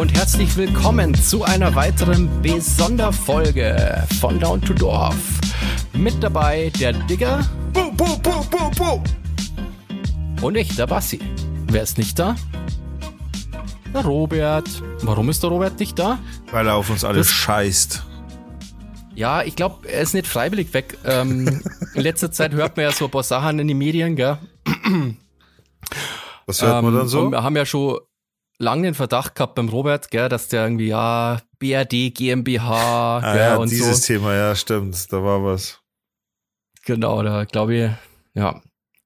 und 0.00 0.14
herzlich 0.14 0.56
willkommen 0.56 1.12
zu 1.14 1.44
einer 1.44 1.74
weiteren 1.74 2.40
Besonderfolge 2.40 4.02
von 4.18 4.40
Down 4.40 4.62
to 4.62 4.72
Dorf. 4.72 5.14
Mit 5.92 6.22
dabei 6.22 6.72
der 6.80 6.94
Digger 6.94 7.46
Bu, 7.74 7.92
bu, 7.92 8.16
bu, 8.22 8.30
bu, 8.50 8.70
bu. 8.78 9.02
und 10.46 10.56
ich, 10.56 10.74
der 10.74 10.86
Bassi. 10.86 11.20
Wer 11.66 11.82
ist 11.82 11.98
nicht 11.98 12.18
da? 12.18 12.34
Der 13.92 14.02
Robert. 14.02 14.70
Warum 15.02 15.28
ist 15.28 15.42
der 15.42 15.50
Robert 15.50 15.78
nicht 15.78 15.98
da? 15.98 16.18
Weil 16.50 16.66
er 16.66 16.76
auf 16.76 16.88
uns 16.88 17.04
alle 17.04 17.18
Das- 17.18 17.28
scheißt. 17.30 18.02
Ja, 19.14 19.42
ich 19.42 19.54
glaube, 19.54 19.86
er 19.86 20.00
ist 20.00 20.14
nicht 20.14 20.26
freiwillig 20.26 20.72
weg. 20.72 20.96
Ähm, 21.04 21.60
in 21.94 22.00
letzter 22.00 22.32
Zeit 22.32 22.54
hört 22.54 22.78
man 22.78 22.84
ja 22.84 22.92
so 22.92 23.04
ein 23.04 23.10
paar 23.10 23.22
Sachen 23.22 23.58
in 23.58 23.68
den 23.68 23.76
Medien, 23.76 24.16
gell? 24.16 24.38
Was 26.46 26.62
hört 26.62 26.82
man 26.82 26.94
Ähm, 26.94 26.98
dann 27.00 27.08
so? 27.08 27.20
Und 27.20 27.32
wir 27.32 27.42
haben 27.42 27.54
ja 27.54 27.66
schon 27.66 27.98
lange 28.60 28.82
den 28.82 28.94
Verdacht 28.94 29.34
gehabt 29.34 29.54
beim 29.56 29.68
Robert, 29.68 30.10
gell, 30.10 30.28
dass 30.28 30.48
der 30.48 30.64
irgendwie, 30.64 30.88
ja, 30.88 31.40
BRD, 31.58 32.14
GmbH, 32.14 33.18
Ah, 33.18 33.32
gell, 33.32 33.40
ja, 33.40 33.56
und 33.56 33.70
dieses 33.70 34.06
so. 34.06 34.12
Thema, 34.12 34.34
ja, 34.34 34.54
stimmt. 34.54 35.10
Da 35.12 35.22
war 35.22 35.42
was. 35.42 35.80
Genau, 36.84 37.22
da 37.22 37.44
glaube 37.44 37.74
ich, 37.74 37.90
ja. 38.34 38.62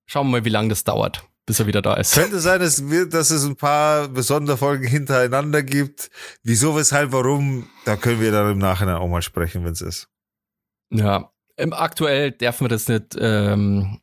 Schauen 0.07 0.27
wir 0.27 0.33
mal, 0.33 0.45
wie 0.45 0.51
lange 0.51 0.69
das 0.69 0.85
dauert, 0.85 1.25
bis 1.47 1.61
er 1.61 1.67
wieder 1.67 1.83
da 1.83 1.95
ist. 1.95 2.15
Könnte 2.15 2.41
sein, 2.41 2.61
dass, 2.61 2.91
wir, 2.91 3.07
dass 3.07 3.31
es 3.31 3.45
ein 3.45 3.57
paar 3.57 4.11
Sonderfolgen 4.23 4.87
hintereinander 4.87 5.63
gibt. 5.63 6.11
Wieso, 6.43 6.77
weshalb, 6.77 7.13
warum, 7.13 7.69
da 7.85 7.97
können 7.97 8.21
wir 8.21 8.31
dann 8.33 8.53
im 8.53 8.59
Nachhinein 8.59 8.97
auch 8.97 9.09
mal 9.09 9.23
sprechen, 9.23 9.65
wenn 9.65 9.73
es 9.73 9.81
ist. 9.81 10.09
Ja, 10.91 11.31
im 11.57 11.73
aktuell 11.73 12.33
darf 12.33 12.61
man 12.61 12.71
das 12.71 12.89
nicht, 12.89 13.17
ähm, 13.19 14.01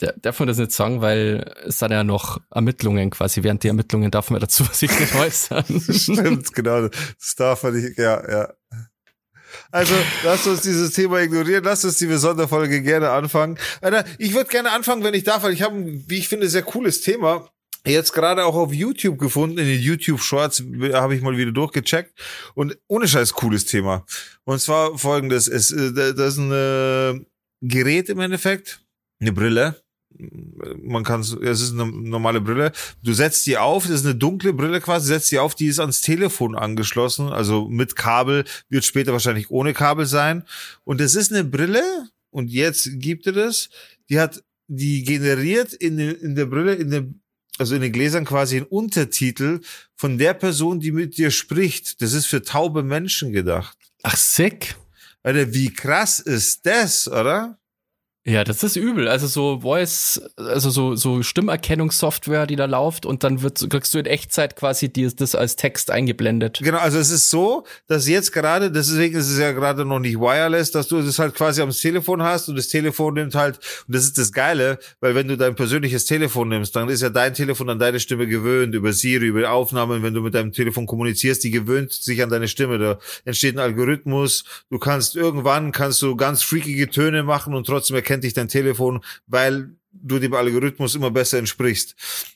der, 0.00 0.14
darf 0.20 0.38
man 0.40 0.48
das 0.48 0.58
nicht 0.58 0.72
sagen, 0.72 1.00
weil 1.00 1.52
es 1.66 1.78
sind 1.78 1.92
ja 1.92 2.02
noch 2.02 2.40
Ermittlungen 2.50 3.10
quasi. 3.10 3.42
Während 3.42 3.62
die 3.62 3.68
Ermittlungen 3.68 4.10
darf 4.10 4.30
man 4.30 4.40
dazu 4.40 4.64
sich 4.72 4.90
nicht 4.98 5.14
äußern. 5.14 5.64
Stimmt, 5.92 6.52
genau. 6.54 6.88
Das 6.88 7.34
darf 7.36 7.62
man 7.62 7.74
nicht, 7.80 7.98
ja, 7.98 8.28
ja. 8.30 8.52
Also, 9.70 9.94
lasst 10.24 10.46
uns 10.46 10.62
dieses 10.62 10.92
Thema 10.92 11.20
ignorieren. 11.20 11.62
Lasst 11.64 11.84
uns 11.84 11.98
die 11.98 12.10
Sonderfolge 12.16 12.82
gerne 12.82 13.10
anfangen. 13.10 13.58
Alter, 13.80 14.04
ich 14.18 14.34
würde 14.34 14.48
gerne 14.50 14.70
anfangen, 14.72 15.04
wenn 15.04 15.14
ich 15.14 15.24
darf, 15.24 15.42
weil 15.42 15.52
ich 15.52 15.62
habe, 15.62 15.76
wie 16.08 16.18
ich 16.18 16.28
finde, 16.28 16.48
sehr 16.48 16.62
cooles 16.62 17.00
Thema. 17.02 17.48
Jetzt 17.84 18.12
gerade 18.12 18.44
auch 18.44 18.54
auf 18.54 18.72
YouTube 18.72 19.18
gefunden, 19.18 19.58
in 19.58 19.66
den 19.66 19.80
YouTube 19.80 20.20
Shorts 20.20 20.62
habe 20.92 21.14
ich 21.16 21.20
mal 21.22 21.36
wieder 21.36 21.50
durchgecheckt 21.50 22.12
und 22.54 22.78
ohne 22.86 23.08
Scheiß 23.08 23.32
cooles 23.32 23.66
Thema. 23.66 24.06
Und 24.44 24.60
zwar 24.60 24.96
folgendes, 24.96 25.48
es, 25.48 25.72
äh, 25.72 25.92
da- 25.92 26.12
das 26.12 26.34
ist 26.34 26.38
ein 26.38 26.52
äh, 26.52 27.20
Gerät 27.60 28.08
im 28.08 28.20
Endeffekt, 28.20 28.84
eine 29.20 29.32
Brille. 29.32 29.81
Man 30.82 31.04
kann 31.04 31.20
es 31.20 31.32
ist 31.32 31.72
eine 31.72 31.86
normale 31.86 32.40
Brille. 32.40 32.72
Du 33.02 33.12
setzt 33.12 33.46
die 33.46 33.58
auf, 33.58 33.84
das 33.86 34.00
ist 34.00 34.06
eine 34.06 34.14
dunkle 34.14 34.52
Brille 34.52 34.80
quasi, 34.80 35.08
setzt 35.08 35.30
die 35.30 35.38
auf, 35.38 35.54
die 35.54 35.66
ist 35.66 35.80
ans 35.80 36.00
Telefon 36.00 36.54
angeschlossen, 36.54 37.28
also 37.28 37.68
mit 37.68 37.96
Kabel, 37.96 38.44
wird 38.68 38.84
später 38.84 39.12
wahrscheinlich 39.12 39.50
ohne 39.50 39.72
Kabel 39.72 40.06
sein. 40.06 40.44
Und 40.84 41.00
es 41.00 41.14
ist 41.14 41.32
eine 41.32 41.44
Brille, 41.44 41.82
und 42.30 42.50
jetzt 42.50 42.88
gibt 42.94 43.26
er 43.26 43.34
das, 43.34 43.68
die 44.08 44.18
hat, 44.18 44.42
die 44.66 45.04
generiert 45.04 45.72
in, 45.74 45.98
in 45.98 46.34
der 46.34 46.46
Brille, 46.46 46.74
in 46.74 46.90
der, 46.90 47.06
also 47.58 47.74
in 47.74 47.82
den 47.82 47.92
Gläsern 47.92 48.24
quasi 48.24 48.56
einen 48.56 48.66
Untertitel 48.66 49.60
von 49.94 50.18
der 50.18 50.34
Person, 50.34 50.80
die 50.80 50.92
mit 50.92 51.18
dir 51.18 51.30
spricht. 51.30 52.00
Das 52.00 52.14
ist 52.14 52.26
für 52.26 52.42
taube 52.42 52.82
Menschen 52.82 53.32
gedacht. 53.32 53.76
Ach, 54.02 54.16
sick. 54.16 54.74
Alter, 55.22 55.52
wie 55.52 55.72
krass 55.72 56.18
ist 56.18 56.66
das, 56.66 57.06
oder? 57.06 57.58
Ja, 58.24 58.44
das 58.44 58.62
ist 58.62 58.76
übel. 58.76 59.08
Also 59.08 59.26
so 59.26 59.60
Voice, 59.62 60.22
also 60.36 60.70
so, 60.70 60.94
so 60.94 61.24
Stimmerkennungssoftware, 61.24 62.46
die 62.46 62.54
da 62.54 62.66
läuft 62.66 63.04
und 63.04 63.24
dann 63.24 63.42
wird, 63.42 63.68
kriegst 63.68 63.92
du 63.94 63.98
in 63.98 64.06
Echtzeit 64.06 64.54
quasi 64.54 64.92
die, 64.92 65.12
das 65.12 65.34
als 65.34 65.56
Text 65.56 65.90
eingeblendet. 65.90 66.60
Genau, 66.62 66.78
also 66.78 67.00
es 67.00 67.10
ist 67.10 67.30
so, 67.30 67.64
dass 67.88 68.06
jetzt 68.06 68.30
gerade, 68.30 68.70
deswegen 68.70 69.16
ist 69.16 69.28
es 69.28 69.40
ja 69.40 69.50
gerade 69.50 69.84
noch 69.84 69.98
nicht 69.98 70.20
wireless, 70.20 70.70
dass 70.70 70.86
du 70.86 71.02
das 71.02 71.18
halt 71.18 71.34
quasi 71.34 71.62
am 71.62 71.70
Telefon 71.70 72.22
hast 72.22 72.48
und 72.48 72.54
das 72.54 72.68
Telefon 72.68 73.14
nimmt 73.14 73.34
halt, 73.34 73.58
und 73.88 73.96
das 73.96 74.04
ist 74.04 74.16
das 74.18 74.32
Geile, 74.32 74.78
weil 75.00 75.16
wenn 75.16 75.26
du 75.26 75.36
dein 75.36 75.56
persönliches 75.56 76.04
Telefon 76.04 76.48
nimmst, 76.48 76.76
dann 76.76 76.88
ist 76.88 77.02
ja 77.02 77.10
dein 77.10 77.34
Telefon 77.34 77.70
an 77.70 77.80
deine 77.80 77.98
Stimme 77.98 78.28
gewöhnt, 78.28 78.72
über 78.76 78.92
Siri, 78.92 79.26
über 79.26 79.50
Aufnahmen, 79.50 80.04
wenn 80.04 80.14
du 80.14 80.20
mit 80.20 80.34
deinem 80.34 80.52
Telefon 80.52 80.86
kommunizierst, 80.86 81.42
die 81.42 81.50
gewöhnt 81.50 81.92
sich 81.92 82.22
an 82.22 82.30
deine 82.30 82.46
Stimme, 82.46 82.78
da 82.78 82.98
entsteht 83.24 83.56
ein 83.56 83.58
Algorithmus, 83.58 84.44
du 84.70 84.78
kannst 84.78 85.16
irgendwann, 85.16 85.72
kannst 85.72 86.00
du 86.02 86.14
ganz 86.14 86.44
freakige 86.44 86.88
Töne 86.88 87.24
machen 87.24 87.52
und 87.54 87.66
trotzdem 87.66 87.96
erkennt 88.12 88.24
dich 88.24 88.34
dein 88.34 88.48
Telefon, 88.48 89.00
weil 89.26 89.70
du 89.94 90.18
dem 90.18 90.32
Algorithmus 90.34 90.94
immer 90.94 91.10
besser 91.10 91.38
entsprichst. 91.38 91.94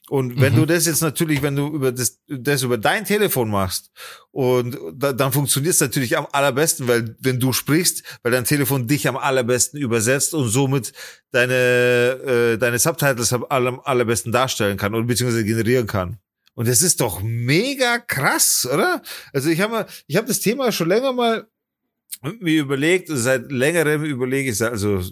Und 0.09 0.41
wenn 0.41 0.53
Mhm. 0.53 0.56
du 0.59 0.66
das 0.66 0.87
jetzt 0.87 1.00
natürlich, 1.00 1.42
wenn 1.42 1.56
du 1.56 1.69
über 1.69 1.91
das, 1.91 2.19
das 2.28 2.62
über 2.62 2.76
dein 2.78 3.04
Telefon 3.04 3.50
machst 3.50 3.91
und 4.31 4.76
da, 4.94 5.12
dann 5.12 5.32
funktioniert 5.32 5.75
es 5.75 5.81
natürlich 5.81 6.16
am 6.16 6.26
allerbesten, 6.32 6.86
weil 6.86 7.16
wenn 7.20 7.41
du 7.41 7.53
sprichst, 7.53 8.03
weil 8.22 8.32
dein 8.32 8.44
Telefon 8.44 8.86
dich 8.86 9.09
am 9.09 9.16
allerbesten 9.16 9.81
übersetzt 9.81 10.34
und 10.34 10.48
somit 10.50 10.92
deine 11.31 11.54
äh, 11.54 12.59
deine 12.59 12.78
Subtitles 12.78 13.32
am 13.32 13.44
aller, 13.48 13.81
allerbesten 13.86 14.32
darstellen 14.32 14.76
kann 14.76 14.94
oder 14.94 15.04
beziehungsweise 15.04 15.44
generieren 15.44 15.86
kann. 15.86 16.19
Und 16.54 16.69
das 16.69 16.82
ist 16.82 17.00
doch 17.00 17.22
mega 17.22 17.98
krass, 17.98 18.69
oder? 18.72 19.03
Also 19.32 19.48
ich 19.48 19.60
habe 19.60 19.86
ich 20.06 20.16
habe 20.16 20.26
das 20.28 20.41
Thema 20.41 20.72
schon 20.72 20.88
länger 20.88 21.12
mal 21.12 21.47
mir 22.41 22.60
überlegt, 22.60 23.09
seit 23.10 23.50
längerem 23.50 24.04
überlege 24.04 24.50
ich, 24.50 24.62
also 24.62 25.03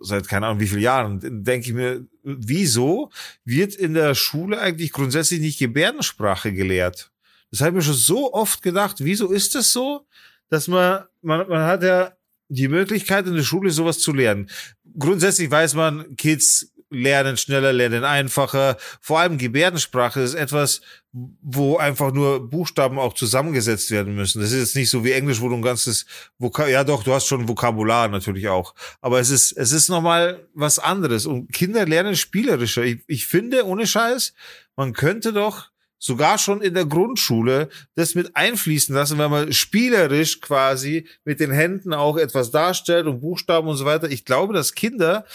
seit 0.00 0.28
keine 0.28 0.46
Ahnung 0.46 0.60
wie 0.60 0.66
vielen 0.66 0.82
Jahren, 0.82 1.44
denke 1.44 1.68
ich 1.68 1.74
mir, 1.74 2.06
wieso 2.22 3.10
wird 3.44 3.74
in 3.74 3.94
der 3.94 4.14
Schule 4.14 4.58
eigentlich 4.60 4.92
grundsätzlich 4.92 5.40
nicht 5.40 5.58
Gebärdensprache 5.58 6.52
gelehrt? 6.52 7.10
Das 7.50 7.60
habe 7.60 7.70
ich 7.70 7.74
mir 7.76 7.82
schon 7.82 7.94
so 7.94 8.32
oft 8.32 8.62
gedacht, 8.62 8.96
wieso 9.00 9.30
ist 9.30 9.54
das 9.54 9.72
so, 9.72 10.06
dass 10.48 10.68
man, 10.68 11.04
man, 11.22 11.48
man 11.48 11.62
hat 11.62 11.82
ja 11.82 12.12
die 12.48 12.68
Möglichkeit 12.68 13.26
in 13.26 13.34
der 13.34 13.42
Schule 13.42 13.70
sowas 13.70 14.00
zu 14.00 14.12
lernen. 14.12 14.50
Grundsätzlich 14.98 15.50
weiß 15.50 15.74
man, 15.74 16.16
Kids 16.16 16.72
lernen 16.90 17.36
schneller, 17.36 17.72
lernen 17.72 18.04
einfacher. 18.04 18.76
Vor 19.00 19.20
allem 19.20 19.38
Gebärdensprache 19.38 20.20
ist 20.20 20.34
etwas, 20.34 20.80
wo 21.12 21.76
einfach 21.76 22.12
nur 22.12 22.48
Buchstaben 22.50 22.98
auch 22.98 23.14
zusammengesetzt 23.14 23.90
werden 23.90 24.14
müssen. 24.14 24.40
Das 24.40 24.52
ist 24.52 24.58
jetzt 24.58 24.76
nicht 24.76 24.90
so 24.90 25.04
wie 25.04 25.12
Englisch, 25.12 25.40
wo 25.40 25.48
du 25.48 25.54
ein 25.54 25.62
ganzes 25.62 26.06
Vokab, 26.38 26.68
ja 26.68 26.84
doch, 26.84 27.02
du 27.02 27.12
hast 27.12 27.26
schon 27.26 27.48
Vokabular 27.48 28.08
natürlich 28.08 28.48
auch. 28.48 28.74
Aber 29.00 29.20
es 29.20 29.30
ist, 29.30 29.52
es 29.52 29.72
ist 29.72 29.88
nochmal 29.88 30.46
was 30.54 30.78
anderes. 30.78 31.26
Und 31.26 31.52
Kinder 31.52 31.86
lernen 31.86 32.16
spielerischer. 32.16 32.82
Ich, 32.82 33.00
ich 33.06 33.26
finde, 33.26 33.66
ohne 33.66 33.86
Scheiß, 33.86 34.34
man 34.76 34.92
könnte 34.92 35.32
doch 35.32 35.70
sogar 36.00 36.38
schon 36.38 36.62
in 36.62 36.74
der 36.74 36.86
Grundschule 36.86 37.68
das 37.94 38.14
mit 38.14 38.34
einfließen 38.34 38.94
lassen, 38.94 39.18
weil 39.18 39.28
man 39.28 39.52
spielerisch 39.52 40.40
quasi 40.40 41.06
mit 41.24 41.40
den 41.40 41.52
Händen 41.52 41.92
auch 41.92 42.16
etwas 42.16 42.50
darstellt 42.50 43.06
und 43.06 43.20
Buchstaben 43.20 43.68
und 43.68 43.76
so 43.76 43.84
weiter. 43.84 44.10
Ich 44.10 44.24
glaube, 44.24 44.54
dass 44.54 44.74
Kinder 44.74 45.26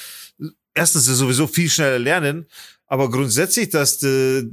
erstens 0.76 1.06
sowieso 1.06 1.48
viel 1.48 1.70
schneller 1.70 2.00
lernen, 2.00 2.46
aber 2.86 3.10
grundsätzlich, 3.10 3.70
dass 3.70 3.98
de, 3.98 4.48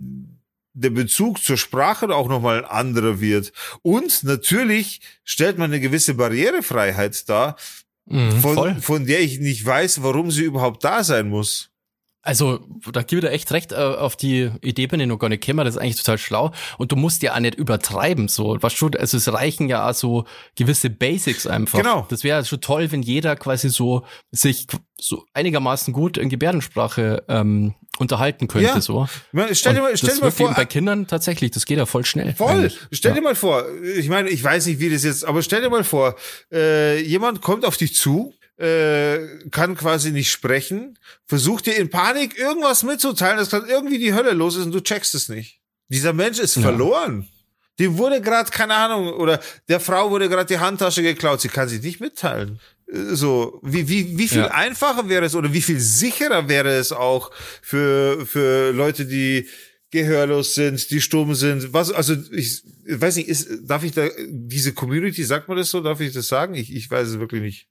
der 0.73 0.91
Bezug 0.91 1.43
zur 1.43 1.59
Sprache 1.59 2.09
auch 2.15 2.29
nochmal 2.29 2.65
ein 2.65 2.71
anderer 2.71 3.21
wird. 3.21 3.53
Und 3.83 4.23
natürlich 4.23 5.01
stellt 5.25 5.59
man 5.59 5.71
eine 5.71 5.81
gewisse 5.81 6.15
Barrierefreiheit 6.15 7.29
dar, 7.29 7.57
Mhm, 8.07 8.41
von, 8.41 8.81
von 8.81 9.07
der 9.07 9.21
ich 9.21 9.39
nicht 9.39 9.65
weiß, 9.65 10.03
warum 10.03 10.31
sie 10.31 10.43
überhaupt 10.43 10.85
da 10.85 11.05
sein 11.05 11.29
muss. 11.29 11.71
Also, 12.25 12.61
da 12.93 13.03
gebe 13.03 13.19
ich 13.21 13.27
dir 13.27 13.33
echt 13.33 13.51
recht, 13.51 13.73
äh, 13.73 13.75
auf 13.77 14.15
die 14.15 14.51
Idee 14.61 14.87
bin 14.87 15.01
ich 15.01 15.09
noch 15.09 15.19
gar 15.19 15.29
nicht 15.29 15.45
gekommen, 15.45 15.65
das 15.65 15.75
ist 15.75 15.81
eigentlich 15.81 15.97
total 15.97 16.19
schlau. 16.19 16.53
Und 16.79 16.93
du 16.93 16.97
musst 16.97 17.21
ja 17.23 17.35
auch 17.35 17.41
nicht 17.41 17.57
übertreiben, 17.57 18.29
so. 18.29 18.57
Was 18.61 18.75
schon, 18.75 18.95
also 18.97 19.17
es 19.17 19.33
reichen 19.33 19.69
ja 19.69 19.91
auch 19.91 19.95
so 19.95 20.25
gewisse 20.57 20.89
Basics 20.89 21.49
einfach. 21.49 21.81
Genau. 21.81 22.07
Das 22.11 22.23
wäre 22.23 22.45
schon 22.45 22.61
toll, 22.61 22.93
wenn 22.93 23.03
jeder 23.03 23.35
quasi 23.35 23.71
so 23.71 24.05
sich 24.31 24.69
so 25.01 25.25
einigermaßen 25.35 25.93
gut 25.93 26.17
in 26.17 26.29
Gebärdensprache 26.29 27.25
ähm, 27.29 27.75
unterhalten 27.99 28.47
könnte, 28.47 28.69
Ja. 28.69 28.81
so. 28.81 29.09
Stell 29.53 29.75
dir 29.75 29.81
mal, 29.83 29.97
stell 29.97 30.11
das 30.11 30.19
dir 30.21 30.25
mal 30.27 30.31
vor, 30.31 30.55
bei 30.55 30.65
Kindern 30.65 31.09
tatsächlich, 31.09 31.51
das 31.51 31.67
geht 31.67 31.79
ja 31.79 31.87
voll 31.87 32.05
schnell. 32.05 32.35
Voll. 32.37 32.53
eigentlich. 32.53 32.79
Stell 32.93 33.11
Ja. 33.11 33.15
dir 33.17 33.23
mal 33.23 33.35
vor, 33.35 33.65
ich 33.97 34.09
meine, 34.09 34.29
ich 34.31 34.45
weiß 34.45 34.67
nicht, 34.67 34.79
wie 34.79 34.91
das 34.91 35.03
jetzt, 35.03 35.25
aber 35.25 35.43
stell 35.43 35.61
dir 35.61 35.71
mal 35.71 35.83
vor, 35.83 36.15
äh, 36.53 37.01
jemand 37.03 37.41
kommt 37.43 37.65
auf 37.65 37.77
dich 37.77 37.97
zu, 37.97 38.33
äh, 38.59 39.19
kann 39.51 39.77
quasi 39.77 40.13
nicht 40.13 40.31
sprechen, 40.31 40.99
versucht 41.27 41.67
dir 41.67 41.77
in 41.77 41.91
Panik 41.91 42.39
irgendwas 42.39 42.83
mitzuteilen, 42.83 43.39
dass 43.39 43.51
gerade 43.51 43.69
irgendwie 43.69 43.99
die 43.99 44.15
Hölle 44.15 44.33
los 44.33 44.57
ist 44.57 44.67
und 44.67 44.73
du 44.73 44.81
checkst 44.81 45.15
es 45.15 45.29
nicht. 45.29 45.61
Dieser 45.89 46.13
Mensch 46.13 46.39
ist 46.39 46.57
Ja. 46.57 46.63
verloren. 46.63 47.29
Dem 47.79 47.97
wurde 47.97 48.21
gerade, 48.21 48.51
keine 48.51 48.75
Ahnung, 48.75 49.09
oder 49.15 49.41
der 49.69 49.81
Frau 49.81 50.11
wurde 50.11 50.29
gerade 50.29 50.47
die 50.47 50.59
Handtasche 50.61 51.03
geklaut, 51.03 51.41
sie 51.41 51.49
kann 51.49 51.69
sich 51.69 51.83
nicht 51.83 52.01
mitteilen. 52.01 52.61
Äh, 52.93 53.15
So, 53.15 53.59
wie, 53.63 53.89
wie, 53.89 54.19
wie 54.19 54.29
viel 54.29 54.39
Ja. 54.43 54.49
einfacher 54.53 55.09
wäre 55.09 55.25
es 55.25 55.35
oder 55.35 55.53
wie 55.53 55.63
viel 55.63 55.81
sicherer 55.81 56.49
wäre 56.49 56.71
es 56.77 56.93
auch 56.93 57.31
für, 57.63 58.27
für 58.27 58.73
Leute, 58.73 59.07
die 59.07 59.49
gehörlos 59.91 60.55
sind, 60.55 60.91
die 60.91 61.01
stumm 61.01 61.35
sind. 61.35 61.73
Was, 61.73 61.91
also 61.91 62.15
ich, 62.31 62.63
ich 62.87 63.01
weiß 63.01 63.17
nicht, 63.17 63.29
ist, 63.29 63.49
darf 63.63 63.83
ich 63.85 63.93
da, 63.93 64.09
diese 64.29 64.73
Community, 64.73 65.23
sagt 65.25 65.49
man 65.49 65.57
das 65.57 65.71
so, 65.71 65.81
darf 65.81 66.01
ich 66.01 66.13
das 66.13 66.29
sagen? 66.29 66.55
Ich, 66.55 66.75
ich 66.75 66.91
weiß 66.91 67.09
es 67.09 67.19
wirklich 67.19 67.43
nicht. 67.43 67.69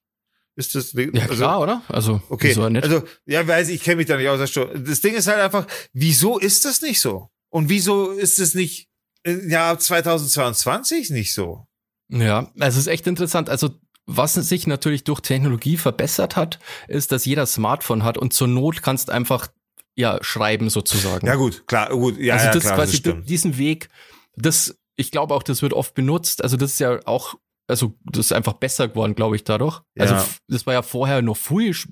Ist 0.56 0.76
das, 0.76 0.94
Ja, 0.94 1.08
also, 1.22 1.36
klar, 1.36 1.62
oder? 1.62 1.82
Also, 1.88 2.22
Okay, 2.30 2.54
also 2.56 3.04
ja, 3.26 3.48
weiß 3.48 3.70
ich, 3.70 3.76
ich 3.76 3.84
kenne 3.84 3.98
mich 3.98 4.08
da 4.08 4.18
nicht 4.18 4.28
aus. 4.28 4.40
Das 4.40 5.02
Ding 5.02 5.14
ist 5.14 5.28
halt 5.28 5.40
einfach, 5.40 5.66
wieso 5.94 6.38
ist 6.38 6.66
das 6.66 6.82
nicht 6.82 7.00
so? 7.00 7.30
Und 7.50 7.70
wieso 7.70 8.12
ist 8.12 8.40
es 8.40 8.54
nicht 8.54 8.90
Ja, 9.26 9.78
2022 9.78 11.10
nicht 11.12 11.34
so. 11.34 11.68
Ja, 12.10 12.52
also 12.60 12.78
es 12.80 12.86
ist 12.86 12.88
echt 12.88 13.08
interessant. 13.08 13.50
Also 13.50 13.70
was 14.06 14.34
sich 14.34 14.68
natürlich 14.68 15.04
durch 15.04 15.22
Technologie 15.22 15.78
verbessert 15.78 16.36
hat, 16.36 16.60
ist, 16.88 17.12
dass 17.12 17.26
jeder 17.26 17.46
Smartphone 17.46 18.04
hat 18.04 18.18
und 18.18 18.34
zur 18.34 18.48
Not 18.48 18.82
kannst 18.82 19.10
einfach 19.10 19.48
ja 19.96 20.18
schreiben 20.22 20.70
sozusagen. 20.70 21.28
Ja 21.28 21.36
gut, 21.36 21.66
klar, 21.68 21.90
gut, 21.92 22.18
ja, 22.18 22.34
also 22.34 22.48
ja, 22.48 22.54
das 22.54 22.64
klar, 22.64 22.76
quasi 22.76 23.02
das 23.02 23.16
diesen 23.24 23.58
Weg, 23.58 23.90
das 24.36 24.76
ich 24.96 25.12
glaube 25.12 25.34
auch, 25.34 25.44
das 25.44 25.62
wird 25.62 25.74
oft 25.74 25.94
benutzt. 25.94 26.44
Also 26.44 26.58
das 26.58 26.74
ist 26.74 26.80
ja 26.80 27.00
auch, 27.06 27.36
also 27.68 27.96
das 28.04 28.28
ist 28.28 28.32
einfach 28.34 28.54
besser 28.54 28.88
geworden, 28.88 29.16
glaube 29.16 29.36
ich, 29.36 29.44
dadurch. 29.44 29.82
Ja. 29.96 30.06
Also 30.06 30.30
das 30.48 30.66
war 30.66 30.74
ja 30.74 30.82
vorher 30.82 31.22
noch 31.22 31.38
viel 31.38 31.74
sch 31.74 31.88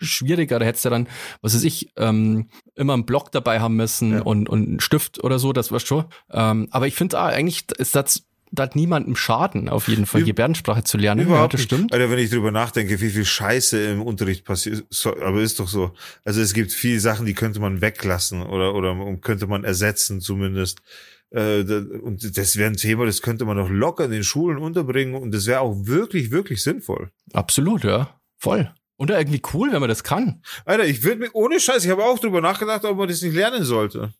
schwieriger. 0.00 0.60
Da 0.60 0.64
hättest 0.64 0.84
du 0.84 0.90
dann, 0.90 1.08
was 1.42 1.54
weiß 1.54 1.64
ich, 1.64 1.90
ähm, 1.96 2.48
immer 2.76 2.92
einen 2.94 3.04
Block 3.04 3.32
dabei 3.32 3.60
haben 3.60 3.74
müssen 3.74 4.12
Ja. 4.12 4.22
und, 4.22 4.48
und 4.48 4.68
einen 4.68 4.80
Stift 4.80 5.22
oder 5.24 5.40
so, 5.40 5.52
das 5.52 5.72
war 5.72 5.80
schon. 5.80 6.04
Ähm, 6.30 6.68
aber 6.70 6.86
ich 6.86 6.94
finde 6.94 7.18
ah, 7.18 7.26
eigentlich 7.26 7.64
ist 7.78 7.96
das 7.96 8.22
da 8.50 8.62
hat 8.64 8.76
niemandem 8.76 9.16
Schaden, 9.16 9.68
auf 9.68 9.88
jeden 9.88 10.06
Fall 10.06 10.22
Gebärdensprache 10.22 10.84
zu 10.84 10.96
lernen. 10.96 11.26
Überhaupt 11.26 11.52
ja, 11.52 11.56
das 11.58 11.62
stimmt. 11.62 11.92
Alter, 11.92 12.10
wenn 12.10 12.18
ich 12.18 12.30
drüber 12.30 12.50
nachdenke, 12.50 13.00
wie 13.00 13.10
viel 13.10 13.24
Scheiße 13.24 13.90
im 13.90 14.02
Unterricht 14.02 14.44
passiert, 14.44 14.86
so, 14.90 15.10
aber 15.20 15.42
ist 15.42 15.60
doch 15.60 15.68
so. 15.68 15.92
Also 16.24 16.40
es 16.40 16.54
gibt 16.54 16.72
viele 16.72 17.00
Sachen, 17.00 17.26
die 17.26 17.34
könnte 17.34 17.60
man 17.60 17.80
weglassen 17.80 18.42
oder, 18.42 18.74
oder 18.74 18.96
könnte 19.20 19.46
man 19.46 19.64
ersetzen 19.64 20.20
zumindest. 20.20 20.80
Äh, 21.30 21.60
Und 21.62 22.36
das 22.38 22.56
wäre 22.56 22.70
ein 22.70 22.76
Thema, 22.76 23.04
das 23.06 23.20
könnte 23.22 23.44
man 23.44 23.56
doch 23.56 23.68
locker 23.68 24.04
in 24.06 24.10
den 24.10 24.24
Schulen 24.24 24.58
unterbringen 24.58 25.14
und 25.14 25.32
das 25.32 25.46
wäre 25.46 25.60
auch 25.60 25.74
wirklich, 25.86 26.30
wirklich 26.30 26.62
sinnvoll. 26.62 27.10
Absolut, 27.32 27.84
ja. 27.84 28.18
Voll. 28.38 28.72
Und 28.96 29.10
irgendwie 29.10 29.42
cool, 29.52 29.72
wenn 29.72 29.80
man 29.80 29.88
das 29.88 30.02
kann. 30.02 30.42
Alter, 30.64 30.84
ich 30.86 31.02
würde 31.02 31.20
mir, 31.20 31.30
ohne 31.32 31.60
Scheiß, 31.60 31.84
ich 31.84 31.90
habe 31.90 32.04
auch 32.04 32.18
drüber 32.18 32.40
nachgedacht, 32.40 32.84
ob 32.84 32.96
man 32.96 33.08
das 33.08 33.22
nicht 33.22 33.34
lernen 33.34 33.62
sollte. 33.64 34.12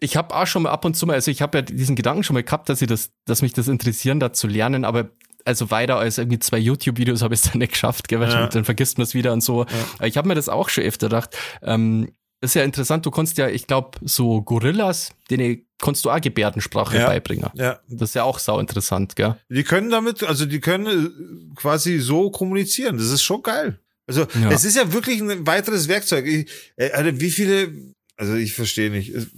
Ich 0.00 0.16
habe 0.16 0.34
auch 0.34 0.46
schon 0.46 0.62
mal 0.62 0.70
ab 0.70 0.84
und 0.84 0.94
zu 0.96 1.06
mal, 1.06 1.14
also 1.14 1.30
ich 1.30 1.42
habe 1.42 1.58
ja 1.58 1.62
diesen 1.62 1.94
Gedanken 1.96 2.22
schon 2.24 2.34
mal 2.34 2.42
gehabt, 2.42 2.68
dass 2.68 2.80
ich 2.82 2.88
das, 2.88 3.10
dass 3.26 3.42
mich 3.42 3.52
das 3.52 3.68
interessieren, 3.68 4.20
da 4.20 4.32
zu 4.32 4.46
lernen, 4.46 4.84
aber 4.84 5.10
also 5.44 5.70
weiter 5.70 5.98
als 5.98 6.16
irgendwie 6.18 6.38
zwei 6.38 6.58
YouTube-Videos 6.58 7.20
habe 7.22 7.34
ich 7.34 7.42
es 7.44 7.50
dann 7.50 7.58
nicht 7.58 7.72
geschafft, 7.72 8.08
gell, 8.08 8.18
weil 8.20 8.30
Ja. 8.30 8.46
dann 8.46 8.64
vergisst 8.64 8.96
man 8.96 9.02
es 9.04 9.12
wieder 9.14 9.32
und 9.32 9.42
so. 9.42 9.66
Aber 9.98 10.06
Ich 10.06 10.16
habe 10.16 10.26
mir 10.28 10.34
das 10.34 10.48
auch 10.48 10.68
schon 10.70 10.84
öfter 10.84 11.08
gedacht. 11.08 11.36
Ähm, 11.62 12.12
ist 12.50 12.54
ja 12.54 12.62
interessant, 12.64 13.04
du 13.06 13.10
konntest 13.10 13.38
ja, 13.38 13.48
ich 13.48 13.66
glaube, 13.66 13.98
so 14.02 14.42
Gorillas, 14.42 15.10
denen 15.30 15.66
konntest 15.80 16.04
du 16.04 16.10
auch 16.10 16.20
Gebärdensprache 16.20 16.98
Ja. 16.98 17.06
beibringen. 17.06 17.50
Ja, 17.54 17.80
Das 17.88 18.10
ist 18.10 18.14
ja 18.14 18.24
auch 18.24 18.38
sau 18.38 18.58
interessant, 18.58 19.16
gell? 19.16 19.36
Die 19.48 19.64
können 19.64 19.90
damit, 19.90 20.22
also 20.22 20.46
die 20.46 20.60
können 20.60 21.06
äh, 21.06 21.54
quasi 21.54 21.98
so 21.98 22.30
kommunizieren. 22.30 22.96
Das 22.98 23.08
ist 23.10 23.22
schon 23.22 23.42
geil. 23.42 23.78
Also 24.06 24.26
Ja. 24.40 24.50
es 24.50 24.64
ist 24.64 24.76
ja 24.76 24.92
wirklich 24.92 25.20
ein 25.20 25.46
weiteres 25.46 25.88
Werkzeug. 25.88 26.26
Ich, 26.26 26.50
äh, 26.76 26.90
Alter, 26.92 27.20
wie 27.20 27.30
viele, 27.30 27.72
also 28.16 28.34
ich 28.34 28.52
verstehe 28.54 28.90
nicht. 28.90 29.10
Es- 29.10 29.28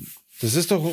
Das 0.40 0.54
ist 0.54 0.70
doch, 0.70 0.84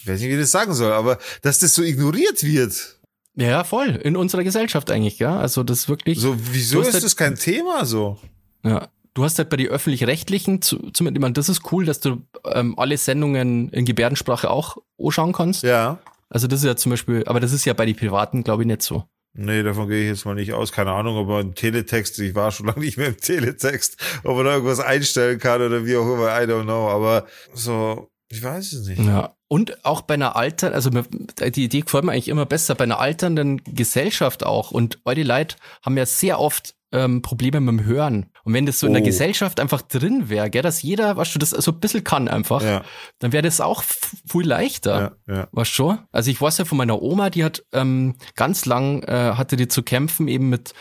ich 0.00 0.06
weiß 0.08 0.18
nicht, 0.20 0.30
wie 0.30 0.34
ich 0.34 0.40
das 0.40 0.50
sagen 0.50 0.72
soll, 0.74 0.92
aber 0.92 1.18
dass 1.42 1.58
das 1.58 1.74
so 1.74 1.82
ignoriert 1.82 2.42
wird. 2.42 2.98
Ja, 3.36 3.64
voll. 3.64 4.00
In 4.02 4.16
unserer 4.16 4.44
Gesellschaft 4.44 4.90
eigentlich, 4.90 5.18
gell? 5.18 5.28
Also 5.28 5.62
das 5.62 5.80
ist 5.80 5.88
wirklich. 5.88 6.18
So, 6.18 6.36
wieso 6.52 6.80
ist 6.80 6.92
halt- 6.94 7.04
das 7.04 7.16
kein 7.16 7.36
Thema 7.36 7.84
so? 7.86 8.18
Ja. 8.64 8.88
Du 9.14 9.24
hast 9.24 9.38
halt 9.38 9.50
bei 9.50 9.56
den 9.58 9.68
öffentlich-rechtlichen, 9.68 10.62
zu- 10.62 10.90
zumindest, 10.92 11.18
ich 11.18 11.20
meine, 11.20 11.34
das 11.34 11.48
ist 11.48 11.70
cool, 11.72 11.84
dass 11.84 12.00
du 12.00 12.22
ähm, 12.46 12.78
alle 12.78 12.96
Sendungen 12.96 13.68
in 13.70 13.84
Gebärdensprache 13.84 14.48
auch 14.50 14.78
anschauen 14.98 15.32
kannst. 15.32 15.62
Ja. 15.64 15.98
Also 16.30 16.46
das 16.46 16.60
ist 16.60 16.66
ja 16.66 16.76
zum 16.76 16.90
Beispiel, 16.90 17.22
aber 17.26 17.40
das 17.40 17.52
ist 17.52 17.64
ja 17.66 17.74
bei 17.74 17.84
den 17.84 17.94
Privaten, 17.96 18.42
glaube 18.42 18.62
ich, 18.62 18.66
nicht 18.66 18.82
so. 18.82 19.04
Nee, 19.34 19.62
davon 19.62 19.88
gehe 19.88 20.02
ich 20.02 20.08
jetzt 20.08 20.24
mal 20.24 20.34
nicht 20.34 20.52
aus. 20.54 20.72
Keine 20.72 20.92
Ahnung, 20.92 21.16
ob 21.16 21.28
man 21.28 21.54
Teletext, 21.54 22.18
ich 22.20 22.34
war 22.34 22.50
schon 22.52 22.66
lange 22.68 22.80
nicht 22.80 22.96
mehr 22.96 23.08
im 23.08 23.16
Teletext, 23.18 23.96
ob 24.24 24.36
man 24.36 24.46
da 24.46 24.52
irgendwas 24.54 24.80
einstellen 24.80 25.38
kann 25.38 25.60
oder 25.62 25.84
wie 25.84 25.96
auch 25.96 26.04
immer, 26.10 26.28
I 26.28 26.46
don't 26.46 26.64
know. 26.64 26.88
Aber 26.88 27.26
so, 27.52 28.08
ich 28.30 28.42
weiß 28.42 28.72
es 28.72 28.86
nicht. 28.88 29.02
Ja. 29.04 29.34
Und 29.48 29.84
auch 29.84 30.00
bei 30.02 30.14
einer 30.14 30.36
Alter, 30.36 30.72
also 30.72 30.88
die 30.88 31.64
Idee 31.64 31.80
gefällt 31.82 32.04
mir 32.04 32.12
eigentlich 32.12 32.28
immer 32.28 32.46
besser, 32.46 32.74
bei 32.74 32.84
einer 32.84 32.98
alternden 32.98 33.62
Gesellschaft 33.64 34.44
auch. 34.44 34.70
Und 34.70 35.00
eure 35.04 35.22
Leute 35.22 35.56
haben 35.82 35.98
ja 35.98 36.06
sehr 36.06 36.40
oft 36.40 36.74
ähm, 36.92 37.22
Probleme 37.22 37.60
mit 37.60 37.80
dem 37.80 37.84
Hören. 37.86 38.26
Und 38.44 38.54
wenn 38.54 38.66
das 38.66 38.78
so 38.80 38.86
in 38.86 38.92
der 38.92 39.02
Oh. 39.02 39.06
Gesellschaft 39.06 39.58
einfach 39.60 39.82
drin 39.82 40.28
wäre, 40.28 40.50
dass 40.50 40.82
jeder, 40.82 41.16
weißt 41.16 41.34
du, 41.34 41.38
das 41.38 41.50
so 41.50 41.72
ein 41.72 41.80
bisschen 41.80 42.04
kann 42.04 42.28
einfach, 42.28 42.62
Ja, 42.62 42.82
dann 43.18 43.32
wäre 43.32 43.42
das 43.42 43.60
auch 43.60 43.82
viel 43.82 44.46
leichter. 44.46 45.16
ja, 45.26 45.34
ja. 45.34 45.48
Weißt 45.52 45.70
schon? 45.72 45.98
Also 46.12 46.30
ich 46.30 46.40
weiß 46.40 46.58
ja 46.58 46.64
von 46.64 46.78
meiner 46.78 47.00
Oma, 47.02 47.30
die 47.30 47.44
hat 47.44 47.64
ähm, 47.72 48.16
ganz 48.36 48.66
lang 48.66 49.02
äh, 49.04 49.32
hatte 49.34 49.56
die 49.56 49.68
zu 49.68 49.82
kämpfen 49.82 50.28
eben 50.28 50.48
mit 50.48 50.72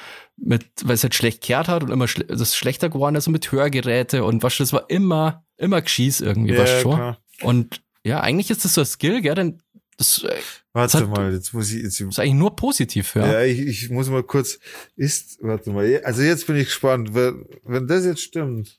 mit, 0.43 0.65
weil 0.83 0.95
es 0.95 1.03
halt 1.03 1.13
schlecht 1.13 1.45
gehört 1.45 1.67
hat 1.67 1.83
und 1.83 1.91
immer 1.91 2.07
schle 2.07 2.25
das 2.25 2.41
ist 2.41 2.55
schlechter 2.55 2.89
geworden, 2.89 3.15
also 3.15 3.29
mit 3.29 3.51
Hörgeräte 3.51 4.23
und 4.23 4.41
was 4.41 4.57
das 4.57 4.73
war 4.73 4.89
immer 4.89 5.43
immer 5.57 5.81
Geschieß 5.81 6.21
irgendwie, 6.21 6.57
weißt 6.57 6.77
du 6.77 6.81
schon? 6.81 6.95
klar. 6.95 7.17
Und 7.43 7.81
ja, 8.03 8.21
eigentlich 8.21 8.49
ist 8.49 8.65
das 8.65 8.73
so 8.73 8.81
ein 8.81 8.87
Skill, 8.87 9.21
gell? 9.21 9.35
Denn 9.35 9.61
das 10.01 10.23
äh, 10.23 10.39
Warte 10.73 10.99
hat- 10.99 11.09
mal, 11.09 11.33
jetzt 11.33 11.53
muss 11.53 11.71
ich, 11.71 11.83
jetzt, 11.83 11.99
ist 11.99 12.19
eigentlich 12.19 12.33
nur 12.33 12.55
positiv, 12.55 13.15
ja. 13.15 13.33
Ja, 13.33 13.41
ich, 13.43 13.59
ich 13.59 13.89
muss 13.89 14.09
mal 14.09 14.23
kurz, 14.23 14.59
ist, 14.95 15.37
warte 15.41 15.69
mal, 15.71 16.01
also 16.03 16.21
jetzt 16.21 16.47
bin 16.47 16.55
ich 16.55 16.65
gespannt, 16.65 17.13
wenn, 17.13 17.45
wenn 17.63 17.87
das 17.87 18.05
jetzt 18.05 18.21
stimmt. 18.21 18.77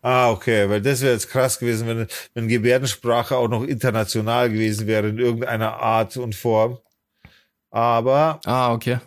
Ah, 0.00 0.30
okay, 0.32 0.68
weil 0.68 0.80
das 0.82 1.00
wäre 1.00 1.12
jetzt 1.12 1.28
krass 1.30 1.58
gewesen, 1.60 1.86
wenn, 1.86 2.06
wenn 2.34 2.48
Gebärdensprache 2.48 3.36
auch 3.36 3.46
noch 3.48 3.62
international 3.62 4.50
gewesen 4.50 4.86
wäre 4.88 5.08
in 5.08 5.18
irgendeiner 5.18 5.74
Art 5.74 6.16
und 6.16 6.34
Form. 6.34 6.78
Aber, 7.70 8.40
Ah, 8.44 8.72
okay. 8.72 8.98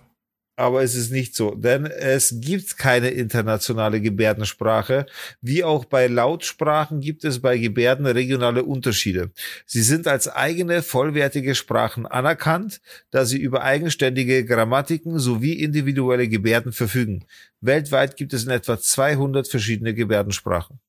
Aber 0.56 0.84
es 0.84 0.96
ist 0.96 1.12
nicht 1.12 1.36
so, 1.36 1.54
denn 1.54 1.86
es 1.86 2.36
gibt 2.40 2.78
keine 2.78 3.10
internationale 3.10 4.00
Gebärdensprache. 4.02 5.06
Wie 5.42 5.64
auch 5.64 5.86
bei 5.86 6.08
Lautsprachen 6.08 7.02
gibt 7.02 7.26
es 7.26 7.42
bei 7.42 7.58
Gebärden 7.58 8.06
regionale 8.06 8.64
Unterschiede. 8.64 9.32
Sie 9.66 9.82
sind 9.82 10.08
als 10.08 10.28
eigene 10.28 10.82
vollwertige 10.82 11.56
Sprachen 11.56 12.06
anerkannt, 12.06 12.82
da 13.12 13.26
sie 13.26 13.38
über 13.38 13.64
eigenständige 13.64 14.46
Grammatiken 14.46 15.20
sowie 15.20 15.54
individuelle 15.54 16.28
Gebärden 16.28 16.72
verfügen. 16.72 17.26
Weltweit 17.62 18.16
gibt 18.16 18.34
es 18.34 18.46
in 18.46 18.52
etwa 18.52 18.80
200 18.80 19.48
verschiedene 19.48 19.94
Gebärdensprachen. 19.94 20.80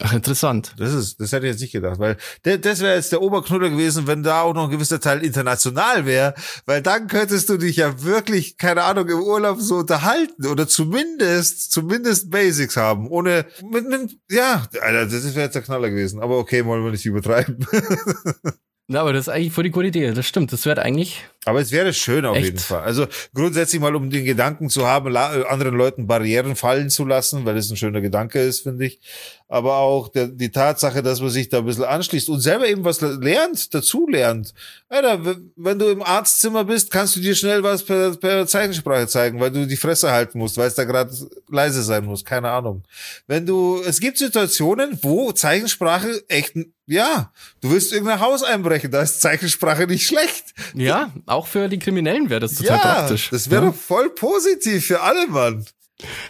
Ach, 0.00 0.12
interessant. 0.12 0.74
Das 0.76 0.92
ist, 0.92 1.20
das 1.20 1.30
hätte 1.30 1.46
ich 1.46 1.52
jetzt 1.52 1.60
nicht 1.60 1.72
gedacht, 1.72 2.00
weil 2.00 2.16
das 2.42 2.80
wäre 2.80 2.96
jetzt 2.96 3.12
der 3.12 3.22
Oberknuller 3.22 3.70
gewesen, 3.70 4.08
wenn 4.08 4.24
da 4.24 4.42
auch 4.42 4.52
noch 4.52 4.64
ein 4.64 4.70
gewisser 4.70 5.00
Teil 5.00 5.24
international 5.24 6.04
wäre, 6.04 6.34
weil 6.66 6.82
dann 6.82 7.06
könntest 7.06 7.48
du 7.48 7.56
dich 7.58 7.76
ja 7.76 8.02
wirklich, 8.02 8.56
keine 8.58 8.82
Ahnung, 8.82 9.08
im 9.08 9.20
Urlaub 9.20 9.60
so 9.60 9.76
unterhalten 9.76 10.46
oder 10.46 10.66
zumindest, 10.66 11.70
zumindest 11.70 12.28
Basics 12.28 12.76
haben, 12.76 13.06
ohne, 13.06 13.46
mit, 13.62 13.88
mit, 13.88 14.18
ja, 14.28 14.66
Alter, 14.80 15.06
das 15.06 15.34
wäre 15.34 15.44
jetzt 15.44 15.54
der 15.54 15.62
Knaller 15.62 15.90
gewesen, 15.90 16.20
aber 16.20 16.38
okay, 16.38 16.64
wollen 16.64 16.82
wir 16.82 16.90
nicht 16.90 17.06
übertreiben. 17.06 17.64
Ja, 18.86 19.00
aber 19.00 19.14
das 19.14 19.28
ist 19.28 19.32
eigentlich 19.32 19.52
voll 19.52 19.64
die 19.64 19.70
gute 19.70 19.86
Idee. 19.86 20.12
Das 20.12 20.26
stimmt. 20.26 20.52
Das 20.52 20.66
wäre 20.66 20.82
eigentlich. 20.82 21.24
Aber 21.44 21.60
es 21.60 21.72
wäre 21.72 21.92
schön 21.92 22.24
auf 22.24 22.36
Echt? 22.36 22.46
jeden 22.46 22.58
Fall. 22.58 22.82
Also 22.82 23.06
grundsätzlich 23.34 23.80
mal, 23.80 23.94
um 23.94 24.10
den 24.10 24.24
Gedanken 24.24 24.70
zu 24.70 24.86
haben, 24.86 25.14
äh, 25.14 25.18
anderen 25.18 25.76
Leuten 25.76 26.06
Barrieren 26.06 26.56
fallen 26.56 26.90
zu 26.90 27.04
lassen, 27.04 27.44
weil 27.44 27.56
es 27.56 27.70
ein 27.70 27.76
schöner 27.76 28.00
Gedanke 28.00 28.40
ist, 28.40 28.62
finde 28.62 28.86
ich. 28.86 29.00
Aber 29.48 29.76
auch 29.76 30.08
der, 30.08 30.28
die 30.28 30.50
Tatsache, 30.50 31.02
dass 31.02 31.20
man 31.20 31.30
sich 31.30 31.48
da 31.48 31.58
ein 31.58 31.66
bisschen 31.66 31.84
anschließt 31.84 32.28
und 32.30 32.40
selber 32.40 32.66
eben 32.66 32.84
was 32.84 33.00
lernt, 33.00 33.74
dazu 33.74 34.08
lernt. 34.08 34.54
Alter, 34.88 35.36
wenn 35.56 35.78
du 35.78 35.86
im 35.90 36.02
Arztzimmer 36.02 36.64
bist, 36.64 36.90
kannst 36.90 37.16
du 37.16 37.20
dir 37.20 37.34
schnell 37.34 37.62
was 37.62 37.84
per, 37.84 38.16
per 38.16 38.46
Zeichensprache 38.46 39.06
zeigen, 39.06 39.40
weil 39.40 39.50
du 39.50 39.66
die 39.66 39.76
Fresse 39.76 40.10
halten 40.10 40.38
musst, 40.38 40.56
weil 40.56 40.68
es 40.68 40.74
da 40.74 40.84
gerade 40.84 41.14
leise 41.48 41.82
sein 41.82 42.04
muss. 42.04 42.24
Keine 42.24 42.50
Ahnung. 42.50 42.84
Wenn 43.26 43.44
du, 43.44 43.82
es 43.84 44.00
gibt 44.00 44.18
Situationen, 44.18 44.98
wo 45.02 45.30
Zeichensprache 45.32 46.24
echt, 46.28 46.54
ja, 46.86 47.32
du 47.60 47.70
willst 47.70 47.92
irgendein 47.92 48.20
Haus 48.20 48.42
einbrechen, 48.42 48.90
da 48.90 49.02
ist 49.02 49.20
Zeichensprache 49.20 49.86
nicht 49.86 50.06
schlecht. 50.06 50.54
Ja, 50.74 51.12
auch 51.34 51.46
für 51.46 51.68
die 51.68 51.78
Kriminellen 51.78 52.30
wäre 52.30 52.40
das 52.40 52.54
total 52.54 52.76
ja, 52.78 52.82
praktisch. 52.82 53.30
das 53.30 53.50
wäre 53.50 53.64
ja? 53.64 53.70
doch 53.70 53.76
voll 53.76 54.10
positiv 54.10 54.86
für 54.86 55.00
alle, 55.02 55.26
Mann. 55.28 55.64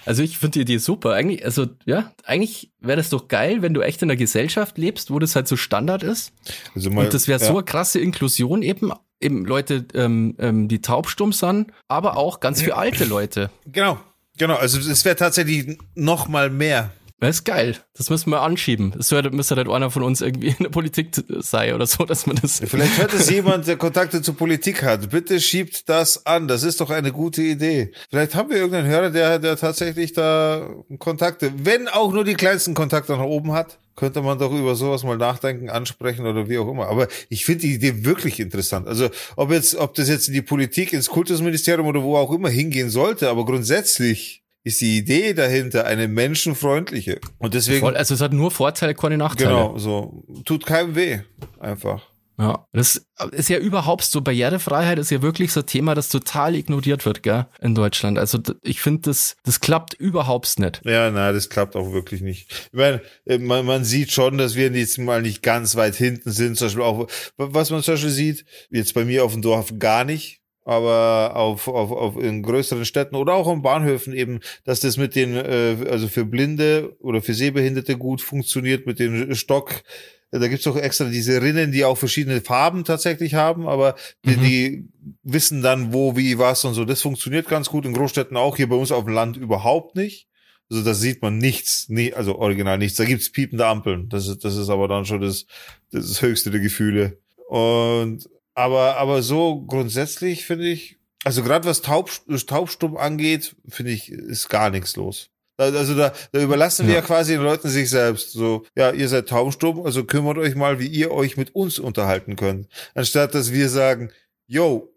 Also 0.04 0.22
ich 0.22 0.38
finde 0.38 0.52
die 0.52 0.60
Idee 0.60 0.78
super. 0.78 1.12
Eigentlich, 1.12 1.44
also 1.44 1.66
ja, 1.84 2.12
eigentlich 2.24 2.70
wäre 2.80 2.96
das 2.96 3.10
doch 3.10 3.28
geil, 3.28 3.62
wenn 3.62 3.74
du 3.74 3.80
echt 3.80 4.02
in 4.02 4.10
einer 4.10 4.16
Gesellschaft 4.16 4.78
lebst, 4.78 5.10
wo 5.10 5.18
das 5.18 5.34
halt 5.34 5.48
so 5.48 5.56
Standard 5.56 6.02
ist. 6.02 6.32
Also 6.74 6.90
mal, 6.90 7.04
Und 7.04 7.14
das 7.14 7.28
wäre 7.28 7.40
ja. 7.40 7.46
so 7.46 7.54
eine 7.54 7.64
krasse 7.64 7.98
Inklusion 7.98 8.62
eben, 8.62 8.92
eben 9.20 9.44
Leute, 9.44 9.86
ähm, 9.94 10.36
ähm, 10.38 10.68
die 10.68 10.82
taubstumm 10.82 11.32
sind, 11.32 11.72
aber 11.88 12.16
auch 12.16 12.40
ganz 12.40 12.62
für 12.62 12.76
alte 12.76 13.04
Leute. 13.04 13.50
Genau, 13.66 13.98
genau. 14.36 14.56
Also 14.56 14.78
es 14.78 15.04
wäre 15.04 15.16
tatsächlich 15.16 15.78
noch 15.94 16.28
mal 16.28 16.50
mehr. 16.50 16.92
Das 17.20 17.36
ist 17.36 17.44
geil. 17.44 17.76
Das 17.96 18.10
müssen 18.10 18.30
wir 18.30 18.42
anschieben. 18.42 18.92
Wär- 18.98 19.30
müsste 19.32 19.56
halt 19.56 19.68
einer 19.68 19.90
von 19.90 20.02
uns 20.02 20.20
irgendwie 20.20 20.48
in 20.48 20.56
der 20.60 20.68
Politik 20.68 21.10
sein 21.38 21.72
oder 21.74 21.86
so, 21.86 22.04
dass 22.04 22.26
man 22.26 22.36
das. 22.36 22.60
Vielleicht 22.64 22.98
hört 22.98 23.14
es 23.14 23.30
jemand, 23.30 23.66
der 23.66 23.76
Kontakte 23.76 24.20
zur 24.20 24.36
Politik 24.36 24.82
hat. 24.82 25.10
Bitte 25.10 25.40
schiebt 25.40 25.88
das 25.88 26.26
an. 26.26 26.48
Das 26.48 26.64
ist 26.64 26.80
doch 26.80 26.90
eine 26.90 27.12
gute 27.12 27.40
Idee. 27.40 27.92
Vielleicht 28.10 28.34
haben 28.34 28.50
wir 28.50 28.56
irgendeinen 28.56 28.88
Hörer, 28.88 29.10
der, 29.10 29.38
der 29.38 29.56
tatsächlich 29.56 30.12
da 30.12 30.68
Kontakte, 30.98 31.52
wenn 31.56 31.88
auch 31.88 32.12
nur 32.12 32.24
die 32.24 32.34
kleinsten 32.34 32.74
Kontakte 32.74 33.12
nach 33.12 33.20
oben 33.24 33.52
hat, 33.52 33.78
könnte 33.96 34.20
man 34.20 34.38
doch 34.38 34.52
über 34.52 34.74
sowas 34.74 35.04
mal 35.04 35.16
nachdenken, 35.16 35.70
ansprechen 35.70 36.26
oder 36.26 36.48
wie 36.48 36.58
auch 36.58 36.68
immer. 36.68 36.88
Aber 36.88 37.06
ich 37.28 37.44
finde 37.44 37.62
die 37.62 37.74
Idee 37.74 38.04
wirklich 38.04 38.40
interessant. 38.40 38.88
Also 38.88 39.08
ob 39.36 39.50
jetzt, 39.52 39.76
ob 39.76 39.94
das 39.94 40.08
jetzt 40.08 40.26
in 40.28 40.34
die 40.34 40.42
Politik, 40.42 40.92
ins 40.92 41.08
Kultusministerium 41.08 41.86
oder 41.86 42.02
wo 42.02 42.16
auch 42.16 42.32
immer 42.32 42.48
hingehen 42.50 42.90
sollte, 42.90 43.30
aber 43.30 43.44
grundsätzlich 43.46 44.42
ist 44.64 44.80
die 44.80 44.98
Idee 44.98 45.34
dahinter 45.34 45.84
eine 45.86 46.08
menschenfreundliche. 46.08 47.20
Und 47.38 47.54
deswegen, 47.54 47.80
Voll, 47.80 47.96
also 47.96 48.14
es 48.14 48.20
hat 48.20 48.32
nur 48.32 48.50
Vorteile, 48.50 48.94
keine 48.94 49.18
Nachteile. 49.18 49.50
genau, 49.50 49.78
so, 49.78 50.24
tut 50.44 50.66
keinem 50.66 50.96
weh. 50.96 51.20
Einfach. 51.60 52.14
Ja, 52.36 52.66
das 52.72 53.06
ist 53.30 53.48
ja 53.48 53.58
überhaupt 53.58 54.02
so. 54.02 54.20
Barrierefreiheit 54.20 54.98
ist 54.98 55.10
ja 55.10 55.22
wirklich 55.22 55.52
so 55.52 55.60
ein 55.60 55.66
Thema, 55.66 55.94
das 55.94 56.08
total 56.08 56.56
ignoriert 56.56 57.06
wird, 57.06 57.22
gell, 57.22 57.46
in 57.60 57.76
Deutschland. 57.76 58.18
Also 58.18 58.40
ich 58.62 58.80
finde, 58.80 59.02
das, 59.02 59.36
das 59.44 59.60
klappt 59.60 59.94
überhaupt 59.94 60.58
nicht. 60.58 60.80
Ja, 60.84 61.10
na, 61.12 61.30
das 61.30 61.48
klappt 61.48 61.76
auch 61.76 61.92
wirklich 61.92 62.22
nicht. 62.22 62.50
Ich 62.72 62.78
meine, 62.78 63.02
äh, 63.24 63.38
man, 63.38 63.64
man 63.64 63.84
sieht 63.84 64.10
schon, 64.10 64.36
dass 64.36 64.56
wir 64.56 64.68
jetzt 64.72 64.98
mal 64.98 65.22
nicht 65.22 65.42
ganz 65.42 65.76
weit 65.76 65.94
hinten 65.94 66.32
sind. 66.32 66.56
Zum 66.56 66.66
Beispiel 66.66 66.82
auch, 66.82 67.06
was 67.36 67.70
man 67.70 67.82
zum 67.84 67.94
Beispiel 67.94 68.10
sieht, 68.10 68.44
jetzt 68.68 68.94
bei 68.94 69.04
mir 69.04 69.24
auf 69.24 69.32
dem 69.32 69.42
Dorf 69.42 69.72
gar 69.78 70.04
nicht 70.04 70.40
aber 70.64 71.36
auf, 71.36 71.68
auf, 71.68 71.90
auf 71.90 72.16
in 72.16 72.42
größeren 72.42 72.84
Städten 72.84 73.16
oder 73.16 73.34
auch 73.34 73.52
in 73.52 73.62
Bahnhöfen 73.62 74.14
eben, 74.14 74.40
dass 74.64 74.80
das 74.80 74.96
mit 74.96 75.14
den, 75.14 75.34
äh, 75.36 75.76
also 75.90 76.08
für 76.08 76.24
Blinde 76.24 76.96
oder 77.00 77.20
für 77.20 77.34
Sehbehinderte 77.34 77.96
gut 77.96 78.22
funktioniert, 78.22 78.86
mit 78.86 78.98
dem 78.98 79.34
Stock. 79.34 79.82
Da 80.30 80.48
gibt's 80.48 80.66
auch 80.66 80.76
extra 80.76 81.04
diese 81.04 81.40
Rinnen, 81.40 81.70
die 81.70 81.84
auch 81.84 81.96
verschiedene 81.96 82.40
Farben 82.40 82.82
tatsächlich 82.84 83.34
haben, 83.34 83.68
aber 83.68 83.94
die, 84.24 84.36
mhm. 84.36 84.42
die 84.42 84.88
wissen 85.22 85.62
dann, 85.62 85.92
wo, 85.92 86.16
wie, 86.16 86.38
was 86.38 86.64
und 86.64 86.74
so. 86.74 86.84
Das 86.84 87.02
funktioniert 87.02 87.48
ganz 87.48 87.68
gut. 87.68 87.84
In 87.84 87.92
Großstädten 87.92 88.36
auch, 88.36 88.56
hier 88.56 88.68
bei 88.68 88.74
uns 88.74 88.90
auf 88.90 89.04
dem 89.04 89.14
Land 89.14 89.36
überhaupt 89.36 89.94
nicht. 89.94 90.26
Also 90.70 90.82
da 90.82 90.94
sieht 90.94 91.22
man 91.22 91.38
nichts, 91.38 91.88
nie, 91.88 92.14
also 92.14 92.38
original 92.38 92.78
nichts. 92.78 92.96
Da 92.96 93.04
gibt's 93.04 93.30
piepende 93.30 93.66
Ampeln. 93.66 94.08
Das 94.08 94.26
ist, 94.26 94.44
das 94.44 94.56
ist 94.56 94.70
aber 94.70 94.88
dann 94.88 95.04
schon 95.04 95.20
das, 95.20 95.46
das 95.92 96.20
höchste 96.20 96.50
der 96.50 96.60
Gefühle. 96.60 97.18
Und 97.48 98.28
aber, 98.54 98.96
aber 98.96 99.22
so 99.22 99.62
grundsätzlich 99.62 100.44
finde 100.46 100.68
ich, 100.68 100.98
also 101.24 101.42
gerade 101.42 101.66
was 101.66 101.82
Taub, 101.82 102.10
Taubstumm 102.46 102.96
angeht, 102.96 103.56
finde 103.68 103.92
ich, 103.92 104.10
ist 104.10 104.48
gar 104.48 104.70
nichts 104.70 104.96
los. 104.96 105.30
Also 105.56 105.94
da, 105.94 106.12
da 106.32 106.40
überlassen 106.40 106.86
wir 106.88 106.94
ja 106.94 107.00
quasi 107.00 107.34
den 107.34 107.42
Leuten 107.42 107.68
sich 107.68 107.88
selbst. 107.88 108.32
So, 108.32 108.66
ja, 108.74 108.90
ihr 108.90 109.08
seid 109.08 109.28
taubstumm, 109.28 109.84
also 109.84 110.04
kümmert 110.04 110.36
euch 110.36 110.56
mal, 110.56 110.80
wie 110.80 110.88
ihr 110.88 111.12
euch 111.12 111.36
mit 111.36 111.54
uns 111.54 111.78
unterhalten 111.78 112.34
könnt. 112.34 112.68
Anstatt 112.94 113.34
dass 113.34 113.52
wir 113.52 113.68
sagen, 113.68 114.10
yo, 114.46 114.92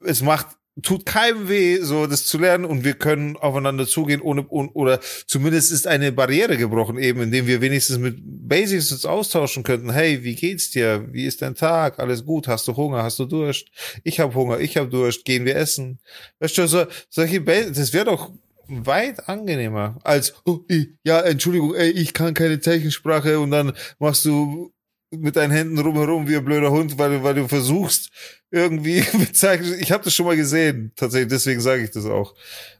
es 0.00 0.22
macht 0.22 0.46
tut 0.82 1.04
keinem 1.04 1.48
weh, 1.48 1.78
so 1.82 2.06
das 2.06 2.24
zu 2.24 2.38
lernen 2.38 2.64
und 2.64 2.84
wir 2.84 2.94
können 2.94 3.36
aufeinander 3.36 3.86
zugehen 3.86 4.20
ohne 4.20 4.46
oder 4.48 5.00
zumindest 5.26 5.72
ist 5.72 5.86
eine 5.86 6.12
Barriere 6.12 6.56
gebrochen 6.56 6.98
eben, 6.98 7.22
indem 7.22 7.46
wir 7.46 7.60
wenigstens 7.60 7.98
mit 7.98 8.18
Basics 8.22 8.92
uns 8.92 9.04
austauschen 9.04 9.62
könnten. 9.62 9.92
Hey, 9.92 10.22
wie 10.22 10.34
geht's 10.34 10.70
dir? 10.70 11.06
Wie 11.12 11.24
ist 11.24 11.42
dein 11.42 11.54
Tag? 11.54 11.98
Alles 11.98 12.24
gut? 12.24 12.48
Hast 12.48 12.66
du 12.68 12.76
Hunger? 12.76 13.02
Hast 13.02 13.18
du 13.18 13.26
Durst? 13.26 13.68
Ich 14.04 14.20
habe 14.20 14.34
Hunger. 14.34 14.60
Ich 14.60 14.76
habe 14.76 14.88
Durst. 14.88 15.24
Gehen 15.24 15.44
wir 15.44 15.56
essen? 15.56 15.98
Weißt 16.38 16.56
du, 16.56 16.66
so, 16.66 16.86
solche 17.08 17.40
Basics, 17.40 17.78
das 17.78 17.92
wäre 17.92 18.06
doch 18.06 18.30
weit 18.70 19.28
angenehmer 19.28 19.98
als 20.04 20.34
oh, 20.44 20.60
ich, 20.68 20.90
ja 21.02 21.20
Entschuldigung, 21.20 21.74
ey, 21.74 21.90
ich 21.90 22.14
kann 22.14 22.34
keine 22.34 22.60
Zeichensprache 22.60 23.40
und 23.40 23.50
dann 23.50 23.72
machst 23.98 24.24
du 24.24 24.72
mit 25.10 25.36
deinen 25.36 25.50
Händen 25.50 25.78
rumherum 25.78 26.28
wie 26.28 26.36
ein 26.36 26.44
blöder 26.44 26.70
Hund, 26.70 26.96
weil 26.98 27.10
du, 27.10 27.22
weil 27.22 27.34
du 27.34 27.48
versuchst 27.48 28.10
irgendwie 28.50 29.04
mit 29.18 29.36
Zeichen. 29.36 29.78
Ich 29.80 29.92
habe 29.92 30.04
das 30.04 30.14
schon 30.14 30.26
mal 30.26 30.36
gesehen, 30.36 30.92
tatsächlich. 30.96 31.30
Deswegen 31.30 31.60
sage 31.60 31.82
ich 31.82 31.90
das 31.90 32.06
auch. 32.06 32.34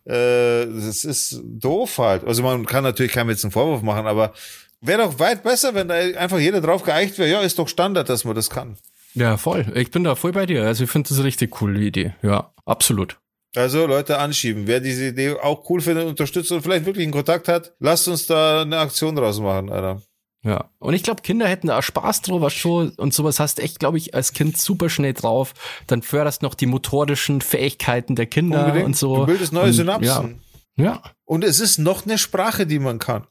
Äh, 0.05 0.67
das 0.67 1.05
ist 1.05 1.41
doof 1.45 1.99
halt. 1.99 2.25
Also 2.25 2.43
man 2.43 2.67
kann 2.67 2.85
natürlich 2.85 3.13
keinem 3.13 3.31
jetzt 3.31 3.45
einen 3.45 3.53
Vorwurf 3.53 3.83
machen, 3.83 4.07
aber 4.07 4.33
wäre 4.81 5.03
doch 5.03 5.19
weit 5.19 5.43
besser, 5.43 5.75
wenn 5.75 5.89
da 5.89 5.95
einfach 5.95 6.39
jeder 6.39 6.61
drauf 6.61 6.83
geeicht 6.83 7.19
wäre. 7.19 7.31
Ja, 7.31 7.41
ist 7.41 7.59
doch 7.59 7.69
Standard, 7.69 8.09
dass 8.09 8.25
man 8.25 8.35
das 8.35 8.51
kann. 8.51 8.77
Ja, 9.15 9.37
voll. 9.37 9.67
Ich 9.75 9.91
bin 9.91 10.05
da 10.05 10.15
voll 10.15 10.33
bei 10.33 10.47
dir. 10.47 10.65
Also 10.65 10.85
ich 10.85 10.91
finde 10.91 11.09
das 11.09 11.19
eine 11.19 11.27
richtig 11.27 11.51
coole 11.51 11.81
Idee. 11.81 12.15
Ja, 12.23 12.53
absolut. 12.65 13.19
Also 13.57 13.87
Leute 13.87 14.19
anschieben. 14.19 14.69
Wer 14.69 14.79
diese 14.79 15.09
Idee 15.09 15.33
auch 15.33 15.69
cool 15.69 15.81
findet, 15.81 16.07
unterstützt 16.07 16.53
und 16.53 16.63
vielleicht 16.63 16.87
wirklich 16.87 17.03
einen 17.03 17.13
Kontakt 17.13 17.49
hat, 17.49 17.73
lasst 17.81 18.07
uns 18.07 18.27
da 18.27 18.63
eine 18.63 18.79
Aktion 18.79 19.17
draus 19.17 19.41
machen, 19.41 19.71
Alter. 19.71 20.01
Ja. 20.43 20.71
Und 20.79 20.95
ich 20.95 21.03
glaube, 21.03 21.23
Kinder 21.23 21.47
hätten 21.47 21.67
da 21.67 21.83
Spaß 21.83 22.23
drüber 22.23 22.49
schon 22.51 22.91
und 22.91 23.13
sowas 23.13 23.41
hast 23.41 23.61
echt, 23.61 23.79
glaube 23.79 23.99
ich, 23.99 24.15
als 24.15 24.33
Kind 24.33 24.57
super 24.57 24.89
schnell 24.89 25.13
drauf. 25.13 25.53
Dann 25.87 26.03
förderst 26.03 26.43
noch 26.43 26.55
die 26.55 26.67
motorischen 26.67 27.41
Fähigkeiten 27.43 28.17
der 28.17 28.27
Kinder 28.27 28.65
Unbedingt. 28.65 28.87
und 28.87 28.97
so. 28.97 29.17
Du 29.17 29.27
bildest 29.27 29.53
neue 29.53 29.67
und, 29.67 29.73
Synapsen. 29.73 30.41
Ja. 30.77 30.85
ja. 30.85 31.03
Und 31.25 31.45
es 31.45 31.61
ist 31.61 31.79
noch 31.79 32.07
eine 32.07 32.17
Sprache, 32.17 32.67
die 32.67 32.79
man 32.79 32.99
kann. 32.99 33.27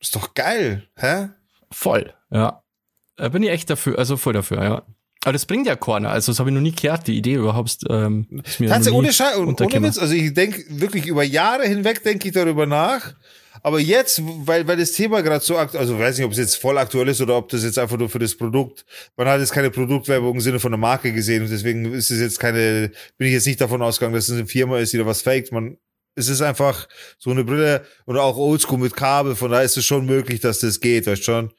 Ist 0.00 0.14
doch 0.16 0.34
geil, 0.34 0.86
hä? 0.96 1.30
Voll, 1.70 2.12
ja. 2.30 2.62
Da 3.16 3.28
bin 3.28 3.42
ich 3.42 3.50
echt 3.50 3.70
dafür, 3.70 3.98
also 3.98 4.16
voll 4.16 4.34
dafür, 4.34 4.62
ja. 4.62 4.82
Aber 5.24 5.32
das 5.32 5.46
bringt 5.46 5.66
ja 5.66 5.76
Corner, 5.76 6.10
also 6.10 6.30
das 6.30 6.40
habe 6.40 6.50
ich 6.50 6.54
noch 6.54 6.60
nie 6.60 6.72
gehört, 6.72 7.06
die 7.06 7.16
Idee 7.16 7.34
überhaupt. 7.34 7.78
Ähm, 7.88 8.42
ist 8.44 8.60
mir 8.60 8.68
Tatsächlich 8.68 8.98
ohne 8.98 9.12
Scheiß, 9.12 9.38
ohne 9.38 9.56
Witz, 9.56 9.98
also 9.98 10.12
ich 10.12 10.34
denke 10.34 10.62
wirklich 10.68 11.06
über 11.06 11.22
Jahre 11.22 11.66
hinweg 11.66 12.02
denke 12.04 12.28
ich 12.28 12.34
darüber 12.34 12.66
nach 12.66 13.14
aber 13.64 13.80
jetzt, 13.80 14.20
weil, 14.46 14.68
weil 14.68 14.76
das 14.76 14.92
Thema 14.92 15.22
gerade 15.22 15.42
so 15.42 15.56
aktuell, 15.56 15.80
also 15.80 15.98
weiß 15.98 16.18
nicht, 16.18 16.26
ob 16.26 16.32
es 16.32 16.38
jetzt 16.38 16.56
voll 16.56 16.76
aktuell 16.76 17.08
ist 17.08 17.22
oder 17.22 17.38
ob 17.38 17.48
das 17.48 17.64
jetzt 17.64 17.78
einfach 17.78 17.96
nur 17.96 18.10
für 18.10 18.18
das 18.18 18.36
Produkt, 18.36 18.84
man 19.16 19.26
hat 19.26 19.40
jetzt 19.40 19.52
keine 19.52 19.70
Produktwerbung 19.70 20.34
im 20.34 20.40
Sinne 20.42 20.60
von 20.60 20.68
einer 20.68 20.80
Marke 20.80 21.14
gesehen 21.14 21.44
und 21.44 21.50
deswegen 21.50 21.90
ist 21.94 22.10
es 22.10 22.20
jetzt 22.20 22.38
keine, 22.38 22.92
bin 23.16 23.28
ich 23.28 23.32
jetzt 23.32 23.46
nicht 23.46 23.62
davon 23.62 23.80
ausgegangen, 23.80 24.14
dass 24.14 24.28
es 24.28 24.36
eine 24.36 24.46
Firma 24.46 24.78
ist, 24.80 24.92
die 24.92 24.98
da 24.98 25.06
was 25.06 25.22
faked. 25.22 25.50
Man, 25.50 25.78
es 26.14 26.28
ist 26.28 26.42
einfach 26.42 26.86
so 27.16 27.30
eine 27.30 27.42
Brille 27.42 27.86
oder 28.04 28.24
auch 28.24 28.36
Oldschool 28.36 28.78
mit 28.78 28.94
Kabel, 28.94 29.34
von 29.34 29.50
daher 29.50 29.64
ist 29.64 29.78
es 29.78 29.86
schon 29.86 30.04
möglich, 30.04 30.40
dass 30.40 30.58
das 30.58 30.80
geht, 30.80 31.06
weißt 31.06 31.24
schon. 31.24 31.50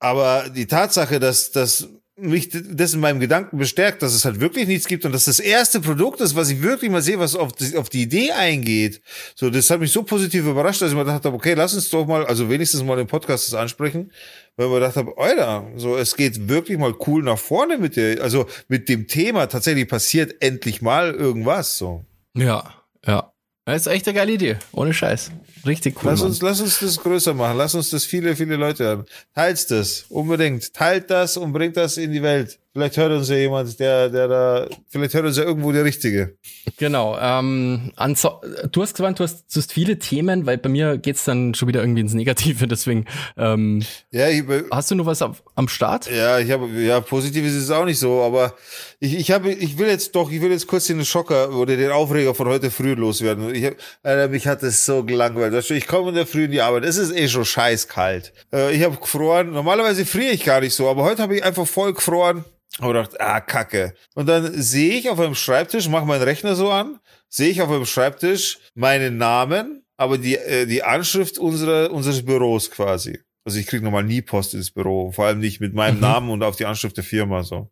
Aber 0.00 0.48
die 0.48 0.66
Tatsache, 0.66 1.20
dass, 1.20 1.50
dass 1.50 1.86
mich 2.22 2.50
das 2.50 2.94
in 2.94 3.00
meinem 3.00 3.20
Gedanken 3.20 3.58
bestärkt, 3.58 4.02
dass 4.02 4.14
es 4.14 4.24
halt 4.24 4.40
wirklich 4.40 4.66
nichts 4.66 4.86
gibt 4.86 5.04
und 5.04 5.12
dass 5.12 5.24
das 5.24 5.40
erste 5.40 5.80
Produkt 5.80 6.20
ist, 6.20 6.34
was 6.36 6.50
ich 6.50 6.62
wirklich 6.62 6.90
mal 6.90 7.02
sehe, 7.02 7.18
was 7.18 7.34
auf 7.34 7.52
die, 7.52 7.76
auf 7.76 7.88
die 7.88 8.02
Idee 8.02 8.32
eingeht. 8.32 9.02
So, 9.34 9.50
das 9.50 9.68
hat 9.70 9.80
mich 9.80 9.92
so 9.92 10.02
positiv 10.02 10.46
überrascht, 10.46 10.80
dass 10.82 10.90
ich 10.90 10.96
mir 10.96 11.04
gedacht 11.04 11.24
habe, 11.24 11.36
okay, 11.36 11.54
lass 11.54 11.74
uns 11.74 11.90
doch 11.90 12.06
mal, 12.06 12.24
also 12.26 12.48
wenigstens 12.48 12.82
mal 12.82 12.98
im 12.98 13.06
Podcast 13.06 13.48
das 13.48 13.54
ansprechen, 13.54 14.12
weil 14.56 14.68
mir 14.68 14.74
gedacht 14.74 14.96
habe, 14.96 15.12
Alter, 15.18 15.66
so, 15.76 15.96
es 15.96 16.16
geht 16.16 16.48
wirklich 16.48 16.78
mal 16.78 16.94
cool 17.06 17.22
nach 17.22 17.38
vorne 17.38 17.78
mit 17.78 17.96
der, 17.96 18.22
also 18.22 18.46
mit 18.68 18.88
dem 18.88 19.08
Thema, 19.08 19.46
tatsächlich 19.46 19.88
passiert 19.88 20.40
endlich 20.40 20.82
mal 20.82 21.12
irgendwas, 21.12 21.76
so. 21.78 22.04
Ja, 22.34 22.74
ja. 23.04 23.31
Das 23.64 23.82
ist 23.82 23.86
echt 23.86 24.08
eine 24.08 24.16
geile 24.16 24.32
Idee. 24.32 24.56
Ohne 24.72 24.92
Scheiß. 24.92 25.30
Richtig 25.64 26.02
cool. 26.02 26.10
Lass 26.10 26.22
uns, 26.22 26.42
lass 26.42 26.60
uns 26.60 26.80
das 26.80 26.98
größer 26.98 27.32
machen. 27.32 27.56
Lass 27.56 27.76
uns 27.76 27.90
das 27.90 28.04
viele, 28.04 28.34
viele 28.34 28.56
Leute 28.56 28.84
hören. 28.84 29.04
Teilt 29.34 29.70
das. 29.70 30.06
Unbedingt. 30.08 30.74
Teilt 30.74 31.10
das 31.10 31.36
und 31.36 31.52
bringt 31.52 31.76
das 31.76 31.96
in 31.96 32.10
die 32.10 32.22
Welt. 32.22 32.58
Vielleicht 32.72 32.96
hört 32.96 33.12
uns 33.12 33.28
ja 33.28 33.36
jemand, 33.36 33.78
der, 33.78 34.08
der 34.08 34.28
da, 34.28 34.68
vielleicht 34.88 35.12
hört 35.12 35.26
uns 35.26 35.36
ja 35.36 35.44
irgendwo 35.44 35.72
der 35.72 35.84
Richtige. 35.84 36.38
Genau. 36.78 37.18
Ähm, 37.20 37.92
du 37.96 38.82
hast 38.82 38.94
gesagt, 38.94 39.20
du 39.20 39.24
hast, 39.24 39.54
du 39.54 39.60
hast 39.60 39.72
viele 39.72 39.98
Themen, 39.98 40.46
weil 40.46 40.56
bei 40.56 40.70
mir 40.70 40.96
geht's 40.96 41.24
dann 41.24 41.54
schon 41.54 41.68
wieder 41.68 41.82
irgendwie 41.82 42.00
ins 42.00 42.14
Negative, 42.14 42.66
deswegen. 42.68 43.04
Ähm, 43.36 43.82
ja, 44.10 44.28
ich, 44.28 44.44
hast 44.70 44.90
du 44.90 44.94
noch 44.94 45.06
was 45.06 45.20
auf, 45.20 45.42
am 45.54 45.68
Start? 45.68 46.10
Ja, 46.10 46.38
ich 46.38 46.50
habe, 46.50 46.66
ja, 46.68 47.00
positiv 47.00 47.44
ist 47.44 47.54
es 47.54 47.70
auch 47.70 47.84
nicht 47.84 47.98
so, 47.98 48.22
aber 48.22 48.54
ich, 49.02 49.18
ich 49.18 49.30
habe, 49.32 49.50
ich 49.50 49.78
will 49.78 49.88
jetzt 49.88 50.14
doch, 50.14 50.30
ich 50.30 50.40
will 50.40 50.52
jetzt 50.52 50.68
kurz 50.68 50.86
den 50.86 51.04
Schocker 51.04 51.52
oder 51.56 51.76
den 51.76 51.90
Aufreger 51.90 52.36
von 52.36 52.46
heute 52.46 52.70
früh 52.70 52.94
loswerden. 52.94 53.52
Ich 53.52 53.64
hab, 53.64 53.74
Alter, 54.04 54.28
mich 54.28 54.46
hat 54.46 54.62
es 54.62 54.84
so 54.86 55.02
gelangweilt. 55.02 55.70
Ich 55.72 55.88
komme 55.88 56.10
in 56.10 56.14
der 56.14 56.24
Früh 56.24 56.44
in 56.44 56.52
die 56.52 56.60
Arbeit, 56.60 56.84
es 56.84 56.98
ist 56.98 57.10
eh 57.10 57.26
schon 57.26 57.44
scheißkalt. 57.44 58.32
Äh, 58.52 58.76
ich 58.76 58.84
habe 58.84 58.96
gefroren. 58.96 59.50
Normalerweise 59.50 60.06
friere 60.06 60.34
ich 60.34 60.44
gar 60.44 60.60
nicht 60.60 60.74
so, 60.74 60.88
aber 60.88 61.02
heute 61.02 61.20
habe 61.20 61.36
ich 61.36 61.42
einfach 61.42 61.66
voll 61.66 61.94
gefroren 61.94 62.44
und 62.78 62.94
dachte, 62.94 63.20
ah, 63.20 63.40
kacke. 63.40 63.92
Und 64.14 64.28
dann 64.28 64.52
sehe 64.62 64.94
ich 64.94 65.10
auf 65.10 65.18
einem 65.18 65.34
Schreibtisch, 65.34 65.88
mache 65.88 66.06
meinen 66.06 66.22
Rechner 66.22 66.54
so 66.54 66.70
an, 66.70 67.00
sehe 67.28 67.50
ich 67.50 67.60
auf 67.60 67.70
einem 67.70 67.86
Schreibtisch 67.86 68.60
meinen 68.76 69.16
Namen, 69.16 69.82
aber 69.96 70.16
die, 70.16 70.36
äh, 70.36 70.64
die 70.66 70.84
Anschrift 70.84 71.38
unserer, 71.38 71.90
unseres 71.90 72.24
Büros 72.24 72.70
quasi. 72.70 73.18
Also 73.44 73.58
ich 73.58 73.66
kriege 73.66 73.82
normal 73.82 74.04
nie 74.04 74.22
Post 74.22 74.54
ins 74.54 74.70
Büro, 74.70 75.10
vor 75.10 75.26
allem 75.26 75.40
nicht 75.40 75.58
mit 75.58 75.74
meinem 75.74 75.96
mhm. 75.96 76.02
Namen 76.02 76.30
und 76.30 76.44
auf 76.44 76.54
die 76.54 76.66
Anschrift 76.66 76.96
der 76.96 77.02
Firma 77.02 77.42
so. 77.42 77.68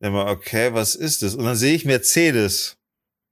Immer, 0.00 0.26
okay, 0.26 0.72
was 0.72 0.94
ist 0.94 1.22
das? 1.22 1.34
Und 1.34 1.44
dann 1.44 1.56
sehe 1.56 1.74
ich 1.74 1.84
Mercedes. 1.84 2.76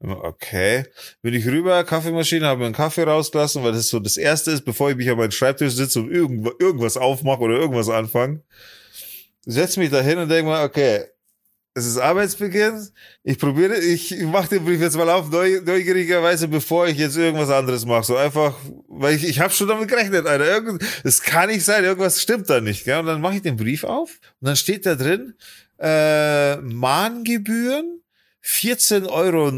Okay. 0.00 0.85
Bin 1.23 1.32
ich 1.32 1.46
rüber, 1.46 1.82
Kaffeemaschine, 1.85 2.46
habe 2.46 2.61
mir 2.61 2.66
einen 2.66 2.75
Kaffee 2.75 3.04
rausgelassen, 3.04 3.62
weil 3.62 3.73
das 3.73 3.88
so 3.88 3.99
das 3.99 4.16
erste 4.16 4.50
ist, 4.50 4.64
bevor 4.64 4.90
ich 4.90 4.96
mich 4.96 5.08
an 5.08 5.16
meinen 5.16 5.32
Schreibtisch 5.32 5.73
sitze 5.73 6.00
und 6.00 6.11
irgendwas 6.11 6.96
aufmache 6.96 7.40
oder 7.40 7.54
irgendwas 7.54 7.88
anfange 7.88 8.42
setze 9.46 9.80
mich 9.80 9.90
da 9.90 10.00
hin 10.00 10.18
und 10.18 10.28
denke 10.28 10.50
mal, 10.50 10.64
okay, 10.64 11.04
es 11.73 11.87
ist 11.87 11.99
Arbeitsbeginn. 11.99 12.88
Ich 13.23 13.38
probiere, 13.38 13.78
ich 13.78 14.18
mache 14.23 14.49
den 14.49 14.64
Brief 14.64 14.80
jetzt 14.80 14.96
mal 14.96 15.11
auf, 15.11 15.30
neugierigerweise, 15.30 16.49
bevor 16.49 16.88
ich 16.88 16.96
jetzt 16.96 17.16
irgendwas 17.16 17.50
anderes 17.50 17.85
mache. 17.85 18.02
So 18.02 18.16
einfach, 18.16 18.54
weil 18.88 19.14
ich, 19.14 19.25
ich 19.25 19.40
habe 19.40 19.52
schon 19.52 19.68
damit 19.68 19.88
gerechnet, 19.88 20.26
Alter. 20.26 20.46
Irgend, 20.46 20.82
es 21.04 21.23
kann 21.23 21.50
nicht 21.50 21.64
sein, 21.64 21.85
irgendwas 21.85 22.20
stimmt 22.20 22.49
da 22.49 22.61
nicht. 22.61 22.85
Gell? 22.85 22.99
Und 22.99 23.06
dann 23.06 23.20
mache 23.20 23.37
ich 23.37 23.42
den 23.42 23.56
Brief 23.56 23.85
auf 23.85 24.18
und 24.40 24.49
dann 24.49 24.56
steht 24.56 24.87
da 24.87 24.94
drin, 24.94 25.35
äh, 25.78 26.56
Mahngebühren 26.56 28.02
14,09 28.45 29.09
Euro. 29.09 29.50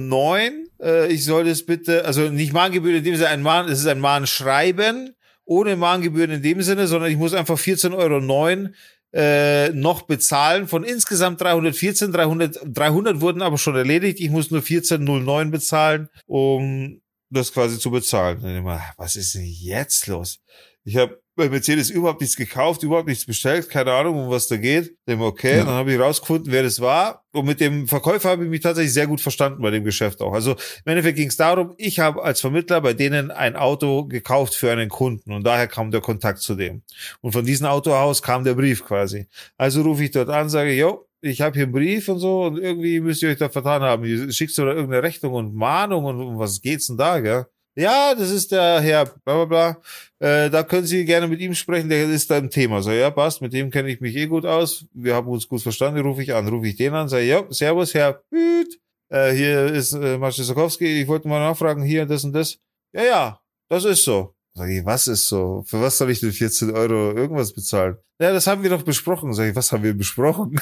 Äh, 0.81 1.13
ich 1.13 1.25
soll 1.25 1.45
das 1.45 1.65
bitte, 1.65 2.05
also 2.05 2.29
nicht 2.29 2.53
Mahngebühren 2.53 2.99
in 2.99 3.05
dem 3.05 3.17
Sinne, 3.17 3.29
ein 3.29 3.43
Mahn, 3.43 3.69
es 3.69 3.81
ist 3.81 3.87
ein 3.87 4.01
Mahnschreiben, 4.01 5.15
ohne 5.45 5.77
Mahngebühren 5.77 6.31
in 6.31 6.43
dem 6.43 6.63
Sinne, 6.63 6.87
sondern 6.87 7.11
ich 7.11 7.17
muss 7.17 7.35
einfach 7.35 7.59
14,09 7.59 7.95
Euro 7.95 8.71
äh, 9.13 9.71
noch 9.71 10.03
bezahlen 10.03 10.69
von 10.69 10.85
insgesamt 10.85 11.41
314. 11.41 12.13
300, 12.13 12.61
300 12.65 13.21
wurden 13.21 13.43
aber 13.43 13.59
schon 13.59 13.77
erledigt. 13.77 14.21
Ich 14.21 14.31
muss 14.31 14.51
nur 14.51 14.61
14,09 14.61 15.51
bezahlen, 15.51 16.09
um 16.27 17.01
das 17.31 17.53
quasi 17.53 17.79
zu 17.79 17.91
bezahlen. 17.91 18.65
Was 18.97 19.17
ist 19.17 19.35
denn 19.35 19.45
jetzt 19.45 20.07
los? 20.07 20.41
Ich 20.85 20.97
habe 20.97 21.21
bei 21.39 21.49
Mercedes 21.49 21.89
überhaupt 21.89 22.21
nichts 22.21 22.37
gekauft, 22.37 22.83
überhaupt 22.83 23.09
nichts 23.09 23.25
bestellt, 23.25 23.71
keine 23.71 23.93
Ahnung, 23.93 24.25
um 24.25 24.31
was 24.31 24.49
da 24.49 24.57
geht. 24.57 24.97
Dem 25.09 25.23
okay, 25.23 25.59
ja. 25.59 25.65
dann 25.65 25.75
habe 25.75 25.93
ich 25.93 26.01
rausgefunden, 26.01 26.53
wer 26.53 26.65
das 26.65 26.81
war. 26.81 27.25
Und 27.33 27.47
mit 27.47 27.61
dem 27.61 27.87
Verkäufer 27.87 28.31
habe 28.31 28.45
ich 28.45 28.51
mich 28.51 28.61
tatsächlich 28.61 28.93
sehr 28.93 29.07
gut 29.07 29.21
verstanden 29.21 29.63
bei 29.63 29.71
dem 29.71 29.85
Geschäft 29.85 30.21
auch. 30.21 30.33
Also 30.33 30.53
im 30.53 30.91
Endeffekt 30.91 31.17
ging 31.17 31.29
es 31.29 31.37
darum, 31.37 31.75
ich 31.79 32.01
habe 32.01 32.23
als 32.23 32.41
Vermittler 32.41 32.81
bei 32.81 32.93
denen 32.93 33.31
ein 33.31 33.55
Auto 33.55 34.05
gekauft 34.07 34.55
für 34.55 34.71
einen 34.73 34.89
Kunden 34.89 35.33
und 35.33 35.45
daher 35.45 35.69
kam 35.69 35.93
der 35.93 36.01
Kontakt 36.01 36.41
zu 36.41 36.57
dem. 36.57 36.83
Und 37.21 37.33
von 37.33 37.45
diesem 37.45 37.67
Autohaus 37.67 38.21
kam 38.21 38.43
der 38.43 38.55
Brief 38.55 38.85
quasi. 38.85 39.29
Also 39.57 39.83
rufe 39.83 40.05
ich 40.05 40.11
dort 40.11 40.31
an, 40.31 40.49
sage, 40.49 40.73
jo, 40.73 41.07
ich 41.21 41.41
habe 41.41 41.55
hier 41.55 41.65
einen 41.65 41.73
Brief 41.73 42.09
und 42.09 42.19
so 42.19 42.45
und 42.45 42.59
irgendwie 42.59 43.01
müsst 43.01 43.23
ihr 43.23 43.31
euch 43.31 43.39
da 43.39 43.49
vertan 43.49 43.83
haben. 43.83 44.33
Schickst 44.33 44.59
du 44.59 44.65
da 44.65 44.73
irgendeine 44.73 45.03
Rechnung 45.03 45.35
und 45.35 45.55
Mahnung 45.55 46.05
und 46.05 46.21
um 46.21 46.39
was 46.39 46.61
geht's 46.61 46.89
denn 46.89 46.97
da, 46.97 47.21
gell? 47.21 47.47
Ja, 47.79 48.13
das 48.13 48.31
ist 48.33 48.51
der 48.51 48.81
Herr, 48.81 49.05
bla 49.05 49.45
bla 49.45 49.45
bla. 49.45 49.83
Äh, 50.19 50.51
da 50.51 50.65
können 50.65 50.85
Sie 50.85 51.05
gerne 51.05 51.29
mit 51.29 51.39
ihm 51.39 51.55
sprechen, 51.55 51.89
der 51.89 52.11
ist 52.11 52.29
da 52.29 52.39
im 52.39 52.51
Thema. 52.51 52.83
So, 52.83 52.91
ja, 52.91 53.09
passt, 53.09 53.41
mit 53.41 53.53
dem 53.53 53.71
kenne 53.71 53.89
ich 53.89 54.01
mich 54.01 54.17
eh 54.17 54.27
gut 54.27 54.45
aus. 54.45 54.85
Wir 54.93 55.15
haben 55.15 55.29
uns 55.29 55.47
gut 55.47 55.63
verstanden, 55.63 56.01
rufe 56.01 56.25
ich 56.25 56.35
an, 56.35 56.49
rufe 56.49 56.67
ich 56.67 56.75
den 56.75 56.93
an, 56.93 57.09
sage, 57.09 57.27
ja, 57.27 57.45
servus, 57.51 57.95
Herr 57.95 58.21
Büt. 58.31 58.81
Äh, 59.11 59.31
hier 59.31 59.67
ist 59.67 59.93
äh, 59.93 60.19
Marcel 60.19 60.45
Sokowski, 60.45 61.03
ich 61.03 61.07
wollte 61.07 61.29
mal 61.29 61.39
nachfragen, 61.39 61.85
hier, 61.85 62.05
das 62.05 62.25
und 62.25 62.33
das. 62.33 62.59
Ja, 62.93 63.05
ja, 63.05 63.41
das 63.69 63.85
ist 63.85 64.03
so. 64.03 64.35
Sag 64.59 64.71
ich, 64.71 64.85
was 64.85 65.07
ist 65.07 65.29
so? 65.29 65.63
Für 65.69 65.81
was 65.81 65.99
soll 65.99 66.11
ich 66.11 66.19
denn 66.19 66.33
14 66.33 66.73
Euro 66.73 67.13
irgendwas 67.17 67.53
bezahlen? 67.53 67.97
Ja, 68.21 68.33
das 68.33 68.49
haben 68.49 68.65
wir 68.65 68.71
doch 68.71 68.83
besprochen. 68.83 69.33
Sag 69.33 69.49
ich, 69.49 69.55
was 69.55 69.71
haben 69.71 69.85
wir 69.85 69.95
besprochen? 69.95 70.57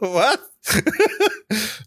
was? 0.00 0.38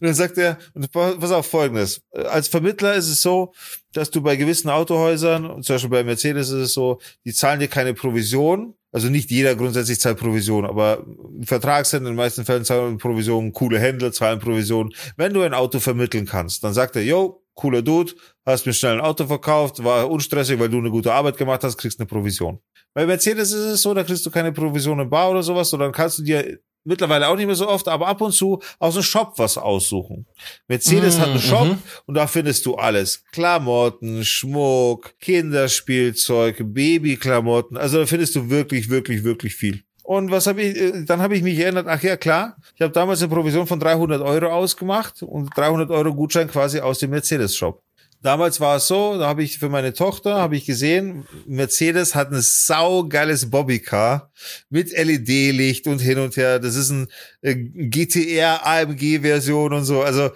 dann 0.00 0.14
sagt 0.14 0.38
er, 0.38 0.56
und 0.72 0.90
pass 0.90 1.30
auf 1.30 1.46
folgendes. 1.46 2.00
Als 2.10 2.48
Vermittler 2.48 2.94
ist 2.94 3.08
es 3.08 3.20
so, 3.20 3.52
dass 3.92 4.10
du 4.10 4.22
bei 4.22 4.36
gewissen 4.36 4.70
Autohäusern, 4.70 5.62
zum 5.62 5.74
Beispiel 5.74 5.90
bei 5.90 6.04
Mercedes 6.04 6.48
ist 6.48 6.54
es 6.54 6.72
so, 6.72 7.00
die 7.26 7.34
zahlen 7.34 7.60
dir 7.60 7.68
keine 7.68 7.92
Provision. 7.92 8.72
Also 8.90 9.10
nicht 9.10 9.30
jeder 9.30 9.56
grundsätzlich 9.56 10.00
zahlt 10.00 10.18
Provision, 10.18 10.64
aber 10.64 11.04
Vertragshändler 11.42 12.08
in 12.08 12.14
den 12.14 12.24
meisten 12.24 12.46
Fällen 12.46 12.64
zahlen 12.64 12.96
Provision, 12.96 13.52
coole 13.52 13.78
Händler 13.78 14.10
zahlen 14.12 14.40
Provision. 14.40 14.94
Wenn 15.18 15.34
du 15.34 15.42
ein 15.42 15.52
Auto 15.52 15.80
vermitteln 15.80 16.24
kannst, 16.24 16.64
dann 16.64 16.72
sagt 16.72 16.96
er, 16.96 17.02
yo, 17.02 17.43
cooler 17.54 17.82
Dude, 17.82 18.12
hast 18.44 18.66
mir 18.66 18.72
schnell 18.72 18.94
ein 18.94 19.00
Auto 19.00 19.26
verkauft, 19.26 19.82
war 19.82 20.10
unstressig, 20.10 20.58
weil 20.58 20.68
du 20.68 20.78
eine 20.78 20.90
gute 20.90 21.12
Arbeit 21.12 21.36
gemacht 21.36 21.62
hast, 21.64 21.76
kriegst 21.76 22.00
eine 22.00 22.06
Provision. 22.06 22.60
Bei 22.94 23.06
Mercedes 23.06 23.52
ist 23.52 23.64
es 23.64 23.82
so, 23.82 23.94
da 23.94 24.04
kriegst 24.04 24.24
du 24.24 24.30
keine 24.30 24.52
Provision 24.52 25.00
im 25.00 25.10
Bar 25.10 25.30
oder 25.30 25.42
sowas, 25.42 25.70
sondern 25.70 25.92
kannst 25.92 26.18
du 26.18 26.22
dir 26.22 26.58
mittlerweile 26.84 27.28
auch 27.28 27.36
nicht 27.36 27.46
mehr 27.46 27.54
so 27.54 27.68
oft, 27.68 27.88
aber 27.88 28.06
ab 28.06 28.20
und 28.20 28.32
zu 28.32 28.60
aus 28.78 28.94
dem 28.94 29.02
Shop 29.02 29.32
was 29.36 29.58
aussuchen. 29.58 30.26
Mercedes 30.68 31.16
mmh, 31.16 31.20
hat 31.20 31.28
einen 31.30 31.40
Shop 31.40 31.66
mmh. 31.66 31.78
und 32.06 32.14
da 32.14 32.26
findest 32.26 32.66
du 32.66 32.74
alles. 32.74 33.24
Klamotten, 33.32 34.24
Schmuck, 34.24 35.18
Kinderspielzeug, 35.18 36.58
Babyklamotten. 36.62 37.76
Also 37.76 37.98
da 37.98 38.06
findest 38.06 38.36
du 38.36 38.50
wirklich, 38.50 38.90
wirklich, 38.90 39.24
wirklich 39.24 39.54
viel. 39.54 39.82
Und 40.04 40.30
was 40.30 40.46
habe 40.46 40.60
ich, 40.60 40.76
äh, 40.76 41.04
dann 41.06 41.22
habe 41.22 41.34
ich 41.34 41.42
mich 41.42 41.58
erinnert, 41.58 41.86
ach 41.88 42.02
ja, 42.02 42.16
klar, 42.18 42.56
ich 42.76 42.82
habe 42.82 42.92
damals 42.92 43.22
eine 43.22 43.30
Provision 43.34 43.66
von 43.66 43.80
300 43.80 44.20
Euro 44.20 44.48
ausgemacht 44.48 45.22
und 45.22 45.50
300 45.56 45.90
Euro 45.90 46.14
Gutschein 46.14 46.46
quasi 46.46 46.78
aus 46.78 46.98
dem 46.98 47.10
Mercedes-Shop. 47.10 47.82
Damals 48.20 48.60
war 48.60 48.76
es 48.76 48.86
so, 48.86 49.18
da 49.18 49.26
habe 49.26 49.42
ich 49.42 49.58
für 49.58 49.70
meine 49.70 49.94
Tochter, 49.94 50.36
habe 50.36 50.56
ich 50.56 50.66
gesehen, 50.66 51.26
Mercedes 51.46 52.14
hat 52.14 52.32
ein 52.32 52.40
saugeiles 52.42 53.48
Bobbycar 53.50 54.30
mit 54.68 54.92
LED-Licht 54.92 55.86
und 55.86 56.00
hin 56.00 56.18
und 56.18 56.36
her. 56.36 56.58
Das 56.58 56.74
ist 56.74 56.90
ein 56.90 57.08
äh, 57.40 57.54
GTR 57.54 58.66
AMG-Version 58.66 59.72
und 59.72 59.84
so. 59.84 60.02
Also 60.02 60.30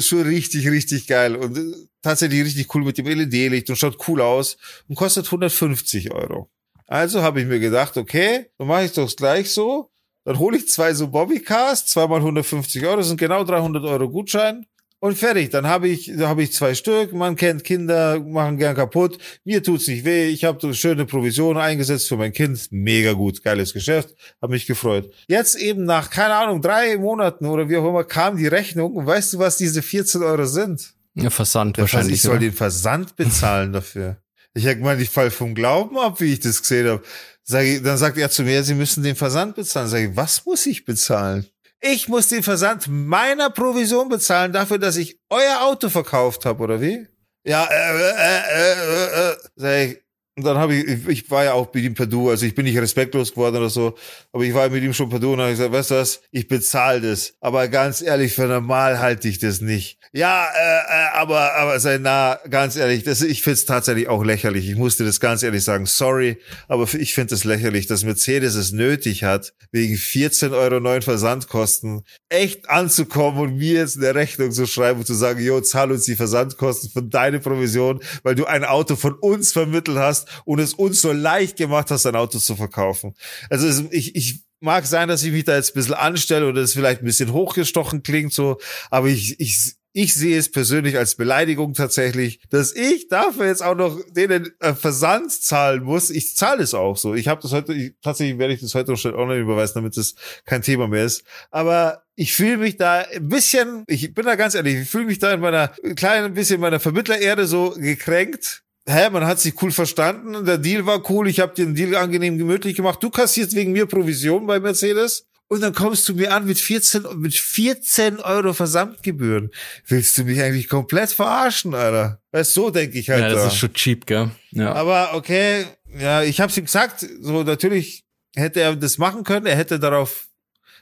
schon 0.00 0.22
richtig, 0.22 0.68
richtig 0.68 1.06
geil. 1.06 1.36
Und 1.36 1.56
äh, 1.56 1.74
tatsächlich 2.02 2.44
richtig 2.44 2.74
cool 2.74 2.84
mit 2.84 2.98
dem 2.98 3.06
LED-Licht 3.06 3.70
und 3.70 3.76
schaut 3.76 3.96
cool 4.06 4.20
aus 4.20 4.58
und 4.88 4.96
kostet 4.96 5.26
150 5.26 6.12
Euro. 6.12 6.50
Also 6.86 7.22
habe 7.22 7.40
ich 7.40 7.46
mir 7.46 7.60
gedacht, 7.60 7.96
okay, 7.96 8.46
dann 8.58 8.66
mache 8.68 8.84
ich 8.84 8.92
doch 8.92 9.14
gleich 9.14 9.50
so. 9.50 9.90
Dann 10.24 10.38
hole 10.38 10.56
ich 10.56 10.68
zwei 10.68 10.94
so 10.94 11.08
Bobbycars, 11.08 11.86
zweimal 11.86 12.20
150 12.20 12.84
Euro, 12.86 12.96
das 12.96 13.08
sind 13.08 13.18
genau 13.18 13.44
300 13.44 13.84
Euro 13.84 14.08
Gutschein. 14.08 14.66
Und 15.04 15.18
fertig, 15.18 15.50
dann 15.50 15.66
habe 15.66 15.88
ich, 15.88 16.10
da 16.16 16.28
habe 16.28 16.42
ich 16.42 16.54
zwei 16.54 16.74
Stück. 16.74 17.12
Man 17.12 17.36
kennt 17.36 17.62
Kinder, 17.62 18.20
machen 18.20 18.56
gern 18.56 18.74
kaputt. 18.74 19.18
Mir 19.44 19.62
tut's 19.62 19.86
nicht 19.86 20.06
weh. 20.06 20.28
Ich 20.28 20.44
habe 20.44 20.58
so 20.62 20.72
schöne 20.72 21.04
Provision 21.04 21.58
eingesetzt 21.58 22.08
für 22.08 22.16
mein 22.16 22.32
Kind. 22.32 22.68
Mega 22.70 23.12
gut, 23.12 23.42
geiles 23.42 23.74
Geschäft. 23.74 24.14
Habe 24.40 24.54
mich 24.54 24.64
gefreut. 24.64 25.12
Jetzt 25.28 25.56
eben 25.56 25.84
nach, 25.84 26.08
keine 26.08 26.32
Ahnung, 26.36 26.62
drei 26.62 26.96
Monaten 26.96 27.44
oder 27.44 27.68
wie 27.68 27.76
auch 27.76 27.86
immer 27.86 28.04
kam 28.04 28.38
die 28.38 28.46
Rechnung. 28.46 28.94
Und 28.94 29.04
weißt 29.04 29.34
du, 29.34 29.38
was 29.40 29.58
diese 29.58 29.82
14 29.82 30.22
Euro 30.22 30.46
sind? 30.46 30.94
Ja, 31.12 31.28
Versand 31.28 31.76
Der 31.76 31.82
wahrscheinlich. 31.82 32.14
Ich 32.14 32.22
soll 32.22 32.36
oder? 32.36 32.40
den 32.40 32.52
Versand 32.52 33.14
bezahlen 33.14 33.72
dafür. 33.74 34.16
Ich 34.54 34.66
habe 34.66 34.76
gemeint, 34.76 35.00
ich 35.02 35.10
fall 35.10 35.30
vom 35.30 35.54
Glauben 35.54 35.98
ab, 35.98 36.20
wie 36.20 36.32
ich 36.32 36.40
das 36.40 36.62
gesehen 36.62 36.88
habe. 36.88 37.02
Sag 37.42 37.64
ich, 37.64 37.82
dann 37.82 37.98
sagt 37.98 38.16
er 38.16 38.30
zu 38.30 38.44
mir, 38.44 38.62
Sie 38.62 38.74
müssen 38.74 39.02
den 39.02 39.16
Versand 39.16 39.56
bezahlen. 39.56 39.88
Sag 39.88 40.00
ich, 40.00 40.16
was 40.16 40.46
muss 40.46 40.64
ich 40.66 40.84
bezahlen? 40.84 41.46
Ich 41.80 42.08
muss 42.08 42.28
den 42.28 42.42
Versand 42.42 42.86
meiner 42.88 43.50
Provision 43.50 44.08
bezahlen 44.08 44.52
dafür, 44.52 44.78
dass 44.78 44.96
ich 44.96 45.18
euer 45.28 45.62
Auto 45.62 45.90
verkauft 45.90 46.46
habe, 46.46 46.62
oder 46.62 46.80
wie? 46.80 47.06
Ja, 47.44 47.64
äh, 47.64 48.00
äh, 48.00 48.42
äh, 48.52 48.72
äh, 48.72 49.30
äh. 49.32 49.36
Sag 49.56 49.88
ich, 49.88 50.03
und 50.36 50.44
dann 50.44 50.58
habe 50.58 50.74
ich, 50.74 51.06
ich 51.06 51.30
war 51.30 51.44
ja 51.44 51.52
auch 51.52 51.72
mit 51.72 51.84
ihm 51.84 51.94
per 51.94 52.06
Du, 52.06 52.28
also 52.28 52.44
ich 52.44 52.54
bin 52.56 52.64
nicht 52.64 52.76
respektlos 52.76 53.30
geworden 53.30 53.56
oder 53.56 53.70
so, 53.70 53.94
aber 54.32 54.42
ich 54.42 54.52
war 54.52 54.68
mit 54.68 54.82
ihm 54.82 54.92
schon 54.92 55.08
per 55.08 55.20
Du 55.20 55.32
und 55.32 55.40
habe 55.40 55.50
gesagt, 55.50 55.72
weißt 55.72 55.90
du 55.92 55.94
was, 55.94 56.22
ich 56.32 56.48
bezahle 56.48 57.00
das, 57.00 57.34
aber 57.40 57.68
ganz 57.68 58.02
ehrlich, 58.02 58.34
für 58.34 58.46
normal 58.46 58.98
halte 58.98 59.28
ich 59.28 59.38
das 59.38 59.60
nicht. 59.60 59.98
Ja, 60.12 60.46
äh, 60.46 60.58
äh, 60.58 61.08
aber, 61.14 61.54
aber 61.54 61.80
sei 61.80 61.98
nah, 61.98 62.38
ganz 62.48 62.76
ehrlich, 62.76 63.02
das, 63.02 63.22
ich 63.22 63.42
finde 63.42 63.54
es 63.54 63.64
tatsächlich 63.64 64.08
auch 64.08 64.22
lächerlich. 64.24 64.68
Ich 64.68 64.76
musste 64.76 65.04
das 65.04 65.18
ganz 65.18 65.42
ehrlich 65.42 65.64
sagen, 65.64 65.86
sorry, 65.86 66.38
aber 66.68 66.86
ich 66.94 67.14
finde 67.14 67.34
es 67.34 67.42
lächerlich, 67.42 67.88
dass 67.88 68.04
Mercedes 68.04 68.54
es 68.54 68.70
nötig 68.70 69.24
hat, 69.24 69.54
wegen 69.72 69.96
14 69.96 70.52
Euro 70.52 71.00
Versandkosten 71.00 72.04
echt 72.28 72.70
anzukommen 72.70 73.40
und 73.40 73.56
mir 73.56 73.74
jetzt 73.74 73.96
eine 73.96 74.14
Rechnung 74.14 74.52
zu 74.52 74.66
schreiben 74.66 75.00
und 75.00 75.06
zu 75.06 75.14
sagen, 75.14 75.42
jo, 75.42 75.60
zahl 75.60 75.90
uns 75.90 76.04
die 76.04 76.16
Versandkosten 76.16 76.90
von 76.90 77.10
deiner 77.10 77.40
Provision, 77.40 78.00
weil 78.22 78.36
du 78.36 78.44
ein 78.44 78.64
Auto 78.64 78.94
von 78.96 79.14
uns 79.14 79.52
vermittelt 79.52 79.98
hast 79.98 80.23
und 80.44 80.58
es 80.58 80.74
uns 80.74 81.00
so 81.00 81.12
leicht 81.12 81.56
gemacht 81.56 81.90
hast, 81.90 82.06
ein 82.06 82.16
Auto 82.16 82.38
zu 82.38 82.56
verkaufen. 82.56 83.14
Also 83.50 83.86
ich, 83.90 84.14
ich 84.16 84.44
mag 84.60 84.86
sein, 84.86 85.08
dass 85.08 85.22
ich 85.22 85.32
mich 85.32 85.44
da 85.44 85.56
jetzt 85.56 85.70
ein 85.70 85.74
bisschen 85.74 85.94
anstelle 85.94 86.48
oder 86.48 86.62
es 86.62 86.72
vielleicht 86.72 87.02
ein 87.02 87.06
bisschen 87.06 87.32
hochgestochen 87.32 88.02
klingt 88.02 88.32
so, 88.32 88.58
aber 88.90 89.08
ich, 89.08 89.38
ich, 89.38 89.74
ich 89.96 90.12
sehe 90.12 90.36
es 90.36 90.50
persönlich 90.50 90.98
als 90.98 91.14
Beleidigung 91.14 91.72
tatsächlich, 91.72 92.40
dass 92.50 92.74
ich 92.74 93.06
dafür 93.06 93.46
jetzt 93.46 93.62
auch 93.62 93.76
noch 93.76 94.00
denen 94.10 94.50
äh, 94.58 94.74
Versand 94.74 95.30
zahlen 95.30 95.84
muss. 95.84 96.10
Ich 96.10 96.34
zahle 96.34 96.64
es 96.64 96.74
auch 96.74 96.96
so. 96.96 97.14
Ich 97.14 97.28
habe 97.28 97.40
das 97.40 97.52
heute, 97.52 97.72
ich, 97.72 97.94
tatsächlich 98.02 98.38
werde 98.38 98.54
ich 98.54 98.60
das 98.60 98.74
heute 98.74 98.90
noch 98.90 98.98
schnell 98.98 99.14
online 99.14 99.42
überweisen, 99.42 99.74
damit 99.76 99.96
das 99.96 100.16
kein 100.46 100.62
Thema 100.62 100.88
mehr 100.88 101.04
ist. 101.04 101.22
Aber 101.52 102.02
ich 102.16 102.34
fühle 102.34 102.56
mich 102.56 102.76
da 102.76 103.02
ein 103.02 103.28
bisschen, 103.28 103.84
ich 103.86 104.12
bin 104.12 104.26
da 104.26 104.34
ganz 104.34 104.56
ehrlich, 104.56 104.80
ich 104.80 104.90
fühle 104.90 105.06
mich 105.06 105.20
da 105.20 105.32
in 105.32 105.40
meiner 105.40 105.68
kleinen 105.94 106.34
bisschen 106.34 106.60
meiner 106.60 106.80
Vermittlererde 106.80 107.46
so 107.46 107.70
gekränkt. 107.70 108.63
Hä, 108.86 109.08
man 109.10 109.26
hat 109.26 109.40
sich 109.40 109.60
cool 109.62 109.70
verstanden, 109.70 110.44
der 110.44 110.58
Deal 110.58 110.84
war 110.84 111.08
cool, 111.10 111.26
ich 111.28 111.40
habe 111.40 111.54
den 111.54 111.74
Deal 111.74 111.96
angenehm 111.96 112.36
gemütlich 112.36 112.76
gemacht. 112.76 113.02
Du 113.02 113.08
kassierst 113.08 113.54
wegen 113.54 113.72
mir 113.72 113.86
Provision 113.86 114.46
bei 114.46 114.60
Mercedes 114.60 115.26
und 115.48 115.62
dann 115.62 115.74
kommst 115.74 116.06
du 116.08 116.14
mir 116.14 116.32
an 116.32 116.44
mit 116.44 116.58
14, 116.58 117.04
mit 117.16 117.34
14 117.34 118.20
Euro 118.20 118.52
Versandgebühren. 118.52 119.50
Willst 119.86 120.18
du 120.18 120.24
mich 120.24 120.42
eigentlich 120.42 120.68
komplett 120.68 121.10
verarschen, 121.10 121.74
Alter? 121.74 122.20
Weißt 122.32 122.52
so 122.52 122.68
denke 122.70 122.98
ich 122.98 123.08
halt. 123.08 123.22
Ja, 123.22 123.28
das 123.30 123.42
da. 123.42 123.46
ist 123.48 123.56
schon 123.56 123.72
cheap, 123.72 124.06
gell? 124.06 124.30
Ja. 124.50 124.74
Aber 124.74 125.14
okay, 125.14 125.64
ja, 125.98 126.22
ich 126.22 126.40
hab's 126.40 126.56
ihm 126.56 126.66
gesagt, 126.66 127.06
so 127.20 127.42
natürlich 127.42 128.04
hätte 128.34 128.60
er 128.60 128.76
das 128.76 128.98
machen 128.98 129.24
können, 129.24 129.46
er 129.46 129.56
hätte 129.56 129.78
darauf, 129.78 130.26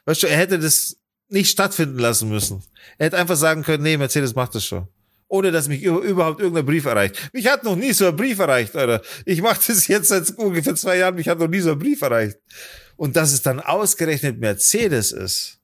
weißt 0.07 0.25
du, 0.25 0.27
er 0.27 0.39
hätte 0.39 0.59
das 0.59 0.97
nicht 1.29 1.51
stattfinden 1.51 1.99
lassen 1.99 2.29
müssen. 2.29 2.63
Er 2.99 3.07
hätte 3.07 3.19
einfach 3.19 3.37
sagen 3.37 3.63
können, 3.63 3.83
nee, 3.83 3.97
Mercedes 3.97 4.35
macht 4.35 4.55
das 4.55 4.65
schon. 4.65 4.89
Ohne 5.33 5.51
dass 5.51 5.67
mich 5.67 5.83
überhaupt 5.83 6.41
irgendein 6.41 6.67
Brief 6.67 6.85
erreicht. 6.85 7.31
Mich 7.33 7.47
hat 7.47 7.65
noch 7.65 7.75
nie 7.75 7.95
so 7.95 8.07
ein 8.07 8.15
Brief 8.15 8.39
erreicht, 8.39 8.77
Alter. 8.77 9.01
Ich 9.25 9.41
mache 9.41 9.61
das 9.67 9.87
jetzt 9.87 10.09
seit 10.09 10.29
ungefähr 10.37 10.75
zwei 10.75 10.99
Jahren, 10.99 11.15
mich 11.15 11.27
hat 11.27 11.39
noch 11.39 11.49
nie 11.49 11.61
so 11.61 11.73
ein 11.73 11.79
Brief 11.79 12.03
erreicht 12.03 12.37
und 12.97 13.17
dass 13.17 13.33
es 13.33 13.41
dann 13.41 13.59
ausgerechnet 13.59 14.39
Mercedes 14.39 15.11
ist. 15.11 15.59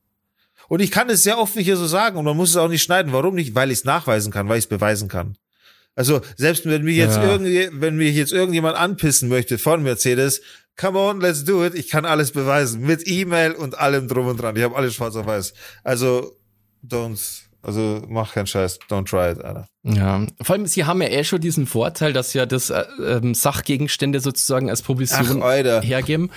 Und 0.68 0.80
ich 0.80 0.90
kann 0.90 1.10
es 1.10 1.22
sehr 1.22 1.38
oft 1.38 1.54
nicht 1.54 1.66
hier 1.66 1.76
so 1.76 1.86
sagen 1.86 2.16
und 2.16 2.24
man 2.24 2.34
muss 2.34 2.48
es 2.48 2.56
auch 2.56 2.68
nicht 2.68 2.82
schneiden. 2.82 3.12
Warum 3.12 3.34
nicht? 3.34 3.54
Weil 3.54 3.70
ich 3.70 3.80
es 3.80 3.84
nachweisen 3.84 4.32
kann, 4.32 4.48
weil 4.48 4.56
ich 4.56 4.64
es 4.64 4.70
beweisen 4.70 5.06
kann. 5.06 5.36
Also 5.94 6.22
selbst 6.38 6.64
wenn 6.64 6.84
mich 6.84 6.96
jetzt 6.96 7.16
ja. 7.16 7.30
irgendwie, 7.30 7.68
wenn 7.72 7.98
mich 7.98 8.16
jetzt 8.16 8.32
irgendjemand 8.32 8.78
anpissen 8.78 9.28
möchte 9.28 9.58
von 9.58 9.82
Mercedes, 9.82 10.40
come 10.78 10.98
on, 10.98 11.20
let's 11.20 11.44
do 11.44 11.62
it. 11.62 11.74
Ich 11.74 11.88
kann 11.88 12.06
alles 12.06 12.32
beweisen 12.32 12.80
mit 12.86 13.06
E-Mail 13.06 13.52
und 13.52 13.76
allem 13.76 14.08
drum 14.08 14.28
und 14.28 14.40
dran. 14.40 14.56
Ich 14.56 14.62
habe 14.62 14.76
alles 14.76 14.94
schwarz 14.94 15.14
auf 15.14 15.26
weiß. 15.26 15.52
Also 15.84 16.38
don't, 16.82 17.47
also 17.62 18.02
mach 18.08 18.34
keinen 18.34 18.46
Scheiß, 18.46 18.78
don't 18.88 19.08
try 19.08 19.32
it, 19.32 19.44
Alter. 19.44 19.66
Ja, 19.82 20.26
vor 20.42 20.54
allem 20.54 20.66
sie 20.66 20.84
haben 20.84 21.02
ja 21.02 21.08
eh 21.08 21.24
schon 21.24 21.40
diesen 21.40 21.66
Vorteil, 21.66 22.12
dass 22.12 22.34
ja 22.34 22.46
das 22.46 22.70
äh, 22.70 22.84
ähm, 23.04 23.34
Sachgegenstände 23.34 24.20
sozusagen 24.20 24.70
als 24.70 24.82
Provision 24.82 25.42
Ach, 25.42 25.82
hergeben 25.82 26.30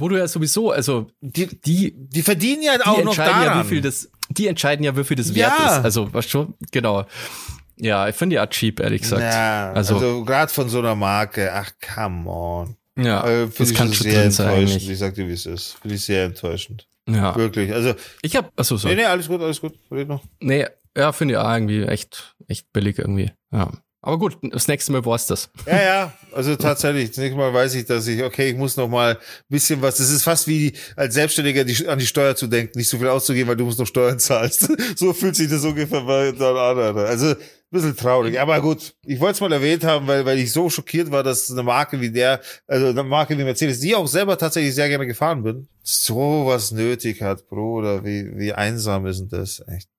wo 0.00 0.08
du 0.08 0.16
ja 0.16 0.28
sowieso, 0.28 0.70
also 0.70 1.08
die, 1.20 1.46
die, 1.60 1.92
die 1.96 2.22
verdienen 2.22 2.62
ja 2.62 2.74
auch 2.84 3.02
noch 3.02 3.16
daran. 3.16 3.44
Ja, 3.44 3.64
wie 3.64 3.68
viel 3.68 3.80
das, 3.80 4.10
die 4.28 4.46
entscheiden 4.46 4.84
ja, 4.84 4.96
wie 4.96 5.04
viel 5.04 5.16
das 5.16 5.30
ja. 5.30 5.36
wert 5.36 5.52
ist. 5.58 5.84
Also, 5.84 6.12
was 6.12 6.28
schon, 6.28 6.54
genau. 6.70 7.06
Ja, 7.76 8.08
ich 8.08 8.16
finde 8.16 8.36
ja 8.36 8.46
cheap, 8.46 8.80
ehrlich 8.80 9.02
gesagt. 9.02 9.22
Ja, 9.22 9.72
also, 9.72 9.94
also 9.94 10.24
gerade 10.24 10.52
von 10.52 10.68
so 10.68 10.80
einer 10.80 10.94
Marke, 10.94 11.52
ach 11.52 11.70
come 11.80 12.28
on. 12.28 12.76
Ja, 12.96 13.24
Äh, 13.26 13.48
das 13.56 13.70
ich 13.70 13.76
kann 13.76 13.92
schon 13.92 14.04
sehr 14.10 14.22
drin 14.22 14.30
sein 14.32 14.48
enttäuschend. 14.48 14.72
eigentlich. 14.72 14.90
Ich 14.90 14.98
sag 14.98 15.14
dir, 15.14 15.28
wie 15.28 15.32
es 15.32 15.46
ist. 15.46 15.76
Finde 15.80 15.94
ich 15.94 16.04
sehr 16.04 16.24
enttäuschend. 16.24 16.88
Ja. 17.08 17.34
Wirklich. 17.36 17.72
Also, 17.72 17.94
Ich 18.22 18.36
hab, 18.36 18.52
achso, 18.58 18.76
so. 18.76 18.88
nee, 18.88 18.94
nee, 18.96 19.04
alles 19.04 19.28
gut, 19.28 19.40
alles 19.40 19.60
gut. 19.60 19.74
Red 19.90 20.08
noch. 20.08 20.22
Nee, 20.40 20.66
ja, 20.96 21.12
finde 21.12 21.34
ich 21.34 21.38
auch 21.38 21.50
irgendwie 21.52 21.82
echt, 21.82 22.36
echt 22.48 22.72
billig 22.72 22.98
irgendwie. 22.98 23.32
Ja. 23.52 23.70
Aber 24.08 24.18
gut, 24.18 24.38
das 24.40 24.68
nächste 24.68 24.90
Mal 24.90 25.04
war's 25.04 25.26
das. 25.26 25.50
Ja, 25.66 25.82
ja, 25.82 26.12
also 26.32 26.56
tatsächlich. 26.56 27.12
Zunächst 27.12 27.36
mal 27.36 27.52
weiß 27.52 27.74
ich, 27.74 27.84
dass 27.84 28.06
ich, 28.06 28.22
okay, 28.22 28.48
ich 28.48 28.56
muss 28.56 28.74
noch 28.78 28.88
mal 28.88 29.16
ein 29.16 29.18
bisschen 29.50 29.82
was, 29.82 29.98
das 29.98 30.08
ist 30.08 30.22
fast 30.22 30.48
wie 30.48 30.72
als 30.96 31.12
Selbstständiger 31.12 31.62
die, 31.62 31.86
an 31.86 31.98
die 31.98 32.06
Steuer 32.06 32.34
zu 32.34 32.46
denken, 32.46 32.78
nicht 32.78 32.88
so 32.88 32.96
viel 32.96 33.08
auszugeben, 33.08 33.50
weil 33.50 33.56
du 33.56 33.66
musst 33.66 33.78
noch 33.78 33.86
Steuern 33.86 34.18
zahlst. 34.18 34.70
so 34.96 35.12
fühlt 35.12 35.36
sich 35.36 35.50
das 35.50 35.62
ungefähr 35.62 36.00
bei 36.00 36.32
dann 36.32 36.56
an. 36.56 36.78
Alter. 36.78 37.04
Also, 37.04 37.26
ein 37.32 37.36
bisschen 37.70 37.96
traurig. 37.98 38.40
Aber 38.40 38.62
gut, 38.62 38.94
ich 39.04 39.20
wollte 39.20 39.34
es 39.34 39.40
mal 39.42 39.52
erwähnt 39.52 39.84
haben, 39.84 40.06
weil, 40.06 40.24
weil 40.24 40.38
ich 40.38 40.54
so 40.54 40.70
schockiert 40.70 41.10
war, 41.10 41.22
dass 41.22 41.50
eine 41.50 41.62
Marke 41.62 42.00
wie 42.00 42.10
der, 42.10 42.40
also 42.66 42.86
eine 42.86 43.02
Marke 43.02 43.36
wie 43.36 43.44
Mercedes, 43.44 43.80
die 43.80 43.94
auch 43.94 44.08
selber 44.08 44.38
tatsächlich 44.38 44.74
sehr 44.74 44.88
gerne 44.88 45.06
gefahren 45.06 45.42
bin, 45.42 45.68
sowas 45.82 46.72
nötig 46.72 47.20
hat, 47.20 47.46
Bruder. 47.46 48.06
Wie, 48.06 48.38
wie 48.38 48.54
einsam 48.54 49.04
ist 49.04 49.20
denn 49.20 49.28
das? 49.28 49.62
Echt. 49.68 49.90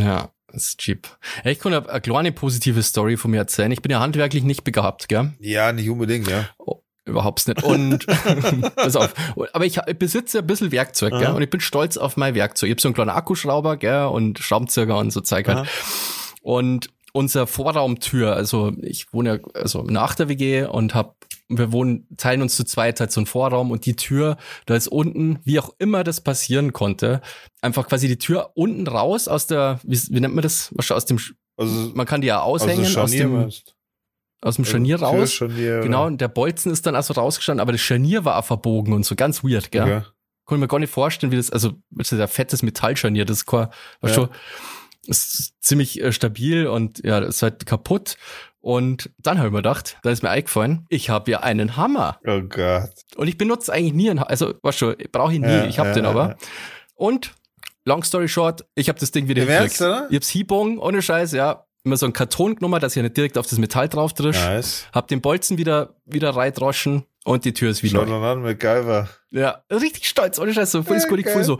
Ja, 0.00 0.30
das 0.52 0.68
ist 0.68 0.78
cheap. 0.78 1.08
Ich 1.44 1.58
kann 1.58 1.74
eine 1.74 2.00
kleine 2.00 2.32
positive 2.32 2.82
Story 2.82 3.16
von 3.16 3.30
mir 3.30 3.38
erzählen. 3.38 3.72
Ich 3.72 3.82
bin 3.82 3.90
ja 3.90 4.00
handwerklich 4.00 4.44
nicht 4.44 4.64
begabt, 4.64 5.08
gell? 5.08 5.32
Ja, 5.40 5.72
nicht 5.72 5.90
unbedingt, 5.90 6.28
ja. 6.28 6.48
Oh, 6.58 6.82
überhaupt 7.04 7.46
nicht. 7.48 7.62
Und 7.62 8.06
pass 8.76 8.96
auf. 8.96 9.14
Aber 9.52 9.66
ich, 9.66 9.78
ich 9.86 9.98
besitze 9.98 10.38
ein 10.38 10.46
bisschen 10.46 10.72
Werkzeug, 10.72 11.12
gell? 11.18 11.32
Und 11.32 11.42
ich 11.42 11.50
bin 11.50 11.60
stolz 11.60 11.96
auf 11.96 12.16
mein 12.16 12.34
Werkzeug. 12.34 12.68
Ich 12.68 12.74
habe 12.74 12.80
so 12.80 12.88
einen 12.88 12.94
kleinen 12.94 13.10
Akkuschrauber, 13.10 13.76
gell? 13.76 14.06
Und 14.06 14.38
Schraubenzieher 14.38 14.96
und 14.96 15.10
so 15.10 15.20
Zeug 15.20 15.48
halt. 15.48 15.58
Aha. 15.58 15.66
Und 16.42 16.90
unser 17.12 17.46
Vorraumtür, 17.46 18.34
also 18.34 18.72
ich 18.82 19.12
wohne 19.12 19.36
ja 19.36 19.38
also 19.54 19.80
in 19.82 19.90
einer 19.90 20.02
Achter-WG 20.02 20.64
und 20.64 20.94
hab, 20.94 21.16
wir 21.48 21.72
wohnen, 21.72 22.06
teilen 22.16 22.42
uns 22.42 22.56
zu 22.56 22.64
zweit 22.64 23.00
halt 23.00 23.12
so 23.12 23.20
einen 23.20 23.26
Vorraum 23.26 23.70
und 23.70 23.84
die 23.86 23.96
Tür, 23.96 24.36
da 24.66 24.74
ist 24.76 24.88
unten, 24.88 25.38
wie 25.44 25.60
auch 25.60 25.70
immer 25.78 26.02
das 26.04 26.20
passieren 26.22 26.72
konnte, 26.72 27.20
einfach 27.60 27.86
quasi 27.88 28.08
die 28.08 28.18
Tür 28.18 28.52
unten 28.54 28.86
raus 28.86 29.28
aus 29.28 29.46
der, 29.46 29.78
wie, 29.84 30.00
wie 30.10 30.20
nennt 30.20 30.34
man 30.34 30.42
das? 30.42 30.72
Aus 30.90 31.04
dem, 31.04 31.18
Also, 31.56 31.92
man 31.94 32.06
kann 32.06 32.20
die 32.22 32.28
ja 32.28 32.40
aushängen, 32.40 32.84
also 32.84 33.00
aus 33.00 33.10
dem, 33.10 33.50
aus 34.40 34.56
dem 34.56 34.64
Scharnier 34.64 34.94
Also, 34.96 35.04
raus. 35.06 35.14
Türscharnier, 35.36 35.80
Genau, 35.80 36.06
und 36.06 36.20
der 36.20 36.28
Bolzen 36.28 36.72
ist 36.72 36.86
dann 36.86 36.94
also 36.96 37.14
rausgestanden, 37.14 37.60
aber 37.60 37.72
das 37.72 37.80
Scharnier 37.80 38.24
war 38.24 38.38
auch 38.38 38.44
verbogen 38.44 38.92
und 38.92 39.04
so 39.04 39.14
ganz 39.14 39.44
weird, 39.44 39.70
gell? 39.70 39.82
Okay. 39.82 40.02
Ich 40.50 40.56
mir 40.58 40.68
gar 40.68 40.78
nicht 40.78 40.90
vorstellen, 40.92 41.32
wie 41.32 41.36
das, 41.36 41.50
also, 41.50 41.72
das 41.90 42.12
ist 42.12 42.18
ja 42.18 42.26
fettes 42.26 42.62
Metallscharnier, 42.62 43.24
das 43.24 43.46
weißt 43.46 44.16
Ja. 44.16 44.28
ist 45.06 45.54
ziemlich 45.60 46.00
äh, 46.02 46.12
stabil 46.12 46.66
und 46.66 47.02
ja, 47.04 47.18
ist 47.18 47.42
halt 47.42 47.64
kaputt. 47.66 48.16
Und 48.64 49.10
dann 49.18 49.36
habe 49.36 49.48
ich 49.48 49.52
mir 49.52 49.58
gedacht, 49.58 49.98
da 50.02 50.10
ist 50.10 50.22
mir 50.22 50.30
eingefallen, 50.30 50.86
ich 50.88 51.10
habe 51.10 51.30
ja 51.30 51.40
einen 51.40 51.76
Hammer. 51.76 52.18
Oh 52.26 52.40
Gott. 52.40 52.88
Und 53.14 53.28
ich 53.28 53.36
benutze 53.36 53.70
eigentlich 53.70 53.92
nie 53.92 54.08
einen, 54.08 54.20
Ha- 54.20 54.24
also, 54.26 54.54
weißt 54.62 54.80
du, 54.80 54.94
brauche 55.12 55.34
ich 55.34 55.38
nie, 55.38 55.48
Ja, 55.48 55.66
ich 55.66 55.78
habe 55.78 55.90
ja, 55.90 55.94
den 55.96 56.06
aber. 56.06 56.28
ja. 56.30 56.36
Und, 56.94 57.34
long 57.84 58.02
story 58.04 58.26
short, 58.26 58.64
ich 58.74 58.88
habe 58.88 58.98
das 58.98 59.10
Ding 59.10 59.28
wieder 59.28 59.42
oder? 59.42 59.66
Ich 59.66 60.16
hab's 60.16 60.28
hiebogen, 60.30 60.78
ohne 60.78 61.02
Scheiß, 61.02 61.32
ja. 61.32 61.66
Immer 61.84 61.98
so 61.98 62.06
einen 62.06 62.14
Karton 62.14 62.56
genommen, 62.56 62.80
dass 62.80 62.96
ich 62.96 63.02
nicht 63.02 63.14
direkt 63.18 63.36
auf 63.36 63.46
das 63.46 63.58
Metall 63.58 63.90
drauf 63.90 64.14
drisch. 64.14 64.38
Nice. 64.38 64.86
Hab 64.94 65.08
den 65.08 65.20
Bolzen 65.20 65.58
wieder, 65.58 65.96
wieder 66.06 66.30
reindroschen 66.30 67.04
und 67.26 67.44
die 67.44 67.52
Tür 67.52 67.68
ist 67.68 67.82
wieder. 67.82 68.06
Schau 68.06 68.22
an, 68.22 68.40
MacGyver. 68.40 69.10
Ja, 69.30 69.62
richtig 69.70 70.08
stolz, 70.08 70.38
ohne 70.38 70.54
Scheiß, 70.54 70.72
so 70.72 70.82
voll 70.82 70.96
Ja, 70.96 71.06
geil. 71.06 71.22
Gefühl, 71.22 71.44
so, 71.44 71.58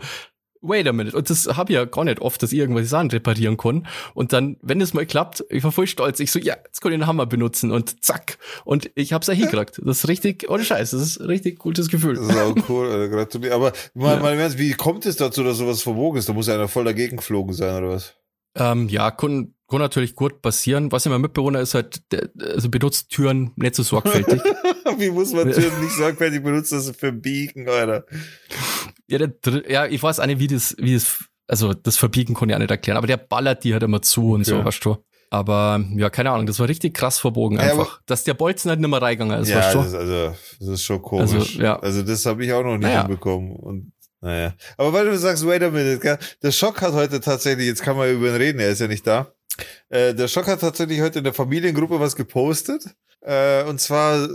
wait 0.67 0.87
a 0.87 0.93
minute. 0.93 1.15
Und 1.15 1.29
das 1.29 1.47
habe 1.47 1.71
ich 1.71 1.75
ja 1.75 1.85
gar 1.85 2.03
nicht 2.03 2.19
oft, 2.19 2.41
dass 2.41 2.51
ich 2.51 2.59
irgendwelche 2.59 2.89
Sachen 2.89 3.09
reparieren 3.11 3.57
kann. 3.57 3.87
Und 4.13 4.33
dann, 4.33 4.57
wenn 4.61 4.81
es 4.81 4.93
mal 4.93 5.05
klappt, 5.05 5.43
ich 5.49 5.63
war 5.63 5.71
voll 5.71 5.87
stolz. 5.87 6.19
Ich 6.19 6.31
so, 6.31 6.39
ja, 6.39 6.55
jetzt 6.65 6.81
kann 6.81 6.91
ich 6.91 6.97
den 6.99 7.07
Hammer 7.07 7.25
benutzen 7.25 7.71
und 7.71 8.03
zack. 8.03 8.37
Und 8.63 8.91
ich 8.95 9.13
hab's 9.13 9.27
ja 9.27 9.33
hingekriegt. 9.33 9.81
Das 9.83 9.99
ist 9.99 10.07
richtig, 10.07 10.49
ohne 10.49 10.63
Scheiß, 10.63 10.91
das 10.91 11.01
ist 11.01 11.17
ein 11.19 11.27
richtig 11.27 11.59
gutes 11.59 11.89
Gefühl. 11.89 12.15
Das 12.15 12.27
ist 12.27 12.37
auch 12.37 12.55
cool, 12.69 12.89
Alter, 12.89 13.09
gratuliere. 13.09 13.53
Aber 13.55 13.73
mal, 13.93 14.15
Ja. 14.15 14.21
mal 14.21 14.33
Ernst, 14.37 14.57
wie 14.59 14.73
kommt 14.73 15.05
es 15.05 15.15
dazu, 15.15 15.43
dass 15.43 15.57
sowas 15.57 15.81
verbogen 15.81 16.19
ist? 16.19 16.29
Da 16.29 16.33
muss 16.33 16.47
ja 16.47 16.55
einer 16.55 16.67
voll 16.67 16.83
dagegen 16.85 17.17
geflogen 17.17 17.53
sein, 17.53 17.83
oder 17.83 17.93
was? 17.93 18.13
Ähm, 18.57 18.87
ja, 18.87 19.11
kann, 19.11 19.53
kann 19.69 19.79
natürlich 19.79 20.15
gut 20.15 20.41
passieren. 20.41 20.91
Was 20.91 21.05
mein 21.07 21.19
Mitbewohner 21.19 21.59
ist 21.59 21.73
halt, 21.73 22.09
der, 22.13 22.29
also 22.53 22.69
benutzt 22.69 23.09
Türen 23.09 23.51
nicht 23.57 23.75
so 23.75 23.83
sorgfältig. 23.83 24.41
wie 24.97 25.09
muss 25.09 25.33
man 25.33 25.51
Türen 25.51 25.81
nicht 25.81 25.95
sorgfältig 25.95 26.41
benutzen, 26.41 26.75
das 26.75 26.87
ist 26.87 26.99
für 26.99 27.11
Biegen, 27.11 27.67
Alter? 27.67 28.05
Ja, 29.07 29.17
der, 29.19 29.31
ja, 29.71 29.85
ich 29.85 30.01
weiß 30.01 30.19
auch 30.19 30.25
nicht, 30.25 30.39
wie 30.39 30.47
das, 30.47 30.75
wie 30.79 30.93
das, 30.93 31.23
also 31.47 31.73
das 31.73 31.97
Verbiegen 31.97 32.33
kann 32.33 32.49
ich 32.49 32.55
auch 32.55 32.59
nicht 32.59 32.71
erklären, 32.71 32.97
aber 32.97 33.07
der 33.07 33.17
ballert 33.17 33.63
die 33.63 33.73
halt 33.73 33.83
immer 33.83 34.01
zu 34.01 34.31
und 34.33 34.45
so, 34.45 34.55
Okay. 34.57 34.65
weißt 34.65 34.85
du. 34.85 34.97
Aber 35.31 35.83
ja, 35.95 36.09
keine 36.09 36.31
Ahnung, 36.31 36.45
das 36.45 36.59
war 36.59 36.69
richtig 36.69 36.93
krass 36.93 37.19
verbogen 37.19 37.57
Ja, 37.57 37.63
einfach. 37.71 37.99
dass 38.05 38.23
der 38.23 38.35
Bolzen 38.35 38.69
halt 38.69 38.79
nicht 38.79 38.89
mehr 38.89 39.01
reingegangen 39.01 39.41
ist, 39.41 39.49
ja, 39.49 39.57
weißt 39.57 39.73
du. 39.75 39.77
das 39.79 39.87
ist, 39.87 39.95
also, 39.95 40.35
das 40.59 40.67
ist 40.69 40.83
schon 40.83 41.01
komisch. 41.01 41.33
Also, 41.33 41.61
ja. 41.61 41.79
Also, 41.79 42.03
das 42.03 42.25
habe 42.25 42.45
ich 42.45 42.53
auch 42.53 42.63
noch 42.63 42.73
nicht 42.77 42.81
Naja. 42.87 43.01
hinbekommen. 43.01 43.55
Und, 43.55 43.91
naja. 44.21 44.53
Aber 44.77 44.93
weil 44.93 45.05
du 45.05 45.17
sagst, 45.17 45.45
wait 45.45 45.61
a 45.63 45.69
minute, 45.69 45.99
gell? 45.99 46.17
der 46.41 46.51
Schock 46.51 46.81
hat 46.81 46.93
heute 46.93 47.19
tatsächlich, 47.19 47.67
jetzt 47.67 47.81
kann 47.81 47.97
man 47.97 48.09
über 48.11 48.29
ihn 48.29 48.35
reden, 48.35 48.59
er 48.59 48.69
ist 48.69 48.79
ja 48.81 48.87
nicht 48.87 49.05
da. 49.05 49.31
Äh, 49.89 50.13
der 50.13 50.27
Schock 50.27 50.47
hat 50.47 50.61
tatsächlich 50.61 51.01
heute 51.01 51.19
in 51.19 51.23
der 51.23 51.33
Familiengruppe 51.33 51.99
was 51.99 52.15
gepostet. 52.15 52.83
Äh, 53.25 53.63
und 53.63 53.81
zwar 53.81 54.29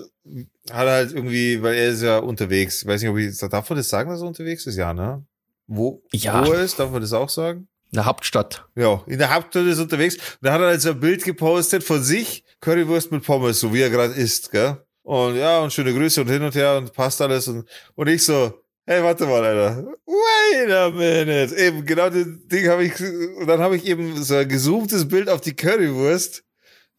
hat 0.72 0.87
er 0.87 0.92
halt 0.92 1.12
irgendwie, 1.12 1.62
weil 1.62 1.74
er 1.74 1.88
ist 1.90 2.03
ja 2.03 2.18
unterwegs. 2.18 2.83
Ich 2.83 2.88
weiß 2.88 3.00
nicht, 3.00 3.11
ob 3.11 3.16
ich, 3.18 3.38
darf 3.38 3.70
man 3.70 3.76
das 3.76 3.88
sagen, 3.88 4.11
dass 4.11 4.20
er 4.20 4.26
unterwegs 4.26 4.66
ist? 4.66 4.76
Ja, 4.76 4.92
ne? 4.92 5.24
Wo, 5.66 6.03
Ja. 6.12 6.44
wo 6.46 6.53
er 6.53 6.62
ist, 6.62 6.79
darf 6.79 6.90
man 6.90 7.00
das 7.00 7.12
auch 7.12 7.29
sagen? 7.29 7.68
In 7.92 7.96
der 7.96 8.05
Hauptstadt. 8.07 8.66
Ja, 8.76 9.03
in 9.07 9.18
der 9.18 9.33
Hauptstadt 9.35 9.66
ist 9.66 9.79
er 9.79 9.85
unterwegs. 9.85 10.16
Und 10.16 10.22
da 10.42 10.53
hat 10.53 10.61
er 10.61 10.68
halt 10.68 10.81
so 10.83 10.90
ein 10.90 11.00
Bild 11.00 11.24
gepostet 11.24 11.85
von 11.85 12.03
sich, 12.03 12.44
Currywurst 12.61 13.12
mit 13.12 13.24
Pommes, 13.24 13.61
so 13.61 13.72
wie 13.72 13.81
er 13.81 13.90
gerade 13.90 14.14
isst, 14.14 14.50
gell? 14.50 14.79
Und 15.03 15.37
ja, 15.37 15.61
und 15.61 15.72
schöne 15.72 15.92
Grüße 15.94 16.20
und 16.20 16.29
hin 16.29 16.42
und 16.42 16.55
her 16.55 16.76
und 16.76 16.92
passt 16.92 17.20
alles. 17.20 17.48
Und, 17.48 17.68
und 17.94 18.07
ich 18.09 18.24
so, 18.24 18.53
hey, 18.87 19.03
warte 19.03 19.26
mal, 19.26 19.44
Alter. 19.44 19.85
Wait 20.07 20.70
a 20.72 20.90
minute. 20.90 21.55
Eben, 21.57 21.85
genau 21.85 22.11
das 22.11 22.26
Ding 22.46 22.68
habe 22.68 22.85
ich, 22.85 23.00
und 23.00 23.46
dann 23.46 23.61
habe 23.61 23.76
ich 23.76 23.87
eben 23.87 24.22
so 24.22 24.35
ein 24.37 24.48
gezoomtes 24.48 25.07
Bild 25.09 25.29
auf 25.29 25.40
die 25.40 25.55
Currywurst. 25.55 26.42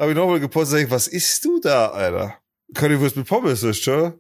Habe 0.02 0.14
ich 0.14 0.18
nochmal 0.18 0.40
gepostet, 0.40 0.72
sag 0.72 0.86
ich, 0.86 0.90
was 0.90 1.08
isst 1.08 1.46
du 1.46 1.60
da, 1.60 1.90
Alter? 1.90 2.34
Currywurst 2.74 3.16
mit 3.18 3.28
Pommes, 3.28 3.62
ist 3.62 3.84
schon? 3.84 4.14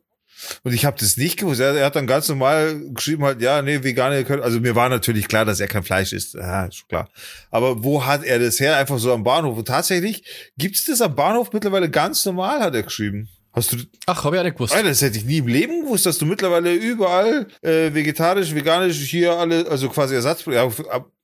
Und 0.63 0.73
ich 0.73 0.85
habe 0.85 0.95
das 0.99 1.17
nicht 1.17 1.39
gewusst. 1.39 1.59
Er, 1.59 1.73
er 1.73 1.87
hat 1.87 1.95
dann 1.95 2.05
ganz 2.05 2.29
normal 2.29 2.79
geschrieben 2.93 3.23
halt, 3.23 3.41
ja, 3.41 3.63
nee, 3.63 3.83
vegane 3.83 4.23
Curry. 4.23 4.43
Also 4.43 4.59
mir 4.59 4.75
war 4.75 4.89
natürlich 4.89 5.27
klar, 5.27 5.43
dass 5.43 5.59
er 5.59 5.67
kein 5.67 5.81
Fleisch 5.81 6.13
isst. 6.13 6.35
Ja, 6.35 6.65
ist 6.65 6.75
schon 6.75 6.87
klar. 6.87 7.09
Aber 7.49 7.83
wo 7.83 8.05
hat 8.05 8.23
er 8.23 8.37
das 8.37 8.59
her? 8.59 8.77
Einfach 8.77 8.99
so 8.99 9.11
am 9.11 9.23
Bahnhof. 9.23 9.57
Und 9.57 9.67
tatsächlich 9.67 10.23
gibt's 10.55 10.85
das 10.85 11.01
am 11.01 11.15
Bahnhof 11.15 11.51
mittlerweile 11.51 11.89
ganz 11.89 12.23
normal, 12.27 12.59
hat 12.59 12.75
er 12.75 12.83
geschrieben. 12.83 13.27
Hast 13.51 13.73
du, 13.73 13.77
Ach, 14.05 14.23
habe 14.23 14.35
ich 14.35 14.39
auch 14.39 14.43
nicht 14.43 14.57
gewusst. 14.57 14.75
Alter, 14.75 14.89
das 14.89 15.01
hätte 15.01 15.17
ich 15.17 15.25
nie 15.25 15.39
im 15.39 15.47
Leben 15.47 15.85
gewusst, 15.85 16.05
dass 16.05 16.19
du 16.19 16.27
mittlerweile 16.27 16.75
überall 16.75 17.47
äh, 17.63 17.91
vegetarisch, 17.91 18.53
veganisch 18.53 18.97
hier 18.97 19.33
alle, 19.35 19.67
also 19.67 19.89
quasi 19.89 20.13
Ersatz. 20.13 20.45
Ja, 20.45 20.69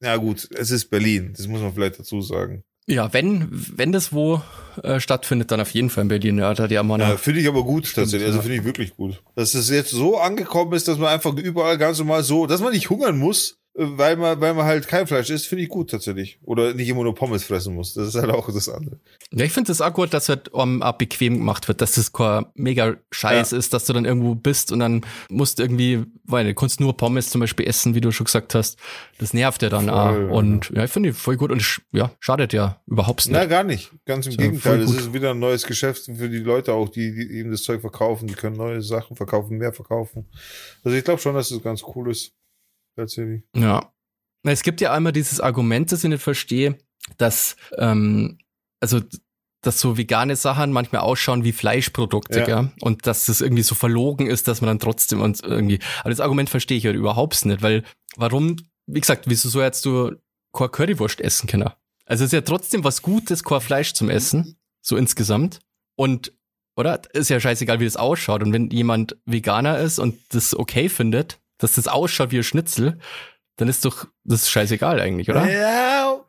ja 0.02 0.18
gut, 0.18 0.50
es 0.56 0.72
ist 0.72 0.90
Berlin. 0.90 1.36
Das 1.38 1.46
muss 1.46 1.62
man 1.62 1.76
vielleicht 1.76 2.00
dazu 2.00 2.22
sagen. 2.22 2.64
Ja, 2.90 3.12
wenn, 3.12 3.48
wenn 3.52 3.92
das 3.92 4.14
wo 4.14 4.42
äh, 4.82 5.02
stattfindet, 5.02 5.52
dann 5.52 5.60
auf 5.60 5.72
jeden 5.72 5.90
Fall 5.90 6.04
in 6.04 6.08
Berlin. 6.08 6.38
Ja, 6.38 6.54
da 6.54 6.68
die 6.68 6.78
haben 6.78 6.90
Ja, 7.00 7.18
finde 7.18 7.42
ich 7.42 7.48
aber 7.48 7.64
gut 7.64 7.94
tatsächlich. 7.94 8.26
Also 8.26 8.42
finde 8.42 8.58
ich 8.58 8.64
wirklich 8.64 8.96
gut. 8.96 9.22
Dass 9.36 9.54
es 9.56 9.70
jetzt 9.70 9.92
so 9.92 10.18
angekommen 10.18 10.72
ist, 10.74 10.88
dass 10.88 10.98
man 10.98 11.10
einfach 11.10 11.34
überall 11.36 11.78
ganz 11.78 12.00
normal 12.00 12.24
so, 12.24 12.48
dass 12.48 12.62
man 12.62 12.72
nicht 12.72 12.90
hungern 12.90 13.18
muss, 13.18 13.57
weil 13.80 14.16
man, 14.18 14.42
weil 14.42 14.56
man 14.56 14.66
halt 14.66 14.88
kein 14.88 15.06
Fleisch 15.06 15.30
isst, 15.30 15.46
finde 15.48 15.64
ich 15.64 15.70
gut 15.70 15.92
tatsächlich. 15.92 16.40
Oder 16.44 16.74
nicht 16.74 16.90
immer 16.90 17.04
nur 17.04 17.14
Pommes 17.14 17.44
fressen 17.44 17.76
muss. 17.76 17.94
Das 17.94 18.08
ist 18.08 18.16
halt 18.16 18.32
auch 18.32 18.52
das 18.52 18.68
andere. 18.70 19.00
Ja, 19.32 19.46
ich 19.46 19.52
finde 19.52 19.68
das 19.68 19.82
auch 19.82 19.94
gut, 19.94 20.14
dass 20.16 20.30
halt 20.30 20.50
um, 20.50 20.82
auch 20.82 20.94
bequem 20.94 21.38
gemacht 21.38 21.68
wird, 21.68 21.80
dass 21.82 21.92
das 21.94 22.12
kein 22.12 22.48
mega 22.56 22.96
Scheiß 23.12 23.52
ist, 23.52 23.74
dass 23.74 23.86
du 23.86 23.94
dann 23.94 24.06
irgendwo 24.06 24.34
bist 24.34 24.72
und 24.72 24.80
dann 24.80 25.06
musst 25.30 25.60
irgendwie, 25.60 26.04
weil 26.24 26.46
du 26.46 26.56
kannst 26.56 26.80
nur 26.80 26.98
Pommes 26.98 27.30
zum 27.30 27.40
Beispiel 27.42 27.68
essen, 27.68 27.94
wie 27.94 28.02
du 28.02 28.12
schon 28.12 28.26
gesagt 28.26 28.56
hast. 28.56 28.80
Das 29.20 29.36
nervt 29.36 29.62
ja 29.62 29.70
dann 29.70 29.86
Voll, 29.86 29.94
auch. 29.94 30.12
ja. 30.12 30.28
Und 30.30 30.72
ja, 30.74 30.84
ich 30.84 30.92
finde 30.92 31.10
die 31.10 31.14
voll 31.14 31.38
gut 31.38 31.52
und 31.52 31.82
ja, 31.92 32.12
schadet 32.20 32.54
ja 32.54 32.82
überhaupt 32.88 33.28
nicht. 33.28 33.34
Na, 33.36 33.46
gar 33.46 33.64
nicht. 33.64 33.92
Ganz 34.06 34.26
im 34.26 34.32
Ja, 34.32 34.38
Gegenteil. 34.38 34.82
Es 34.82 34.92
ist 34.92 35.14
wieder 35.14 35.32
ein 35.32 35.40
neues 35.40 35.68
Geschäft 35.68 36.06
für 36.06 36.30
die 36.30 36.40
Leute 36.40 36.74
auch, 36.74 36.90
die, 36.90 37.14
die 37.14 37.32
eben 37.38 37.52
das 37.52 37.62
Zeug 37.62 37.82
verkaufen. 37.82 38.28
Die 38.28 38.34
können 38.34 38.56
neue 38.58 38.82
Sachen 38.82 39.16
verkaufen, 39.16 39.58
mehr 39.60 39.72
verkaufen. 39.72 40.26
Also 40.84 40.98
ich 40.98 41.04
glaube 41.04 41.22
schon, 41.22 41.36
dass 41.36 41.52
es 41.52 41.62
ganz 41.62 41.84
cool 41.96 42.10
ist. 42.10 42.32
Tatsächlich. 42.98 43.44
Ja. 43.56 43.94
Es 44.44 44.64
gibt 44.64 44.82
ja 44.82 44.92
einmal 44.94 45.14
dieses 45.14 45.40
Argument, 45.40 45.92
das 45.92 46.04
ich 46.04 46.10
nicht 46.10 46.22
verstehe, 46.24 46.78
dass, 47.18 47.56
ähm, 47.78 48.40
also, 48.80 49.02
dass 49.62 49.80
so 49.80 49.98
vegane 49.98 50.36
Sachen 50.36 50.72
manchmal 50.72 51.02
ausschauen 51.02 51.44
wie 51.44 51.52
Fleischprodukte, 51.52 52.40
Ja. 52.40 52.46
gell? 52.46 52.72
Und 52.82 53.06
dass 53.08 53.26
das 53.26 53.42
irgendwie 53.42 53.64
so 53.64 53.76
verlogen 53.76 54.28
ist, 54.28 54.48
dass 54.48 54.62
man 54.62 54.68
dann 54.70 54.80
trotzdem 54.80 55.22
uns 55.22 55.42
irgendwie. 55.42 55.80
Aber 56.02 56.10
das 56.10 56.20
Argument 56.20 56.50
verstehe 56.50 56.78
ich 56.78 56.86
halt 56.86 56.96
überhaupt 56.96 57.46
nicht, 57.46 57.62
weil 57.62 57.84
warum, 58.16 58.56
wie 58.88 59.00
gesagt, 59.02 59.26
wieso 59.28 59.50
so 59.50 59.62
jetzt 59.62 59.86
du 59.86 60.16
kein 60.54 60.72
Currywurst 60.72 61.22
essen 61.22 61.48
können? 61.48 61.70
Also 62.06 62.24
es 62.24 62.30
ist 62.30 62.34
ja 62.34 62.42
trotzdem 62.42 62.84
was 62.84 63.02
Gutes, 63.02 63.44
kein 63.44 63.62
Fleisch 63.62 63.94
zum 63.94 64.10
Essen, 64.10 64.58
so 64.82 64.96
insgesamt. 64.96 65.60
Und, 65.96 66.34
oder? 66.78 67.02
Ist 67.14 67.30
ja 67.30 67.40
scheißegal, 67.40 67.80
wie 67.82 67.86
das 67.86 67.98
ausschaut. 67.98 68.44
Und 68.44 68.54
wenn 68.54 68.70
jemand 68.70 69.18
Veganer 69.26 69.80
ist 69.80 70.00
und 70.00 70.18
das 70.30 70.58
okay 70.58 70.88
findet, 70.88 71.40
dass 71.58 71.74
das 71.74 71.88
ausschaut 71.88 72.32
wie 72.32 72.38
ein 72.38 72.44
Schnitzel, 72.44 73.00
dann 73.58 73.68
ist 73.68 73.86
doch 73.86 74.08
das 74.24 74.44
ist 74.44 74.50
scheißegal 74.50 75.00
eigentlich, 75.00 75.30
oder? 75.30 75.50
Ja, 75.50 76.24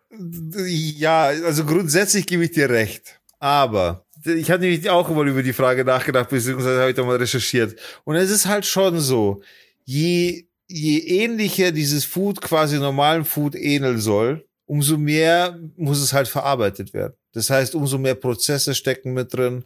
ja, 0.67 1.25
also 1.45 1.65
grundsätzlich 1.65 2.27
gebe 2.27 2.45
ich 2.45 2.53
dir 2.53 2.71
recht. 2.71 3.21
Aber 3.39 4.07
ich 4.25 4.51
habe 4.51 4.63
nämlich 4.63 4.89
auch 4.91 5.09
mal 5.11 5.29
über 5.29 5.43
die 5.43 5.53
Frage 5.53 5.85
nachgedacht, 5.85 6.31
beziehungsweise 6.31 6.81
habe 6.81 6.91
ich 6.91 6.97
da 6.97 7.05
mal 7.05 7.17
recherchiert. 7.17 7.79
Und 8.05 8.17
es 8.17 8.31
ist 8.31 8.47
halt 8.47 8.67
schon 8.67 8.99
so, 9.01 9.43
je, 9.85 10.47
je 10.67 10.99
ähnlicher 10.99 11.71
dieses 11.71 12.05
Food 12.05 12.41
quasi 12.41 12.79
normalen 12.79 13.25
Food 13.25 13.55
ähneln 13.55 13.99
soll, 13.99 14.45
umso 14.67 14.97
mehr 14.97 15.59
muss 15.77 16.01
es 16.01 16.13
halt 16.13 16.29
verarbeitet 16.29 16.93
werden. 16.93 17.15
Das 17.33 17.51
heißt, 17.51 17.75
umso 17.75 17.99
mehr 17.99 18.15
Prozesse 18.15 18.75
stecken 18.75 19.13
mit 19.13 19.33
drin, 19.33 19.65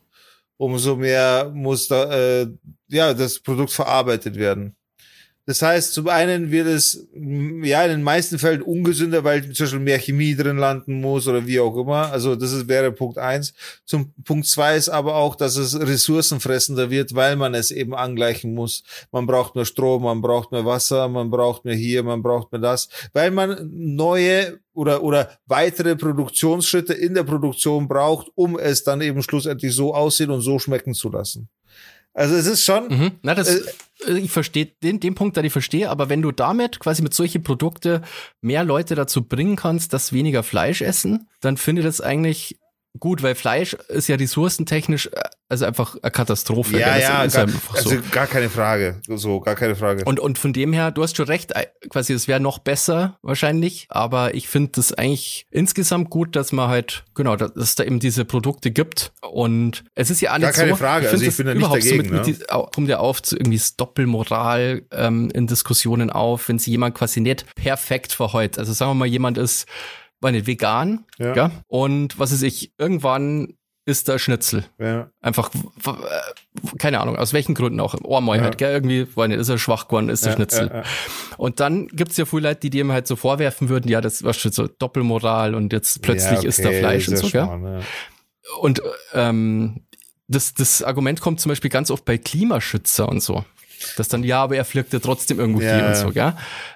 umso 0.58 0.96
mehr 0.96 1.50
muss 1.54 1.88
da, 1.88 2.42
äh, 2.42 2.46
ja, 2.88 3.14
das 3.14 3.40
Produkt 3.40 3.72
verarbeitet 3.72 4.36
werden. 4.36 4.76
Das 5.44 5.60
heißt, 5.60 5.92
zum 5.92 6.06
einen 6.06 6.52
wird 6.52 6.68
es 6.68 7.08
ja 7.12 7.82
in 7.82 7.90
den 7.90 8.02
meisten 8.04 8.38
Fällen 8.38 8.62
ungesünder, 8.62 9.24
weil 9.24 9.42
zum 9.52 9.64
Beispiel 9.64 9.80
mehr 9.80 9.98
Chemie 9.98 10.36
drin 10.36 10.56
landen 10.56 11.00
muss 11.00 11.26
oder 11.26 11.46
wie 11.48 11.58
auch 11.58 11.76
immer. 11.76 12.12
Also 12.12 12.36
das 12.36 12.52
ist, 12.52 12.68
wäre 12.68 12.92
Punkt 12.92 13.18
eins. 13.18 13.52
Zum 13.84 14.14
Punkt 14.22 14.46
zwei 14.46 14.76
ist 14.76 14.88
aber 14.88 15.16
auch, 15.16 15.34
dass 15.34 15.56
es 15.56 15.78
ressourcenfressender 15.78 16.90
wird, 16.90 17.16
weil 17.16 17.34
man 17.34 17.54
es 17.54 17.72
eben 17.72 17.92
angleichen 17.92 18.54
muss. 18.54 18.84
Man 19.10 19.26
braucht 19.26 19.56
mehr 19.56 19.64
Strom, 19.64 20.04
man 20.04 20.22
braucht 20.22 20.52
mehr 20.52 20.64
Wasser, 20.64 21.08
man 21.08 21.28
braucht 21.28 21.64
mehr 21.64 21.74
hier, 21.74 22.04
man 22.04 22.22
braucht 22.22 22.52
mehr 22.52 22.60
das, 22.60 22.88
weil 23.12 23.32
man 23.32 23.68
neue 23.72 24.60
oder, 24.74 25.02
oder 25.02 25.38
weitere 25.46 25.96
Produktionsschritte 25.96 26.94
in 26.94 27.14
der 27.14 27.24
Produktion 27.24 27.88
braucht, 27.88 28.30
um 28.36 28.58
es 28.58 28.84
dann 28.84 29.00
eben 29.00 29.22
schlussendlich 29.22 29.74
so 29.74 29.92
aussehen 29.92 30.30
und 30.30 30.40
so 30.40 30.60
schmecken 30.60 30.94
zu 30.94 31.10
lassen. 31.10 31.48
Also 32.14 32.34
es 32.34 32.46
ist 32.46 32.64
schon. 32.64 32.88
Mhm. 32.88 33.12
Na, 33.22 33.34
das, 33.34 33.48
äh, 33.48 33.62
äh, 34.06 34.18
ich 34.18 34.30
verstehe 34.30 34.66
den, 34.82 35.00
den 35.00 35.14
Punkt, 35.14 35.36
da 35.36 35.42
ich 35.42 35.52
verstehe, 35.52 35.88
aber 35.90 36.08
wenn 36.08 36.22
du 36.22 36.32
damit 36.32 36.78
quasi 36.78 37.02
mit 37.02 37.14
solchen 37.14 37.42
Produkte 37.42 38.02
mehr 38.40 38.64
Leute 38.64 38.94
dazu 38.94 39.22
bringen 39.24 39.56
kannst, 39.56 39.92
dass 39.92 40.12
weniger 40.12 40.42
Fleisch 40.42 40.82
essen, 40.82 41.28
dann 41.40 41.56
finde 41.56 41.80
ich 41.80 41.86
das 41.86 42.00
eigentlich 42.00 42.58
gut, 42.98 43.22
weil 43.22 43.34
Fleisch 43.34 43.74
ist 43.88 44.08
ja 44.08 44.16
ressourcentechnisch 44.16 45.06
äh, 45.06 45.20
also 45.52 45.66
einfach 45.66 45.96
eine 46.00 46.10
Katastrophe. 46.10 46.78
Ja, 46.78 46.96
ja, 46.96 47.08
gar, 47.08 47.18
also 47.18 47.46
so. 47.76 47.96
gar 48.10 48.26
keine 48.26 48.48
Frage, 48.48 49.02
so 49.06 49.40
gar 49.40 49.54
keine 49.54 49.76
Frage. 49.76 50.02
Und 50.06 50.18
und 50.18 50.38
von 50.38 50.54
dem 50.54 50.72
her, 50.72 50.90
du 50.90 51.02
hast 51.02 51.14
schon 51.14 51.26
recht, 51.26 51.52
äh, 51.52 51.66
quasi 51.90 52.14
es 52.14 52.26
wäre 52.26 52.40
noch 52.40 52.58
besser 52.58 53.18
wahrscheinlich, 53.20 53.86
aber 53.90 54.34
ich 54.34 54.48
finde 54.48 54.70
das 54.76 54.94
eigentlich 54.94 55.46
insgesamt 55.50 56.08
gut, 56.08 56.36
dass 56.36 56.52
man 56.52 56.70
halt 56.70 57.04
genau, 57.14 57.36
dass 57.36 57.52
es 57.54 57.74
da 57.74 57.84
eben 57.84 58.00
diese 58.00 58.24
Produkte 58.24 58.70
gibt 58.70 59.12
und 59.20 59.84
es 59.94 60.08
ist 60.08 60.22
ja 60.22 60.32
nicht 60.38 60.44
gar 60.44 60.52
keine 60.52 60.70
so, 60.70 60.76
Frage, 60.76 61.04
ich 61.04 61.12
also 61.12 61.24
ich 61.24 61.36
bin 61.36 61.46
da 61.46 61.54
nicht 61.54 61.70
dagegen, 61.70 61.88
so 61.88 61.96
mit, 61.96 62.10
ne? 62.10 62.22
mit 62.26 62.48
kommt 62.48 62.88
ja 62.88 62.98
auf 62.98 63.22
zu 63.22 63.36
irgendwie 63.36 63.60
Doppelmoral 63.76 64.86
ähm, 64.90 65.30
in 65.34 65.46
Diskussionen 65.46 66.08
auf, 66.08 66.48
wenn 66.48 66.58
sie 66.58 66.70
jemand 66.70 66.94
quasi 66.94 67.20
nicht 67.20 67.44
perfekt 67.56 68.12
verheut. 68.12 68.58
Also 68.58 68.72
sagen 68.72 68.92
wir 68.92 68.94
mal, 68.94 69.06
jemand 69.06 69.36
ist 69.36 69.66
war 70.22 70.32
nicht 70.32 70.46
vegan, 70.46 71.04
ja. 71.18 71.34
ja. 71.34 71.50
Und 71.68 72.18
was 72.18 72.32
ist 72.32 72.42
ich, 72.42 72.72
irgendwann 72.78 73.54
ist 73.84 74.08
da 74.08 74.18
Schnitzel. 74.18 74.64
Ja. 74.78 75.10
Einfach, 75.20 75.50
keine 76.78 77.00
Ahnung, 77.00 77.16
aus 77.16 77.32
welchen 77.32 77.54
Gründen 77.54 77.80
auch. 77.80 77.96
Ohrmäu 78.04 78.36
ja. 78.36 78.42
halt, 78.42 78.56
gell? 78.56 78.72
Irgendwie, 78.72 79.08
weil 79.16 79.28
nicht, 79.28 79.40
ist 79.40 79.48
er 79.48 79.58
schwach 79.58 79.88
geworden, 79.88 80.08
ist 80.08 80.24
der 80.24 80.32
Schnitzel. 80.32 80.70
Ja, 80.72 80.82
und 81.36 81.58
dann 81.58 81.88
gibt's 81.88 82.16
ja 82.16 82.24
viele 82.24 82.48
Leute, 82.48 82.60
die 82.60 82.70
dem 82.70 82.92
halt 82.92 83.08
so 83.08 83.16
vorwerfen 83.16 83.68
würden, 83.68 83.88
ja, 83.88 84.00
das 84.00 84.22
war 84.22 84.34
schon 84.34 84.52
so 84.52 84.68
Doppelmoral 84.68 85.54
und 85.56 85.72
jetzt 85.72 86.00
plötzlich 86.02 86.38
okay, 86.38 86.46
ist 86.46 86.64
da 86.64 86.70
Fleisch 86.70 87.08
und 87.08 87.16
so, 87.16 87.28
gell? 87.28 87.82
Und 88.60 88.82
ähm, 89.14 89.86
das, 90.28 90.54
das 90.54 90.82
Argument 90.82 91.20
kommt 91.20 91.40
zum 91.40 91.50
Beispiel 91.50 91.70
ganz 91.70 91.90
oft 91.90 92.04
bei 92.04 92.18
Klimaschützer 92.18 93.08
und 93.08 93.20
so. 93.20 93.44
Das 93.96 94.06
dann, 94.06 94.22
ja, 94.22 94.44
aber 94.44 94.56
er 94.56 94.64
fliegt 94.64 94.92
ja 94.92 95.00
trotzdem 95.00 95.40
irgendwo 95.40 95.60
viel 95.60 95.84
und 95.84 95.96
so, 95.96 96.10
gell? 96.10 96.34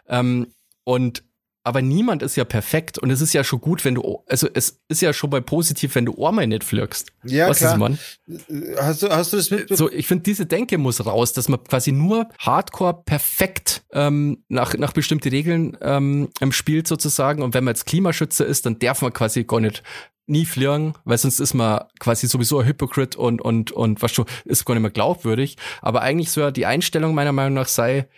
Ähm, 0.09 0.48
und 0.82 1.22
aber 1.66 1.83
niemand 1.83 2.22
ist 2.22 2.37
ja 2.37 2.44
perfekt 2.44 2.96
und 2.96 3.11
es 3.11 3.20
ist 3.20 3.33
ja 3.33 3.42
schon 3.42 3.61
gut, 3.61 3.85
wenn 3.85 3.96
du, 3.96 4.22
also 4.29 4.48
es 4.55 4.81
ist 4.87 5.02
ja 5.02 5.12
schon 5.12 5.31
mal 5.31 5.42
positiv, 5.42 5.96
wenn 5.96 6.07
du 6.07 6.14
Ohrmein 6.14 6.50
nicht 6.50 6.62
pflückst. 6.62 7.11
Ja, 7.24 7.48
Was 7.48 7.59
klar. 7.59 7.90
Ist, 7.90 8.46
Hast 8.79 9.02
du, 9.02 9.09
hast 9.09 9.33
du 9.33 9.37
das 9.37 9.50
mitbekommen? 9.50 9.76
So, 9.76 9.90
ich 9.90 10.07
finde, 10.07 10.22
diese 10.22 10.46
Denke 10.46 10.79
muss 10.79 11.05
raus, 11.05 11.33
dass 11.33 11.48
man 11.48 11.64
quasi 11.64 11.90
nur 11.90 12.29
hardcore 12.38 13.02
perfekt 13.05 13.83
ähm, 13.92 14.44
nach, 14.48 14.74
nach 14.74 14.92
bestimmte 14.92 15.33
Regeln 15.33 15.76
ähm, 15.81 16.29
spielt 16.50 16.87
sozusagen 16.87 17.42
und 17.42 17.52
wenn 17.52 17.64
man 17.64 17.74
jetzt 17.74 17.87
Klimaschützer 17.87 18.46
ist, 18.46 18.64
dann 18.64 18.79
darf 18.79 19.02
man 19.02 19.12
quasi 19.12 19.42
gar 19.42 19.59
nicht 19.59 19.83
nie 20.29 20.46
fliegen, 20.46 20.94
weil 21.05 21.18
sonst 21.18 21.40
ist 21.40 21.55
man 21.55 21.83
quasi 21.98 22.29
sowieso 22.29 22.61
ein 22.61 22.66
Hypocrite 22.66 23.18
und, 23.18 23.42
und, 23.42 23.72
und 23.72 24.02
was 24.02 24.12
schon, 24.12 24.26
ist 24.44 24.64
gar 24.64 24.74
nicht 24.74 24.83
mehr 24.83 24.90
glaubwürdig. 24.92 25.57
Aber 25.83 26.02
eigentlich 26.02 26.31
so 26.31 26.48
die 26.52 26.66
Einstellung 26.66 27.12
meiner 27.12 27.33
Meinung 27.33 27.55
nach 27.55 27.68
sei, 27.68 28.09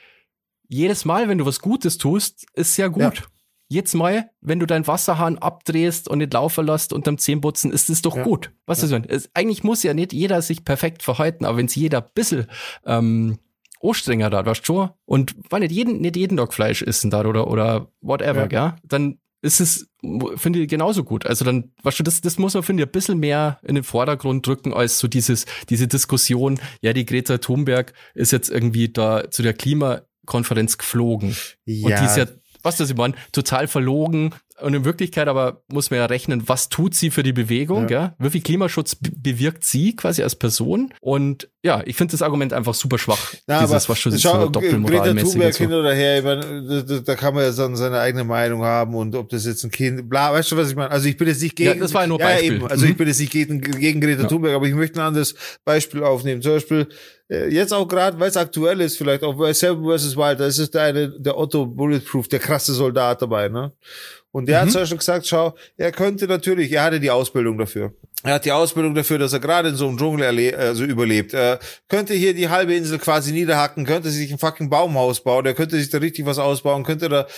jedes 0.68 1.06
Mal, 1.06 1.28
wenn 1.28 1.38
du 1.38 1.46
was 1.46 1.61
Gutes 1.61 1.96
tust, 1.96 2.46
ist 2.52 2.76
ja 2.76 2.88
gut. 2.88 3.02
Ja. 3.02 3.12
Jetzt 3.70 3.94
mal, 3.94 4.31
wenn 4.40 4.61
du 4.61 4.66
deinen 4.66 4.87
Wasserhahn 4.87 5.37
abdrehst 5.38 6.09
und 6.09 6.18
nicht 6.18 6.33
laufen 6.33 6.66
lässt 6.66 6.92
unterm 6.92 7.18
Zähnputzen, 7.18 7.70
ist 7.70 7.90
es 7.90 8.00
doch 8.00 8.16
ja. 8.16 8.22
gut. 8.22 8.50
Was 8.64 8.81
ja. 8.81 8.96
ist 8.96 9.07
es, 9.09 9.31
Eigentlich 9.35 9.62
muss 9.62 9.83
ja 9.83 9.92
nicht 9.92 10.14
jeder 10.14 10.40
sich 10.40 10.64
perfekt 10.64 11.02
verhalten, 11.02 11.44
aber 11.44 11.59
wenn 11.59 11.66
es 11.66 11.74
jeder 11.74 12.02
ein 12.02 12.11
bisschen 12.14 12.46
ähm, 12.87 13.38
anstrenger 13.83 14.31
da, 14.31 14.46
weißt 14.46 14.61
du 14.61 14.64
schon? 14.64 14.90
Und 15.04 15.37
weil 15.50 15.61
nicht 15.61 15.72
jeden, 15.72 16.00
nicht 16.00 16.16
jeden 16.16 16.38
Tag 16.38 16.54
Fleisch 16.54 16.83
essen 16.83 17.11
da 17.11 17.24
oder, 17.24 17.48
oder 17.48 17.92
whatever, 18.00 18.50
ja. 18.50 18.70
Gell? 18.70 18.72
dann 18.85 19.18
ist 19.40 19.61
es, 19.61 19.88
finde 20.37 20.61
ich, 20.61 20.68
genauso 20.68 21.04
gut. 21.04 21.26
Also 21.26 21.44
dann, 21.44 21.72
weißt 21.83 22.00
du, 22.00 22.02
das, 22.02 22.20
das 22.20 22.38
muss 22.38 22.54
man, 22.54 22.62
finde 22.62 22.83
ich, 22.83 22.88
ein 22.88 22.92
bisschen 22.92 23.18
mehr 23.18 23.59
in 23.62 23.76
den 23.76 23.85
Vordergrund 23.85 24.46
drücken, 24.46 24.72
als 24.72 24.98
so 24.98 25.07
dieses, 25.07 25.46
diese 25.68 25.87
Diskussion, 25.87 26.59
ja, 26.81 26.92
die 26.92 27.07
Greta 27.07 27.38
Thunberg 27.38 27.92
ist 28.14 28.33
jetzt 28.33 28.50
irgendwie 28.50 28.88
da 28.88 29.31
zu 29.31 29.42
der 29.42 29.54
Klimakonferenz 29.54 30.78
geflogen. 30.78 31.37
Ja. 31.66 31.87
Und 31.87 32.00
die 32.00 32.04
ist 32.04 32.16
ja 32.16 32.26
was 32.68 32.76
das 32.76 32.90
ich 32.90 32.96
meine, 32.96 33.14
total 33.33 33.66
verlogen. 33.66 34.35
Und 34.61 34.74
in 34.74 34.85
Wirklichkeit 34.85 35.28
aber 35.28 35.62
muss 35.72 35.90
man 35.90 36.00
ja 36.00 36.07
rechnen, 36.07 36.48
was 36.48 36.68
tut 36.68 36.94
sie 36.94 37.11
für 37.11 37.22
die 37.22 37.33
Bewegung, 37.33 37.88
ja? 37.88 38.00
ja? 38.00 38.14
Wie 38.18 38.31
viel 38.31 38.42
Klimaschutz 38.42 38.96
bewirkt 38.96 39.64
sie 39.64 39.96
quasi 39.96 40.22
als 40.22 40.37
Person? 40.37 40.92
Und 41.00 41.48
ja, 41.64 41.83
ich 41.85 41.97
finde 41.97 42.12
das 42.12 42.23
Argument 42.23 42.53
einfach 42.53 42.73
super 42.73 42.99
schwach. 42.99 43.35
Ja, 43.49 43.61
dieses, 43.61 43.88
was 43.88 43.99
schon 43.99 44.16
schau, 44.16 44.42
so 44.42 44.51
Greta 44.51 45.12
Thunberg 45.12 45.55
so. 45.55 45.64
hin 45.64 45.73
oder 45.73 45.92
her, 45.92 46.23
meine, 46.23 46.85
da, 46.87 47.01
da, 47.01 47.14
kann 47.16 47.35
man 47.35 47.42
ja 47.42 47.51
dann 47.51 47.75
seine 47.75 47.99
eigene 47.99 48.23
Meinung 48.23 48.62
haben 48.62 48.94
und 48.94 49.16
ob 49.16 49.29
das 49.29 49.44
jetzt 49.44 49.64
ein 49.64 49.73
Kind, 49.73 50.09
bla, 50.09 50.33
weißt 50.33 50.53
du, 50.53 50.57
was 50.57 50.71
ich 50.71 50.77
meine? 50.77 50.90
Also 50.90 51.09
ich 51.09 51.16
bin 51.16 51.27
jetzt 51.27 51.42
nicht 51.42 51.57
gegen, 51.57 51.71
ja, 51.71 51.75
das 51.75 51.92
war 51.92 52.03
ja 52.03 52.07
nur 52.07 52.18
Beispiel. 52.18 52.49
Ja, 52.49 52.57
eben, 52.59 52.66
also 52.68 52.85
mhm. 52.85 52.92
ich 52.92 52.97
bin 52.97 53.09
jetzt 53.09 53.18
nicht 53.18 53.33
gegen, 53.33 53.61
gegen 53.61 54.01
Greta 54.01 54.23
ja. 54.23 54.29
Thunberg, 54.29 54.55
aber 54.55 54.66
ich 54.66 54.75
möchte 54.75 55.01
ein 55.01 55.07
anderes 55.09 55.35
Beispiel 55.64 56.05
aufnehmen. 56.05 56.42
Zum 56.42 56.53
Beispiel, 56.53 56.87
äh, 57.29 57.53
jetzt 57.53 57.75
auch 57.75 57.88
gerade, 57.88 58.21
weil 58.21 58.29
es 58.29 58.37
aktuell 58.37 58.81
ist, 58.81 58.97
vielleicht 58.97 59.25
auch 59.25 59.35
bei 59.35 59.53
Seven 59.53 59.85
vs. 59.85 60.16
Wild, 60.16 60.38
da 60.38 60.47
ist 60.47 60.59
es 60.59 60.71
der 60.71 60.83
eine, 60.83 61.11
der 61.18 61.37
Otto 61.37 61.66
Bulletproof, 61.66 62.29
der 62.29 62.38
krasse 62.38 62.73
Soldat 62.73 63.21
dabei, 63.21 63.49
ne? 63.49 63.73
Und 64.31 64.47
der 64.47 64.59
mhm. 64.59 64.66
hat 64.66 64.73
zum 64.73 64.83
Beispiel 64.83 64.99
gesagt, 64.99 65.27
schau, 65.27 65.57
er 65.77 65.90
könnte 65.90 66.27
natürlich, 66.27 66.71
er 66.71 66.85
hatte 66.85 67.01
die 67.01 67.11
Ausbildung 67.11 67.59
dafür. 67.59 67.94
Er 68.24 68.35
hat 68.35 68.44
die 68.44 68.52
Ausbildung 68.52 68.96
dafür, 68.96 69.18
dass 69.18 69.33
er 69.33 69.38
gerade 69.38 69.68
in 69.68 69.76
so 69.76 69.87
einem 69.87 69.96
Dschungel 69.96 70.54
also 70.57 70.83
überlebt. 70.83 71.35
Er 71.35 71.61
könnte 71.88 72.14
hier 72.14 72.35
die 72.35 72.48
halbe 72.48 72.74
Insel 72.74 72.98
quasi 72.98 73.33
niederhacken, 73.33 73.85
könnte 73.85 74.11
sich 74.11 74.33
ein 74.33 74.38
fucking 74.38 74.68
Baumhaus 74.68 75.22
bauen, 75.22 75.46
er 75.46 75.54
könnte 75.54 75.76
sich 75.76 75.88
da 75.88 75.98
richtig 75.98 76.26
was 76.26 76.38
ausbauen, 76.38 76.83
könnte 76.83 77.09
da, 77.09 77.28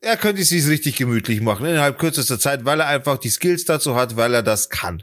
er 0.00 0.16
könnte 0.16 0.40
es 0.40 0.48
sich 0.48 0.66
richtig 0.66 0.96
gemütlich 0.96 1.42
machen 1.42 1.66
innerhalb 1.66 1.98
kürzester 1.98 2.38
Zeit, 2.38 2.64
weil 2.64 2.80
er 2.80 2.86
einfach 2.86 3.18
die 3.18 3.28
Skills 3.28 3.66
dazu 3.66 3.94
hat, 3.94 4.16
weil 4.16 4.32
er 4.32 4.42
das 4.42 4.70
kann. 4.70 5.02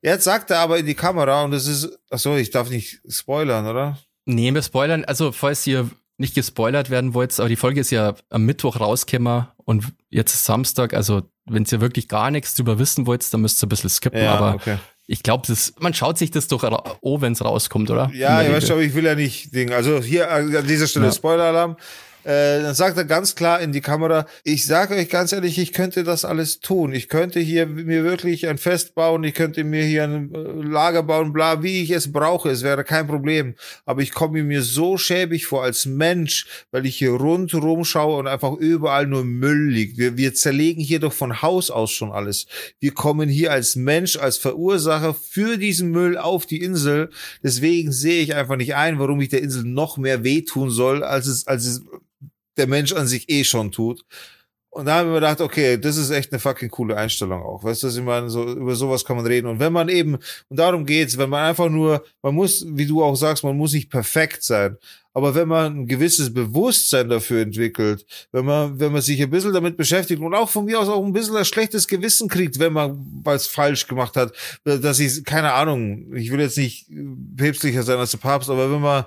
Jetzt 0.00 0.24
sagt 0.24 0.52
er 0.52 0.60
aber 0.60 0.78
in 0.78 0.86
die 0.86 0.94
Kamera 0.94 1.42
und 1.42 1.50
das 1.50 1.66
ist, 1.66 1.98
ach 2.10 2.20
so, 2.20 2.36
ich 2.36 2.50
darf 2.50 2.70
nicht 2.70 3.00
spoilern, 3.08 3.66
oder? 3.66 3.98
Nee, 4.26 4.54
wir 4.54 4.62
spoilern, 4.62 5.04
also 5.04 5.32
falls 5.32 5.66
ihr 5.66 5.90
nicht 6.18 6.34
gespoilert 6.34 6.90
werden 6.90 7.14
wollt, 7.14 7.38
aber 7.38 7.48
die 7.48 7.56
Folge 7.56 7.80
ist 7.80 7.90
ja 7.90 8.14
am 8.28 8.44
Mittwoch 8.44 8.80
rausgekommen 8.80 9.46
und 9.64 9.84
jetzt 10.10 10.34
ist 10.34 10.44
Samstag, 10.44 10.92
also 10.92 11.22
wenn 11.46 11.64
ihr 11.64 11.80
wirklich 11.80 12.08
gar 12.08 12.30
nichts 12.30 12.54
drüber 12.54 12.78
wissen 12.78 13.06
wollt, 13.06 13.32
dann 13.32 13.40
müsst 13.40 13.62
ihr 13.62 13.66
ein 13.66 13.70
bisschen 13.70 13.90
skippen, 13.90 14.22
ja, 14.22 14.34
aber 14.34 14.54
okay. 14.54 14.78
ich 15.06 15.22
glaube, 15.22 15.52
man 15.78 15.94
schaut 15.94 16.18
sich 16.18 16.30
das 16.30 16.48
doch 16.48 16.64
oh, 17.00 17.20
wenn 17.20 17.32
es 17.32 17.44
rauskommt, 17.44 17.90
oder? 17.90 18.10
Ja, 18.12 18.42
ich 18.42 18.52
weiß, 18.52 18.70
aber 18.72 18.80
ich 18.82 18.94
will 18.94 19.04
ja 19.04 19.14
nicht 19.14 19.54
Ding. 19.54 19.72
Also 19.72 20.02
hier 20.02 20.30
an 20.30 20.66
dieser 20.66 20.86
Stelle 20.86 21.06
ja. 21.06 21.12
Spoiler-Alarm. 21.12 21.76
Äh, 22.24 22.62
dann 22.62 22.74
sagt 22.74 22.96
er 22.96 23.04
ganz 23.04 23.34
klar 23.34 23.60
in 23.60 23.72
die 23.72 23.80
Kamera, 23.80 24.26
ich 24.44 24.66
sage 24.66 24.94
euch 24.96 25.08
ganz 25.08 25.32
ehrlich, 25.32 25.58
ich 25.58 25.72
könnte 25.72 26.04
das 26.04 26.24
alles 26.24 26.60
tun. 26.60 26.92
Ich 26.92 27.08
könnte 27.08 27.40
hier 27.40 27.66
mir 27.66 28.04
wirklich 28.04 28.48
ein 28.48 28.58
Fest 28.58 28.94
bauen, 28.94 29.24
ich 29.24 29.34
könnte 29.34 29.64
mir 29.64 29.84
hier 29.84 30.04
ein 30.04 30.34
äh, 30.34 30.38
Lager 30.38 31.02
bauen, 31.02 31.32
bla, 31.32 31.62
wie 31.62 31.82
ich 31.82 31.90
es 31.90 32.12
brauche. 32.12 32.50
Es 32.50 32.62
wäre 32.62 32.84
kein 32.84 33.06
Problem. 33.06 33.54
Aber 33.84 34.02
ich 34.02 34.12
komme 34.12 34.42
mir 34.42 34.62
so 34.62 34.98
schäbig 34.98 35.46
vor 35.46 35.62
als 35.62 35.86
Mensch, 35.86 36.46
weil 36.70 36.86
ich 36.86 36.96
hier 36.96 37.12
rundherum 37.12 37.84
schaue 37.84 38.18
und 38.18 38.26
einfach 38.26 38.52
überall 38.54 39.06
nur 39.06 39.24
Müll 39.24 39.70
liegt. 39.70 39.96
Wir, 39.96 40.16
wir 40.16 40.34
zerlegen 40.34 40.82
hier 40.82 41.00
doch 41.00 41.12
von 41.12 41.40
Haus 41.40 41.70
aus 41.70 41.92
schon 41.92 42.12
alles. 42.12 42.46
Wir 42.80 42.92
kommen 42.92 43.28
hier 43.28 43.52
als 43.52 43.76
Mensch, 43.76 44.16
als 44.16 44.38
Verursacher 44.38 45.14
für 45.14 45.56
diesen 45.56 45.90
Müll 45.90 46.18
auf 46.18 46.46
die 46.46 46.62
Insel. 46.62 47.10
Deswegen 47.42 47.92
sehe 47.92 48.22
ich 48.22 48.34
einfach 48.34 48.56
nicht 48.56 48.74
ein, 48.74 48.98
warum 48.98 49.20
ich 49.20 49.28
der 49.28 49.42
Insel 49.42 49.64
noch 49.64 49.96
mehr 49.98 50.24
wehtun 50.24 50.70
soll, 50.70 51.04
als 51.04 51.26
es, 51.26 51.46
als 51.46 51.66
es 51.66 51.82
der 52.58 52.66
Mensch 52.66 52.92
an 52.92 53.06
sich 53.06 53.28
eh 53.28 53.44
schon 53.44 53.72
tut. 53.72 54.04
Und 54.70 54.84
da 54.84 54.96
haben 54.96 55.08
wir 55.08 55.14
gedacht, 55.14 55.40
okay, 55.40 55.78
das 55.78 55.96
ist 55.96 56.10
echt 56.10 56.30
eine 56.30 56.38
fucking 56.38 56.68
coole 56.68 56.96
Einstellung 56.96 57.42
auch. 57.42 57.64
Weißt 57.64 57.82
du, 57.82 57.88
ich 57.88 58.00
meine? 58.00 58.28
So, 58.28 58.44
über 58.44 58.76
sowas 58.76 59.04
kann 59.04 59.16
man 59.16 59.26
reden. 59.26 59.46
Und 59.46 59.58
wenn 59.58 59.72
man 59.72 59.88
eben, 59.88 60.16
und 60.48 60.56
darum 60.58 60.84
geht's, 60.84 61.16
wenn 61.16 61.30
man 61.30 61.46
einfach 61.46 61.70
nur, 61.70 62.04
man 62.22 62.34
muss, 62.34 62.64
wie 62.68 62.86
du 62.86 63.02
auch 63.02 63.16
sagst, 63.16 63.42
man 63.42 63.56
muss 63.56 63.72
nicht 63.72 63.90
perfekt 63.90 64.44
sein. 64.44 64.76
Aber 65.14 65.34
wenn 65.34 65.48
man 65.48 65.80
ein 65.80 65.86
gewisses 65.86 66.32
Bewusstsein 66.32 67.08
dafür 67.08 67.42
entwickelt, 67.42 68.06
wenn 68.30 68.44
man, 68.44 68.78
wenn 68.78 68.92
man 68.92 69.02
sich 69.02 69.20
ein 69.20 69.30
bisschen 69.30 69.52
damit 69.52 69.76
beschäftigt 69.76 70.20
und 70.20 70.34
auch 70.34 70.48
von 70.48 70.66
mir 70.66 70.78
aus 70.78 70.88
auch 70.88 71.04
ein 71.04 71.12
bisschen 71.12 71.34
ein 71.34 71.44
schlechtes 71.44 71.88
Gewissen 71.88 72.28
kriegt, 72.28 72.60
wenn 72.60 72.72
man 72.72 73.04
was 73.24 73.48
falsch 73.48 73.88
gemacht 73.88 74.16
hat, 74.16 74.32
dass 74.62 75.00
ich, 75.00 75.24
keine 75.24 75.54
Ahnung, 75.54 76.14
ich 76.14 76.30
will 76.30 76.40
jetzt 76.40 76.58
nicht 76.58 76.86
päpstlicher 77.36 77.82
sein 77.82 77.98
als 77.98 78.12
der 78.12 78.18
Papst, 78.18 78.48
aber 78.48 78.70
wenn 78.70 78.80
man 78.80 79.06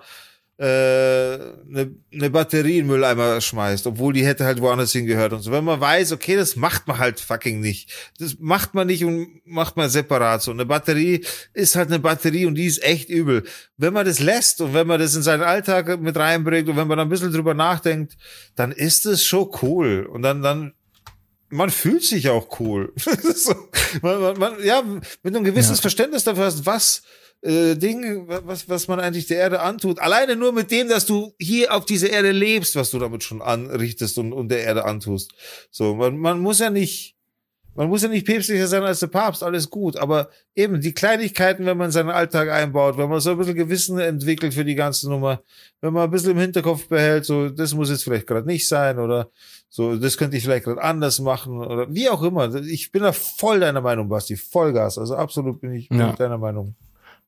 eine, 0.62 1.82
äh, 1.82 1.88
eine 2.13 2.30
Batterie 2.30 2.78
in 2.78 2.86
den 2.86 2.88
Mülleimer 2.88 3.41
schmeißt, 3.41 3.88
obwohl 3.88 4.13
die 4.13 4.26
hätte 4.26 4.45
halt 4.45 4.62
woanders 4.62 4.91
hingehört 4.91 5.34
und 5.34 5.41
so. 5.41 5.52
Wenn 5.52 5.63
man 5.63 5.82
weiß, 5.82 6.12
okay, 6.12 6.36
das 6.36 6.56
macht 6.56 6.88
man 6.88 7.00
halt 7.00 7.19
fucking 7.19 7.60
nicht. 7.60 7.89
Das 8.19 8.38
macht 8.39 8.76
man 8.76 8.88
nicht 8.88 9.04
und 9.04 9.41
macht 9.45 9.76
man 9.76 9.89
separat 9.89 10.43
so. 10.43 10.52
Eine 10.52 10.65
Batterie 10.65 11.26
ist 11.54 11.76
halt 11.76 11.89
eine 11.89 12.00
Batterie 12.00 12.45
und 12.45 12.56
die 12.56 12.67
ist 12.67 12.84
echt 12.84 13.10
übel. 13.10 13.43
Wenn 13.78 13.93
man 13.93 14.06
das 14.06 14.19
lässt 14.19 14.62
und 14.62 14.74
wenn 14.74 14.86
man 14.86 15.00
das 15.00 15.15
in 15.15 15.24
seinen 15.24 15.43
Alltag 15.43 16.00
mit 16.00 16.15
reinbringt 16.15 16.69
und 16.69 16.78
wenn 16.78 16.88
man 16.88 17.00
ein 17.00 17.10
bisschen 17.10 17.32
drüber 17.32 17.56
nachdenkt, 17.56 18.17
dann 18.56 18.71
ist 18.71 19.06
es 19.08 19.26
schon 19.26 19.50
cool. 19.63 20.06
Und 20.06 20.21
dann, 20.21 20.43
dann 20.43 20.74
man 21.50 21.71
fühlt 21.71 22.04
sich 22.04 22.30
auch 22.30 22.60
cool. 22.60 22.93
so, 23.36 23.56
man, 24.02 24.21
man, 24.21 24.38
man, 24.38 24.63
ja, 24.63 24.84
mit 25.24 25.36
einem 25.36 25.43
gewisses 25.43 25.80
ja. 25.80 25.82
Verständnis 25.82 26.24
dafür 26.24 26.45
hast, 26.45 26.65
was 26.65 27.02
äh, 27.41 27.75
Ding, 27.75 28.27
was, 28.27 28.69
was 28.69 28.88
man 28.88 28.99
eigentlich 28.99 29.27
der 29.27 29.39
Erde 29.39 29.62
antut. 29.62 29.99
Alleine 29.99 30.36
nur 30.36 30.51
mit 30.51 30.71
dem, 30.71 30.88
dass 30.88 31.06
du 31.06 31.34
hier 31.39 31.73
auf 31.73 31.86
dieser 31.86 32.10
Erde 32.10 32.32
lebst, 32.32 32.75
was 32.75 32.91
du 32.91 32.99
damit 32.99 33.23
schon 33.23 33.41
anrichtest 33.41 34.17
und, 34.17 34.34
und 34.34 34.49
der 34.49 34.63
Erde 34.63 34.86
antust. 34.86 35.32
So, 35.71 35.95
man, 35.95 36.17
man 36.17 36.39
muss 36.39 36.60
ja 36.60 36.69
nicht, 36.69 37.15
man 37.73 37.88
muss 37.88 38.04
ja 38.04 38.10
nicht 38.10 38.27
päpstlicher 38.27 38.67
sein 38.67 38.84
als 38.84 38.99
der 38.99 39.08
Papst, 39.08 39.43
alles 39.43 39.69
gut. 39.69 39.97
Aber 39.97 40.30
eben 40.56 40.82
die 40.82 40.93
Kleinigkeiten, 40.93 41.65
wenn 41.65 41.77
man 41.77 41.89
seinen 41.89 42.10
Alltag 42.10 42.49
einbaut, 42.49 42.97
wenn 42.97 43.10
man 43.10 43.21
so 43.21 43.32
ein 43.32 43.38
bisschen 43.38 43.56
Gewissen 43.56 43.97
entwickelt 43.97 44.54
für 44.54 44.65
die 44.65 44.75
ganze 44.75 45.10
Nummer, 45.10 45.41
wenn 45.80 45.93
man 45.93 46.04
ein 46.04 46.12
bisschen 46.12 46.32
im 46.32 46.39
Hinterkopf 46.39 46.88
behält, 46.89 47.25
so, 47.25 47.49
das 47.49 47.73
muss 47.73 47.89
jetzt 47.89 48.04
vielleicht 48.04 48.27
gerade 48.27 48.45
nicht 48.45 48.67
sein 48.67 48.99
oder 48.99 49.32
so, 49.67 49.95
das 49.95 50.17
könnte 50.17 50.38
ich 50.38 50.43
vielleicht 50.43 50.65
gerade 50.65 50.84
anders 50.84 51.19
machen 51.19 51.58
oder 51.58 51.91
wie 51.91 52.10
auch 52.10 52.21
immer. 52.21 52.54
Ich 52.56 52.91
bin 52.91 53.01
da 53.01 53.13
voll 53.13 53.62
deiner 53.62 53.82
Meinung, 53.82 54.10
Basti, 54.10 54.36
Vollgas. 54.36 54.99
Also 54.99 55.15
absolut 55.15 55.62
bin 55.62 55.73
ich 55.73 55.89
ja. 55.89 56.12
deiner 56.12 56.38
Meinung. 56.38 56.75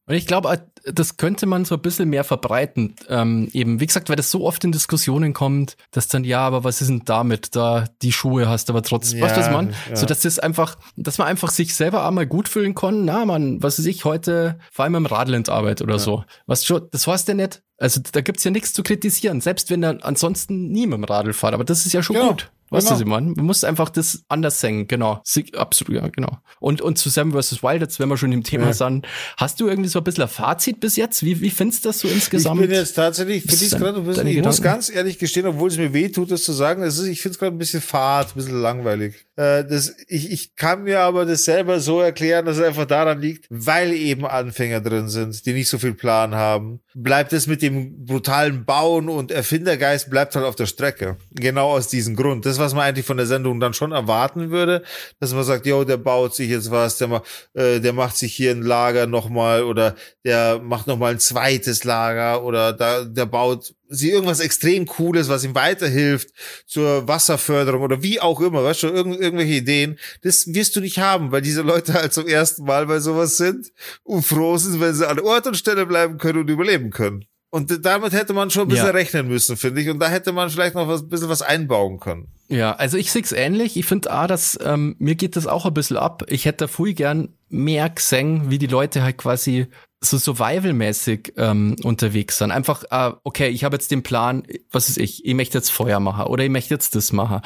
Und 0.05 0.15
ich 0.15 0.27
glaube, 0.27 0.67
das 0.85 1.15
könnte 1.15 1.45
man 1.45 1.63
so 1.63 1.75
ein 1.75 1.81
bisschen 1.81 2.09
mehr 2.09 2.25
verbreiten. 2.25 2.95
Ähm, 3.07 3.49
eben, 3.53 3.79
wie 3.79 3.85
gesagt, 3.85 4.09
weil 4.09 4.17
das 4.17 4.31
so 4.31 4.45
oft 4.45 4.63
in 4.65 4.73
Diskussionen 4.73 5.33
kommt, 5.33 5.77
dass 5.91 6.09
dann, 6.09 6.25
ja, 6.25 6.41
aber 6.41 6.65
was 6.65 6.81
ist 6.81 6.89
denn 6.89 7.03
damit? 7.05 7.55
Da 7.55 7.85
die 8.01 8.11
Schuhe 8.11 8.49
hast, 8.49 8.69
aber 8.69 8.81
trotzdem, 8.83 9.19
ja, 9.19 9.25
weißt 9.25 9.37
du, 9.37 9.41
was 9.41 9.51
man? 9.51 9.73
Ja. 9.89 9.95
So, 9.95 10.05
dass 10.05 10.19
das 10.19 10.39
einfach, 10.39 10.77
dass 10.97 11.17
man 11.19 11.27
einfach 11.27 11.51
sich 11.51 11.73
selber 11.73 12.05
einmal 12.05 12.27
gut 12.27 12.49
fühlen 12.49 12.75
kann. 12.75 13.05
Na, 13.05 13.25
man, 13.25 13.63
was 13.63 13.79
weiß 13.79 13.85
ich, 13.85 14.03
heute, 14.03 14.59
vor 14.71 14.83
allem 14.83 14.95
im 14.95 15.05
Radlandarbeit 15.05 15.81
oder 15.81 15.93
ja. 15.93 15.99
so. 15.99 16.25
Was 16.47 16.65
schon, 16.65 16.87
das 16.91 17.07
heißt 17.07 17.29
ja 17.29 17.33
nicht, 17.33 17.63
also 17.77 18.01
da 18.11 18.21
gibt's 18.21 18.43
ja 18.43 18.51
nichts 18.51 18.73
zu 18.73 18.83
kritisieren, 18.83 19.41
selbst 19.41 19.69
wenn 19.69 19.83
er 19.83 19.97
ansonsten 20.05 20.69
nie 20.69 20.85
mit 20.85 20.97
dem 20.97 21.03
Radl 21.05 21.33
fährt. 21.33 21.53
Aber 21.53 21.63
das 21.63 21.85
ist 21.85 21.93
ja 21.93 22.03
schon 22.03 22.17
ja. 22.17 22.27
gut. 22.27 22.51
Weißt 22.73 22.87
genau. 22.87 22.97
du, 22.97 23.03
Simon? 23.03 23.33
Man 23.35 23.45
muss 23.45 23.63
einfach 23.63 23.89
das 23.89 24.23
anders 24.29 24.59
singen, 24.59 24.87
genau. 24.87 25.21
Absolut, 25.55 26.01
ja, 26.01 26.07
genau. 26.07 26.39
Und, 26.59 26.81
und 26.81 26.97
zu 26.97 27.09
Sam 27.09 27.31
vs. 27.31 27.61
Wild, 27.61 27.81
jetzt 27.81 27.99
wenn 27.99 28.09
wir 28.09 28.17
schon 28.17 28.31
im 28.31 28.43
Thema 28.43 28.67
ja. 28.67 28.73
sind, 28.73 29.07
hast 29.37 29.59
du 29.59 29.67
irgendwie 29.67 29.89
so 29.89 29.99
ein 29.99 30.03
bisschen 30.03 30.23
ein 30.23 30.29
Fazit 30.29 30.79
bis 30.79 30.95
jetzt? 30.95 31.23
Wie, 31.23 31.39
wie 31.39 31.51
findest 31.51 31.85
du 31.85 31.89
das 31.89 31.99
so 31.99 32.07
insgesamt? 32.07 32.61
Ich 32.61 32.67
bin 32.67 32.75
jetzt 32.75 32.93
tatsächlich, 32.93 33.43
finde 33.43 33.65
ich 33.65 33.71
gerade 33.71 33.99
ein 33.99 34.05
bisschen, 34.05 34.27
ich 34.27 34.35
Gedanken? 34.35 34.47
muss 34.47 34.61
ganz 34.61 34.89
ehrlich 34.89 35.19
gestehen, 35.19 35.45
obwohl 35.45 35.69
es 35.69 35.77
mir 35.77 35.93
weh 35.93 36.09
tut, 36.09 36.31
das 36.31 36.43
zu 36.43 36.51
sagen, 36.51 36.81
es 36.81 36.97
ist, 36.97 37.07
ich 37.07 37.21
finde 37.21 37.33
es 37.33 37.39
gerade 37.39 37.55
ein 37.55 37.59
bisschen 37.59 37.81
fad, 37.81 38.29
ein 38.29 38.33
bisschen 38.33 38.59
langweilig. 38.59 39.27
Äh, 39.35 39.65
das, 39.65 39.95
ich, 40.07 40.31
ich 40.31 40.55
kann 40.55 40.83
mir 40.83 41.01
aber 41.01 41.25
das 41.25 41.43
selber 41.43 41.79
so 41.79 42.01
erklären, 42.01 42.45
dass 42.45 42.57
es 42.57 42.63
einfach 42.63 42.85
daran 42.85 43.19
liegt, 43.19 43.45
weil 43.49 43.93
eben 43.93 44.25
Anfänger 44.25 44.81
drin 44.81 45.09
sind, 45.09 45.45
die 45.45 45.53
nicht 45.53 45.69
so 45.69 45.77
viel 45.77 45.93
Plan 45.93 46.35
haben. 46.35 46.81
Bleibt 46.95 47.33
es 47.33 47.47
mit 47.47 47.61
dem 47.61 48.05
brutalen 48.05 48.65
Bauen 48.65 49.09
und 49.09 49.31
Erfindergeist 49.31 50.09
bleibt 50.09 50.35
halt 50.35 50.45
auf 50.45 50.55
der 50.55 50.65
Strecke. 50.65 51.17
Genau 51.31 51.71
aus 51.71 51.87
diesem 51.87 52.15
Grund. 52.15 52.45
Das 52.45 52.59
was 52.63 52.73
man 52.73 52.83
eigentlich 52.83 53.05
von 53.05 53.17
der 53.17 53.25
Sendung 53.25 53.59
dann 53.59 53.73
schon 53.73 53.91
erwarten 53.91 54.49
würde, 54.49 54.83
dass 55.19 55.33
man 55.33 55.43
sagt, 55.43 55.65
yo, 55.65 55.83
der 55.83 55.97
baut 55.97 56.33
sich 56.33 56.49
jetzt 56.49 56.71
was, 56.71 56.97
der, 56.97 57.21
äh, 57.53 57.79
der 57.79 57.93
macht 57.93 58.17
sich 58.17 58.33
hier 58.33 58.51
ein 58.51 58.61
Lager 58.61 59.05
nochmal 59.05 59.63
oder 59.63 59.95
der 60.23 60.59
macht 60.59 60.87
nochmal 60.87 61.11
ein 61.11 61.19
zweites 61.19 61.83
Lager 61.83 62.43
oder 62.43 62.73
da, 62.73 63.03
der 63.03 63.25
baut 63.25 63.73
sie 63.89 64.09
irgendwas 64.09 64.39
extrem 64.39 64.85
Cooles, 64.85 65.29
was 65.29 65.43
ihm 65.43 65.55
weiterhilft 65.55 66.29
zur 66.65 67.07
Wasserförderung 67.07 67.81
oder 67.81 68.01
wie 68.01 68.19
auch 68.19 68.41
immer, 68.41 68.63
weißt 68.63 68.83
du, 68.83 68.87
irgend, 68.87 69.19
irgendwelche 69.19 69.53
Ideen, 69.53 69.99
das 70.21 70.47
wirst 70.47 70.75
du 70.75 70.81
nicht 70.81 70.99
haben, 70.99 71.31
weil 71.31 71.41
diese 71.41 71.61
Leute 71.61 71.93
halt 71.93 72.13
zum 72.13 72.27
ersten 72.27 72.63
Mal 72.63 72.87
bei 72.87 72.99
sowas 72.99 73.37
sind 73.37 73.71
und 74.03 74.23
froh 74.25 74.57
sind, 74.57 74.79
wenn 74.79 74.93
sie 74.93 75.07
an 75.07 75.19
Ort 75.19 75.47
und 75.47 75.57
Stelle 75.57 75.85
bleiben 75.85 76.17
können 76.17 76.39
und 76.39 76.49
überleben 76.49 76.89
können. 76.89 77.25
Und 77.53 77.85
damit 77.85 78.13
hätte 78.13 78.33
man 78.33 78.49
schon 78.49 78.63
ein 78.63 78.69
bisschen 78.69 78.87
ja. 78.87 78.91
rechnen 78.93 79.27
müssen, 79.27 79.57
finde 79.57 79.79
ich. 79.79 79.87
Und 79.87 79.99
da 79.99 80.09
hätte 80.09 80.31
man 80.31 80.49
vielleicht 80.49 80.73
noch 80.73 80.87
was, 80.87 81.01
ein 81.01 81.09
bisschen 81.09 81.29
was 81.29 81.43
einbauen 81.43 81.99
können. 81.99 82.29
Ja, 82.53 82.73
also 82.73 82.97
ich 82.97 83.11
sehe 83.11 83.23
es 83.23 83.31
ähnlich. 83.31 83.77
Ich 83.77 83.87
finde 83.87 84.11
A, 84.11 84.27
dass 84.27 84.59
ähm, 84.63 84.95
mir 84.99 85.15
geht 85.15 85.35
das 85.35 85.47
auch 85.47 85.65
ein 85.65 85.73
bisschen 85.73 85.97
ab. 85.97 86.23
Ich 86.27 86.45
hätte 86.45 86.67
früh 86.67 86.93
gern 86.93 87.29
mehr 87.49 87.89
gesehen, 87.89 88.51
wie 88.51 88.59
die 88.59 88.67
Leute 88.67 89.01
halt 89.01 89.17
quasi 89.17 89.65
so 90.01 90.19
survival-mäßig 90.19 91.33
ähm, 91.37 91.75
unterwegs 91.81 92.37
sind. 92.37 92.51
Einfach, 92.51 92.83
äh, 92.91 93.13
okay, 93.23 93.49
ich 93.49 93.63
habe 93.63 93.75
jetzt 93.75 93.89
den 93.89 94.03
Plan, 94.03 94.43
was 94.71 94.87
ist 94.89 94.99
ich, 94.99 95.25
ich 95.25 95.33
möchte 95.33 95.57
jetzt 95.57 95.71
Feuer 95.71 95.99
machen 95.99 96.25
oder 96.25 96.43
ich 96.43 96.51
möchte 96.51 96.75
jetzt 96.75 96.93
das 96.95 97.11
machen. 97.11 97.41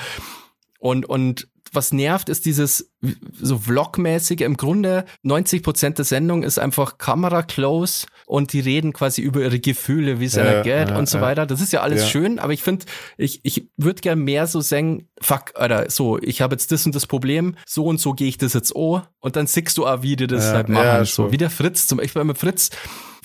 Und, 0.78 1.06
und 1.06 1.48
was 1.72 1.94
nervt, 1.94 2.28
ist 2.28 2.46
dieses 2.46 2.92
so 3.32 3.60
Vlogmäßige. 3.60 4.42
Im 4.42 4.58
Grunde 4.58 5.06
90 5.24 5.64
Prozent 5.64 6.00
der 6.00 6.06
Sendung 6.06 6.44
ist 6.44 6.60
einfach 6.60 6.98
Kamera 6.98 7.44
close 7.44 8.08
und 8.28 8.52
die 8.52 8.60
reden 8.60 8.92
quasi 8.92 9.22
über 9.22 9.42
ihre 9.42 9.60
Gefühle, 9.60 10.20
wie 10.20 10.26
es 10.26 10.38
einer 10.38 10.62
geht 10.62 10.92
und 10.92 11.08
so 11.08 11.22
weiter. 11.22 11.46
Das 11.46 11.62
ist 11.62 11.72
ja 11.72 11.82
alles 11.82 12.10
schön, 12.10 12.40
aber 12.40 12.52
ich 12.52 12.62
finde, 12.62 12.86
ich, 13.18 13.40
ich 13.44 13.70
würde 13.78 14.02
gern 14.02 14.20
mehr 14.20 14.48
so 14.48 14.60
sagen, 14.60 15.08
fuck, 15.22 15.54
oder 15.60 15.90
so, 15.90 16.20
ich 16.20 16.42
habe 16.42 16.54
jetzt 16.54 16.72
das 16.74 16.86
und 16.86 16.94
das 16.94 17.08
Problem, 17.08 17.56
so 17.66 17.86
und 17.86 18.00
so 18.00 18.14
gehe 18.14 18.28
ich 18.28 18.38
das 18.38 18.54
jetzt 18.54 18.76
oh 18.76 19.02
und 19.20 19.38
dann 19.38 19.48
siehst 19.48 19.78
du 19.78 19.88
auch, 19.88 20.02
wie 20.04 20.18
die 20.18 20.28
das 20.28 20.52
halt 20.52 20.68
machen. 20.68 21.06
so 21.06 21.32
wie 21.32 21.38
der 21.38 21.50
Fritz 21.50 21.88
zum 21.88 22.00
Beispiel 22.00 22.24
mit 22.26 22.38
Fritz 22.38 22.70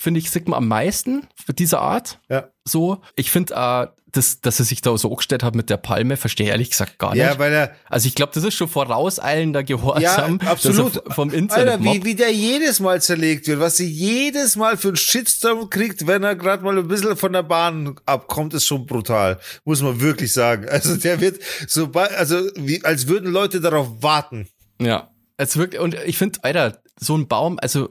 finde 0.03 0.19
ich, 0.19 0.31
sieht 0.31 0.47
man 0.47 0.57
am 0.57 0.67
meisten 0.67 1.27
dieser 1.47 1.81
Art. 1.81 2.19
Ja. 2.29 2.49
So. 2.65 3.01
Ich 3.15 3.31
finde, 3.31 3.53
äh, 3.55 3.87
das, 4.13 4.41
dass 4.41 4.59
er 4.59 4.65
sich 4.65 4.81
da 4.81 4.95
so 4.97 5.09
angestellt 5.09 5.43
hat 5.43 5.55
mit 5.55 5.69
der 5.69 5.77
Palme, 5.77 6.17
verstehe 6.17 6.47
ehrlich 6.47 6.69
gesagt 6.69 6.99
gar 6.99 7.13
nicht. 7.13 7.21
Ja, 7.21 7.37
weil 7.39 7.51
er. 7.51 7.75
Also 7.89 8.07
ich 8.07 8.15
glaube, 8.15 8.31
das 8.33 8.43
ist 8.43 8.53
schon 8.53 8.67
vorauseilender 8.67 9.63
Gehorsam. 9.63 10.39
Ja, 10.41 10.51
absolut. 10.51 11.01
vom 11.13 11.31
Internet. 11.31 11.79
Alter, 11.79 11.83
wie, 11.83 12.05
wie 12.05 12.15
der 12.15 12.31
jedes 12.31 12.79
Mal 12.79 13.01
zerlegt 13.01 13.47
wird, 13.47 13.59
was 13.59 13.77
sie 13.77 13.89
jedes 13.89 14.55
Mal 14.55 14.77
für 14.77 14.89
einen 14.89 14.97
Shitstorm 14.97 15.69
kriegt, 15.69 16.07
wenn 16.07 16.23
er 16.23 16.35
gerade 16.35 16.63
mal 16.63 16.77
ein 16.77 16.87
bisschen 16.87 17.17
von 17.17 17.33
der 17.33 17.43
Bahn 17.43 17.95
abkommt, 18.05 18.53
ist 18.53 18.65
schon 18.65 18.85
brutal. 18.85 19.39
Muss 19.65 19.81
man 19.81 19.99
wirklich 19.99 20.31
sagen. 20.31 20.69
Also 20.69 20.95
der 20.95 21.19
wird 21.19 21.41
so, 21.67 21.91
also 21.91 22.37
wie, 22.55 22.83
als 22.85 23.07
würden 23.07 23.31
Leute 23.31 23.61
darauf 23.61 24.01
warten. 24.01 24.47
Ja. 24.79 25.09
Es 25.37 25.57
wirkt, 25.57 25.75
und 25.75 25.95
ich 26.05 26.17
finde, 26.17 26.39
Alter, 26.43 26.81
so 26.99 27.17
ein 27.17 27.27
Baum, 27.27 27.57
also 27.59 27.89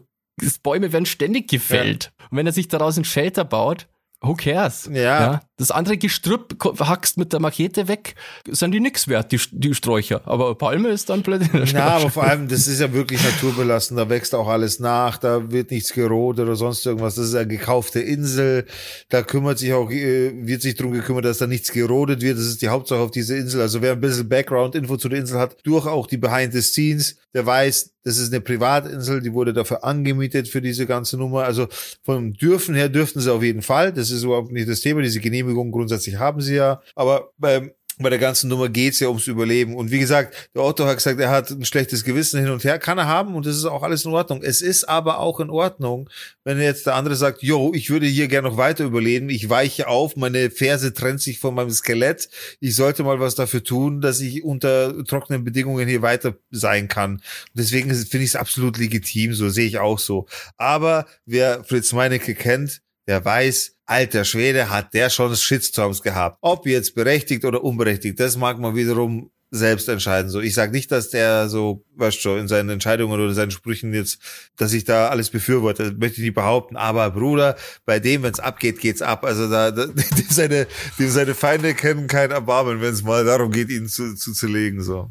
Bäume 0.62 0.92
werden 0.92 1.06
ständig 1.06 1.48
gefällt. 1.48 2.12
Ja. 2.18 2.26
Und 2.30 2.36
wenn 2.38 2.46
er 2.46 2.52
sich 2.52 2.68
daraus 2.68 2.96
ein 2.96 3.04
Shelter 3.04 3.44
baut, 3.44 3.88
who 4.20 4.34
cares? 4.34 4.88
Ja. 4.92 5.02
ja. 5.02 5.40
Das 5.62 5.70
andere 5.70 5.96
Gestrüpp 5.96 6.56
hackst 6.80 7.18
mit 7.18 7.32
der 7.32 7.38
Machete 7.38 7.86
weg, 7.86 8.16
sind 8.50 8.72
die 8.72 8.80
nix 8.80 9.06
wert, 9.06 9.30
die, 9.30 9.40
die 9.52 9.76
Sträucher. 9.76 10.20
Aber 10.24 10.56
Palme 10.56 10.88
ist 10.88 11.08
dann 11.08 11.22
plötzlich 11.22 11.70
Ja, 11.72 11.98
aber 11.98 12.10
vor 12.10 12.24
allem, 12.24 12.48
das 12.48 12.66
ist 12.66 12.80
ja 12.80 12.92
wirklich 12.92 13.22
naturbelassen, 13.22 13.96
da 13.96 14.08
wächst 14.08 14.34
auch 14.34 14.48
alles 14.48 14.80
nach, 14.80 15.18
da 15.18 15.52
wird 15.52 15.70
nichts 15.70 15.92
gerodet 15.92 16.46
oder 16.46 16.56
sonst 16.56 16.84
irgendwas. 16.84 17.14
Das 17.14 17.26
ist 17.26 17.36
eine 17.36 17.46
gekaufte 17.46 18.00
Insel, 18.00 18.66
da 19.08 19.22
kümmert 19.22 19.60
sich 19.60 19.72
auch, 19.72 19.88
äh, 19.88 20.32
wird 20.44 20.62
sich 20.62 20.74
drum 20.74 20.90
gekümmert, 20.90 21.26
dass 21.26 21.38
da 21.38 21.46
nichts 21.46 21.70
gerodet 21.70 22.22
wird. 22.22 22.38
Das 22.38 22.46
ist 22.46 22.60
die 22.60 22.68
Hauptsache 22.68 22.98
auf 22.98 23.12
dieser 23.12 23.36
Insel. 23.36 23.60
Also 23.60 23.80
wer 23.82 23.92
ein 23.92 24.00
bisschen 24.00 24.28
Background-Info 24.28 24.96
zu 24.96 25.08
der 25.08 25.20
Insel 25.20 25.38
hat, 25.38 25.56
durch 25.62 25.86
auch 25.86 26.08
die 26.08 26.16
Behind 26.16 26.52
the 26.52 26.60
Scenes, 26.60 27.18
der 27.34 27.46
weiß, 27.46 27.92
das 28.04 28.18
ist 28.18 28.32
eine 28.32 28.40
Privatinsel, 28.40 29.20
die 29.20 29.32
wurde 29.32 29.52
dafür 29.52 29.84
angemietet 29.84 30.48
für 30.48 30.60
diese 30.60 30.86
ganze 30.86 31.16
Nummer. 31.16 31.44
Also 31.44 31.68
vom 32.02 32.32
Dürfen 32.32 32.74
her 32.74 32.88
dürften 32.88 33.20
sie 33.20 33.32
auf 33.32 33.42
jeden 33.42 33.62
Fall. 33.62 33.92
Das 33.92 34.10
ist 34.10 34.24
überhaupt 34.24 34.50
nicht 34.50 34.68
das 34.68 34.80
Thema. 34.80 35.02
Diese 35.02 35.20
Genehmigung 35.20 35.51
grundsätzlich 35.54 36.16
haben 36.16 36.40
sie 36.40 36.56
ja. 36.56 36.80
Aber 36.94 37.30
beim 37.38 37.72
bei 37.98 38.10
der 38.10 38.18
ganzen 38.18 38.48
Nummer 38.48 38.68
geht's 38.68 39.00
ja 39.00 39.08
ums 39.08 39.26
Überleben. 39.26 39.76
Und 39.76 39.90
wie 39.90 39.98
gesagt, 39.98 40.50
der 40.54 40.62
Otto 40.62 40.86
hat 40.86 40.96
gesagt, 40.96 41.20
er 41.20 41.30
hat 41.30 41.50
ein 41.50 41.64
schlechtes 41.64 42.04
Gewissen 42.04 42.40
hin 42.40 42.50
und 42.50 42.64
her. 42.64 42.78
Kann 42.78 42.98
er 42.98 43.06
haben 43.06 43.34
und 43.34 43.46
das 43.46 43.56
ist 43.56 43.64
auch 43.64 43.82
alles 43.82 44.04
in 44.04 44.12
Ordnung. 44.12 44.42
Es 44.42 44.62
ist 44.62 44.88
aber 44.88 45.18
auch 45.18 45.40
in 45.40 45.50
Ordnung, 45.50 46.08
wenn 46.44 46.60
jetzt 46.60 46.86
der 46.86 46.94
andere 46.94 47.16
sagt, 47.16 47.42
yo, 47.42 47.72
ich 47.74 47.90
würde 47.90 48.06
hier 48.06 48.28
gerne 48.28 48.48
noch 48.48 48.56
weiter 48.56 48.84
überleben. 48.84 49.28
Ich 49.28 49.48
weiche 49.48 49.88
auf, 49.88 50.16
meine 50.16 50.50
Ferse 50.50 50.94
trennt 50.94 51.20
sich 51.20 51.38
von 51.38 51.54
meinem 51.54 51.70
Skelett. 51.70 52.28
Ich 52.60 52.76
sollte 52.76 53.04
mal 53.04 53.20
was 53.20 53.34
dafür 53.34 53.62
tun, 53.62 54.00
dass 54.00 54.20
ich 54.20 54.42
unter 54.42 55.04
trockenen 55.04 55.44
Bedingungen 55.44 55.88
hier 55.88 56.02
weiter 56.02 56.34
sein 56.50 56.88
kann. 56.88 57.12
Und 57.14 57.22
deswegen 57.54 57.94
finde 57.94 58.24
ich 58.24 58.30
es 58.30 58.36
absolut 58.36 58.78
legitim. 58.78 59.34
So 59.34 59.48
sehe 59.48 59.66
ich 59.66 59.78
auch 59.78 59.98
so. 59.98 60.26
Aber 60.56 61.06
wer 61.26 61.62
Fritz 61.64 61.92
Meinecke 61.92 62.34
kennt, 62.34 62.80
der 63.06 63.24
weiß, 63.24 63.76
alter 63.86 64.24
Schwede, 64.24 64.70
hat 64.70 64.94
der 64.94 65.10
schon 65.10 65.34
Shitstorms 65.34 66.02
gehabt. 66.02 66.38
Ob 66.40 66.66
jetzt 66.66 66.94
berechtigt 66.94 67.44
oder 67.44 67.62
unberechtigt, 67.62 68.18
das 68.20 68.36
mag 68.36 68.58
man 68.58 68.74
wiederum 68.74 69.30
selbst 69.54 69.86
entscheiden. 69.88 70.30
So, 70.30 70.40
ich 70.40 70.54
sage 70.54 70.72
nicht, 70.72 70.90
dass 70.90 71.10
der 71.10 71.48
so, 71.50 71.84
weißt 71.96 72.24
du, 72.24 72.36
in 72.36 72.48
seinen 72.48 72.70
Entscheidungen 72.70 73.20
oder 73.20 73.34
seinen 73.34 73.50
Sprüchen 73.50 73.92
jetzt, 73.92 74.18
dass 74.56 74.72
ich 74.72 74.84
da 74.84 75.08
alles 75.08 75.28
befürworte, 75.28 75.90
das 75.90 75.92
möchte 75.98 76.16
ich 76.16 76.24
nicht 76.24 76.34
behaupten. 76.34 76.76
Aber 76.76 77.10
Bruder, 77.10 77.56
bei 77.84 78.00
dem, 78.00 78.22
wenn 78.22 78.32
es 78.32 78.40
abgeht, 78.40 78.80
geht's 78.80 79.02
ab. 79.02 79.24
Also 79.24 79.50
da, 79.50 79.70
da 79.70 79.86
dem 79.86 80.26
seine, 80.30 80.66
dem 80.98 81.10
seine 81.10 81.34
Feinde 81.34 81.74
kennen 81.74 82.06
kein 82.06 82.30
Erbarmen, 82.30 82.80
wenn 82.80 82.94
es 82.94 83.02
mal 83.02 83.26
darum 83.26 83.52
geht, 83.52 83.68
ihn 83.68 83.88
zu, 83.88 84.14
zu 84.14 84.32
zerlegen. 84.32 84.82
So. 84.82 85.10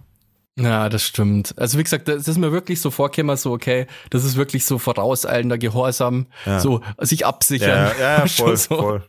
Ja, 0.60 0.90
das 0.90 1.04
stimmt. 1.04 1.54
Also 1.58 1.78
wie 1.78 1.84
gesagt, 1.84 2.08
das 2.08 2.28
ist 2.28 2.38
mir 2.38 2.52
wirklich 2.52 2.82
so 2.82 2.92
vorkämmer, 2.92 3.38
so 3.38 3.52
okay, 3.52 3.88
das 4.10 4.26
ist 4.26 4.36
wirklich 4.36 4.66
so 4.66 4.78
vorauseilender 4.78 5.58
Gehorsam, 5.58 6.28
ja. 6.46 6.60
so 6.60 6.82
sich 7.00 7.26
absichern. 7.26 7.92
Ja, 8.00 8.20
ja, 8.20 8.28
voll, 8.28 8.58
so. 8.58 8.78
voll. 8.78 9.06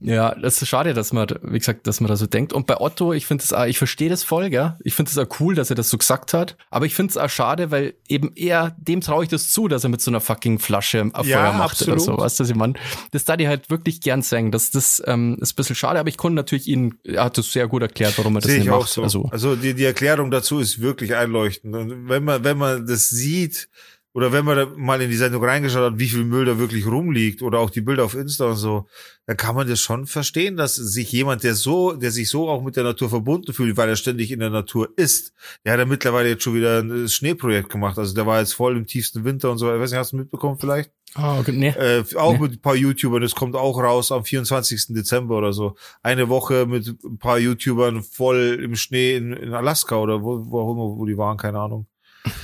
Ja, 0.00 0.34
das 0.34 0.62
ist 0.62 0.68
schade, 0.68 0.94
dass 0.94 1.12
man, 1.12 1.28
wie 1.42 1.58
gesagt, 1.58 1.86
dass 1.86 2.00
man 2.00 2.08
da 2.08 2.16
so 2.16 2.26
denkt. 2.26 2.54
Und 2.54 2.66
bei 2.66 2.80
Otto, 2.80 3.12
ich 3.12 3.26
finde 3.26 3.44
es 3.44 3.52
auch, 3.52 3.66
ich 3.66 3.76
verstehe 3.76 4.08
das 4.08 4.24
voll, 4.24 4.48
gell? 4.48 4.76
Ich 4.82 4.94
finde 4.94 5.10
es 5.10 5.18
auch 5.18 5.40
cool, 5.40 5.54
dass 5.54 5.68
er 5.68 5.76
das 5.76 5.90
so 5.90 5.98
gesagt 5.98 6.32
hat. 6.32 6.56
Aber 6.70 6.86
ich 6.86 6.94
finde 6.94 7.10
es 7.10 7.16
auch 7.18 7.28
schade, 7.28 7.70
weil 7.70 7.94
eben 8.08 8.32
er, 8.34 8.74
dem 8.78 9.02
traue 9.02 9.24
ich 9.24 9.28
das 9.28 9.50
zu, 9.50 9.68
dass 9.68 9.84
er 9.84 9.90
mit 9.90 10.00
so 10.00 10.10
einer 10.10 10.20
fucking 10.20 10.58
Flasche 10.58 11.10
auf 11.12 11.26
ja, 11.26 11.38
Feuer 11.38 11.52
macht 11.52 11.72
absolut. 11.72 11.96
oder 11.96 12.04
so, 12.04 12.18
weißt 12.18 12.40
du, 12.40 12.44
ich 12.44 12.54
meine? 12.54 12.74
Das 13.10 13.24
da 13.24 13.36
die 13.36 13.46
halt 13.46 13.68
wirklich 13.68 14.00
gern 14.00 14.22
sagen. 14.22 14.50
Das, 14.50 14.70
das 14.70 15.02
ähm, 15.06 15.36
ist 15.40 15.52
ein 15.52 15.56
bisschen 15.56 15.76
schade, 15.76 16.00
aber 16.00 16.08
ich 16.08 16.16
konnte 16.16 16.36
natürlich 16.36 16.66
ihn, 16.66 16.94
er 17.04 17.24
hat 17.24 17.36
das 17.36 17.52
sehr 17.52 17.68
gut 17.68 17.82
erklärt, 17.82 18.16
warum 18.16 18.36
er 18.36 18.40
das 18.40 18.52
nicht 18.52 18.66
macht. 18.68 18.88
So. 18.88 19.02
Also, 19.02 19.28
also 19.30 19.54
die, 19.54 19.74
die 19.74 19.84
Erklärung 19.84 20.30
dazu 20.30 20.60
ist 20.60 20.80
wirklich 20.80 21.14
einleuchtend. 21.14 21.76
Und 21.76 22.08
wenn 22.08 22.24
man, 22.24 22.42
wenn 22.42 22.56
man 22.56 22.86
das 22.86 23.10
sieht, 23.10 23.68
oder 24.12 24.32
wenn 24.32 24.44
man 24.44 24.56
da 24.56 24.66
mal 24.76 25.00
in 25.00 25.10
die 25.10 25.16
Sendung 25.16 25.44
reingeschaut 25.44 25.92
hat, 25.92 25.98
wie 25.98 26.08
viel 26.08 26.24
Müll 26.24 26.44
da 26.44 26.58
wirklich 26.58 26.86
rumliegt 26.86 27.42
oder 27.42 27.58
auch 27.60 27.70
die 27.70 27.80
Bilder 27.80 28.04
auf 28.04 28.14
Insta 28.14 28.46
und 28.46 28.56
so, 28.56 28.88
dann 29.26 29.36
kann 29.36 29.54
man 29.54 29.68
das 29.68 29.80
schon 29.80 30.06
verstehen, 30.06 30.56
dass 30.56 30.74
sich 30.74 31.12
jemand, 31.12 31.44
der 31.44 31.54
so, 31.54 31.92
der 31.92 32.10
sich 32.10 32.28
so 32.28 32.48
auch 32.48 32.62
mit 32.62 32.76
der 32.76 32.84
Natur 32.84 33.08
verbunden 33.08 33.52
fühlt, 33.52 33.76
weil 33.76 33.88
er 33.88 33.96
ständig 33.96 34.32
in 34.32 34.40
der 34.40 34.50
Natur 34.50 34.88
ist, 34.96 35.32
der 35.64 35.74
hat 35.74 35.78
ja 35.78 35.86
mittlerweile 35.86 36.30
jetzt 36.30 36.42
schon 36.42 36.54
wieder 36.54 36.80
ein 36.80 37.08
Schneeprojekt 37.08 37.70
gemacht. 37.70 37.98
Also 37.98 38.14
der 38.14 38.26
war 38.26 38.40
jetzt 38.40 38.54
voll 38.54 38.76
im 38.76 38.86
tiefsten 38.86 39.24
Winter 39.24 39.50
und 39.50 39.58
so. 39.58 39.72
Ich 39.72 39.80
weiß 39.80 39.90
nicht, 39.92 39.98
hast 39.98 40.12
du 40.12 40.16
mitbekommen 40.16 40.58
vielleicht? 40.58 40.90
Oh, 41.16 41.38
okay, 41.40 41.52
nee. 41.52 41.68
Äh, 41.68 42.04
auch 42.16 42.34
nee. 42.34 42.38
mit 42.38 42.52
ein 42.52 42.60
paar 42.60 42.76
YouTubern, 42.76 43.22
das 43.22 43.34
kommt 43.34 43.56
auch 43.56 43.78
raus 43.78 44.12
am 44.12 44.24
24. 44.24 44.88
Dezember 44.88 45.38
oder 45.38 45.52
so. 45.52 45.76
Eine 46.02 46.28
Woche 46.28 46.66
mit 46.66 46.86
ein 46.86 47.18
paar 47.18 47.38
YouTubern 47.38 48.02
voll 48.02 48.60
im 48.62 48.76
Schnee 48.76 49.16
in, 49.16 49.32
in 49.32 49.54
Alaska 49.54 49.96
oder 49.96 50.22
wo, 50.22 50.44
wo 50.50 50.60
auch 50.60 50.72
immer, 50.72 50.98
wo 50.98 51.06
die 51.06 51.16
waren, 51.16 51.36
keine 51.36 51.58
Ahnung. 51.58 51.86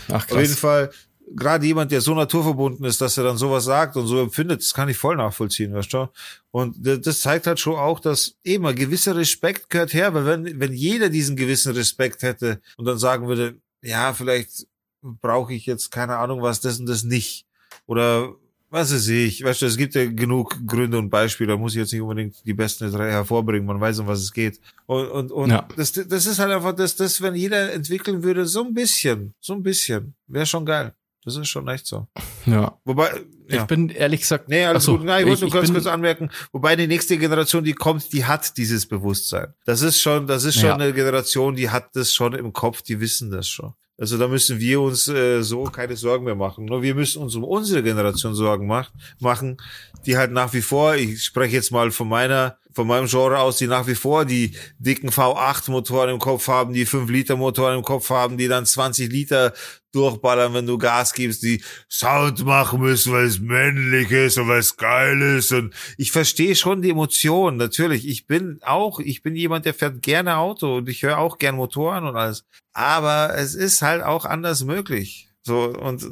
Ach, 0.09 0.27
krass. 0.27 0.33
Auf 0.33 0.43
jeden 0.43 0.55
Fall, 0.55 0.91
gerade 1.35 1.67
jemand, 1.67 1.91
der 1.91 2.01
so 2.01 2.15
naturverbunden 2.15 2.85
ist, 2.85 3.01
dass 3.01 3.19
er 3.19 3.25
dann 3.25 3.37
sowas 3.37 3.65
sagt 3.65 3.97
und 3.97 4.07
so 4.07 4.21
empfindet, 4.21 4.61
das 4.61 4.75
kann 4.75 4.89
ich 4.89 4.97
voll 4.97 5.17
nachvollziehen, 5.17 5.75
weißt 5.75 5.93
du? 5.93 6.09
Und 6.51 6.77
das 6.81 7.21
zeigt 7.21 7.47
halt 7.47 7.61
schon 7.61 7.77
auch, 7.77 8.01
dass 8.01 8.37
eben 8.45 8.67
ein 8.67 8.77
gewisser 8.77 9.17
Respekt 9.17 9.69
gehört 9.71 9.93
her, 9.93 10.15
weil 10.15 10.27
wenn, 10.27 10.61
wenn 10.61 10.73
jeder 10.73 11.09
diesen 11.09 11.37
gewissen 11.37 11.75
Respekt 11.75 12.23
hätte 12.23 12.61
und 12.77 12.85
dann 12.85 12.99
sagen 12.99 13.29
würde, 13.29 13.57
ja, 13.83 14.13
vielleicht 14.15 14.67
brauche 15.03 15.53
ich 15.53 15.67
jetzt 15.67 15.91
keine 15.91 16.17
Ahnung 16.17 16.43
was, 16.43 16.61
das 16.61 16.81
und 16.81 16.87
das 16.87 17.05
nicht. 17.05 17.47
Oder 17.87 18.35
was 18.69 18.93
weiß 18.93 19.09
ich, 19.09 19.45
weißt 19.45 19.63
du, 19.63 19.67
es 19.67 19.77
gibt 19.77 19.95
ja 19.95 20.07
genug 20.07 20.57
Gründe 20.67 20.99
und 20.99 21.09
Beispiele, 21.09 21.53
da 21.53 21.57
muss 21.57 21.73
ich 21.73 21.79
jetzt 21.79 21.93
nicht 21.93 22.03
unbedingt 22.03 22.45
die 22.45 22.55
besten 22.55 22.91
drei 22.91 23.11
hervorbringen, 23.11 23.67
man 23.67 23.81
weiß, 23.81 24.01
um 24.01 24.07
was 24.07 24.21
es 24.21 24.33
geht. 24.33 24.61
Und, 24.87 25.07
und, 25.09 25.31
und 25.31 25.51
ja. 25.51 25.69
das, 25.77 25.93
das 25.93 26.27
ist 26.27 26.39
halt 26.39 26.51
einfach 26.51 26.75
das, 26.75 26.97
das, 26.97 27.21
wenn 27.23 27.35
jeder 27.35 27.73
entwickeln 27.73 28.23
würde, 28.23 28.45
so 28.45 28.65
ein 28.65 28.75
bisschen, 28.75 29.35
so 29.41 29.53
ein 29.53 29.63
bisschen, 29.63 30.15
wäre 30.27 30.47
schon 30.47 30.67
geil. 30.67 30.95
Das 31.27 31.35
ist 31.37 31.49
schon 31.49 31.67
echt 31.67 31.89
so. 31.89 32.07
Ja. 32.47 32.79
Wobei, 32.85 33.11
ja. 33.49 33.63
ich 33.63 33.65
bin 33.65 33.89
ehrlich 33.89 34.21
gesagt. 34.21 34.49
Nee, 34.49 34.65
alles 34.65 34.85
so, 34.85 34.97
gut. 34.97 35.05
Nein, 35.05 35.25
ich 35.25 35.29
wollte 35.29 35.43
nur 35.43 35.51
ganz 35.51 35.73
kurz 35.73 35.87
anmerken, 35.87 36.31
wobei 36.53 36.77
die 36.77 36.87
nächste 36.87 37.19
Generation, 37.19 37.65
die 37.65 37.73
kommt, 37.73 38.13
die 38.13 38.25
hat 38.25 38.57
dieses 38.57 38.87
Bewusstsein. 38.87 39.53
Das 39.65 39.83
ist 39.83 40.01
schon, 40.01 40.29
das 40.29 40.45
ist 40.45 40.55
schon 40.55 40.69
ja. 40.69 40.75
eine 40.77 40.93
Generation, 40.93 41.57
die 41.57 41.69
hat 41.69 41.97
das 41.97 42.15
schon 42.15 42.33
im 42.33 42.53
Kopf, 42.53 42.83
die 42.83 43.01
wissen 43.01 43.33
das 43.33 43.49
schon. 43.49 43.75
Also 43.99 44.19
da 44.19 44.29
müssen 44.29 44.61
wir 44.61 44.81
uns 44.81 45.09
äh, 45.09 45.43
so 45.43 45.65
keine 45.65 45.97
Sorgen 45.97 46.27
mehr 46.27 46.37
machen. 46.37 46.67
Nur 46.67 46.83
wir 46.83 46.95
müssen 46.95 47.21
uns 47.23 47.35
um 47.35 47.43
unsere 47.43 47.83
Generation 47.83 48.37
Sorgen 48.37 48.69
mach, 48.69 48.93
machen, 49.19 49.57
die 50.05 50.17
halt 50.17 50.31
nach 50.31 50.53
wie 50.53 50.63
vor, 50.63 50.95
ich 50.95 51.25
spreche 51.25 51.57
jetzt 51.57 51.73
mal 51.73 51.91
von 51.91 52.09
meiner 52.09 52.57
von 52.77 52.87
meinem 52.87 53.07
Genre 53.07 53.39
aus, 53.39 53.57
die 53.57 53.67
nach 53.67 53.87
wie 53.87 53.95
vor 53.95 54.27
die 54.27 54.55
dicken 54.79 55.09
V8-Motoren 55.09 56.11
im 56.11 56.19
Kopf 56.19 56.47
haben, 56.47 56.75
die 56.75 56.87
5-Liter-Motoren 56.87 57.79
im 57.79 57.83
Kopf 57.83 58.11
haben, 58.11 58.37
die 58.37 58.49
dann 58.49 58.67
20 58.67 59.11
Liter 59.11 59.55
durchballern, 59.93 60.53
wenn 60.53 60.67
du 60.67 60.77
Gas 60.77 61.15
gibst, 61.15 61.43
die 61.43 61.63
Sound 61.89 62.45
machen 62.45 62.81
müssen, 62.81 63.15
weil 63.15 63.25
es 63.25 63.41
männlich 63.41 64.11
ist 64.11 64.37
und 64.37 64.49
weil 64.49 64.59
es 64.59 64.77
geil 64.77 65.23
ist. 65.23 65.53
Und 65.53 65.73
ich 65.97 66.13
verstehe 66.13 66.55
schon 66.55 66.83
die 66.83 66.91
Emotionen, 66.91 67.57
natürlich. 67.57 68.07
Ich 68.07 68.27
bin 68.27 68.59
auch, 68.61 69.01
ich 69.01 69.23
bin 69.23 69.35
jemand, 69.35 69.65
der 69.65 69.73
fährt 69.73 70.03
gerne 70.03 70.37
Auto 70.37 70.77
und 70.77 70.91
ich 70.91 71.03
höre 71.03 71.17
auch 71.17 71.39
gern 71.39 71.57
Motoren 71.57 72.05
und 72.05 72.15
alles. 72.15 72.45
Aber 72.75 73.35
es 73.39 73.55
ist 73.55 73.81
halt 73.81 74.03
auch 74.03 74.27
anders 74.27 74.65
möglich. 74.65 75.26
So, 75.47 75.67
und 75.67 76.03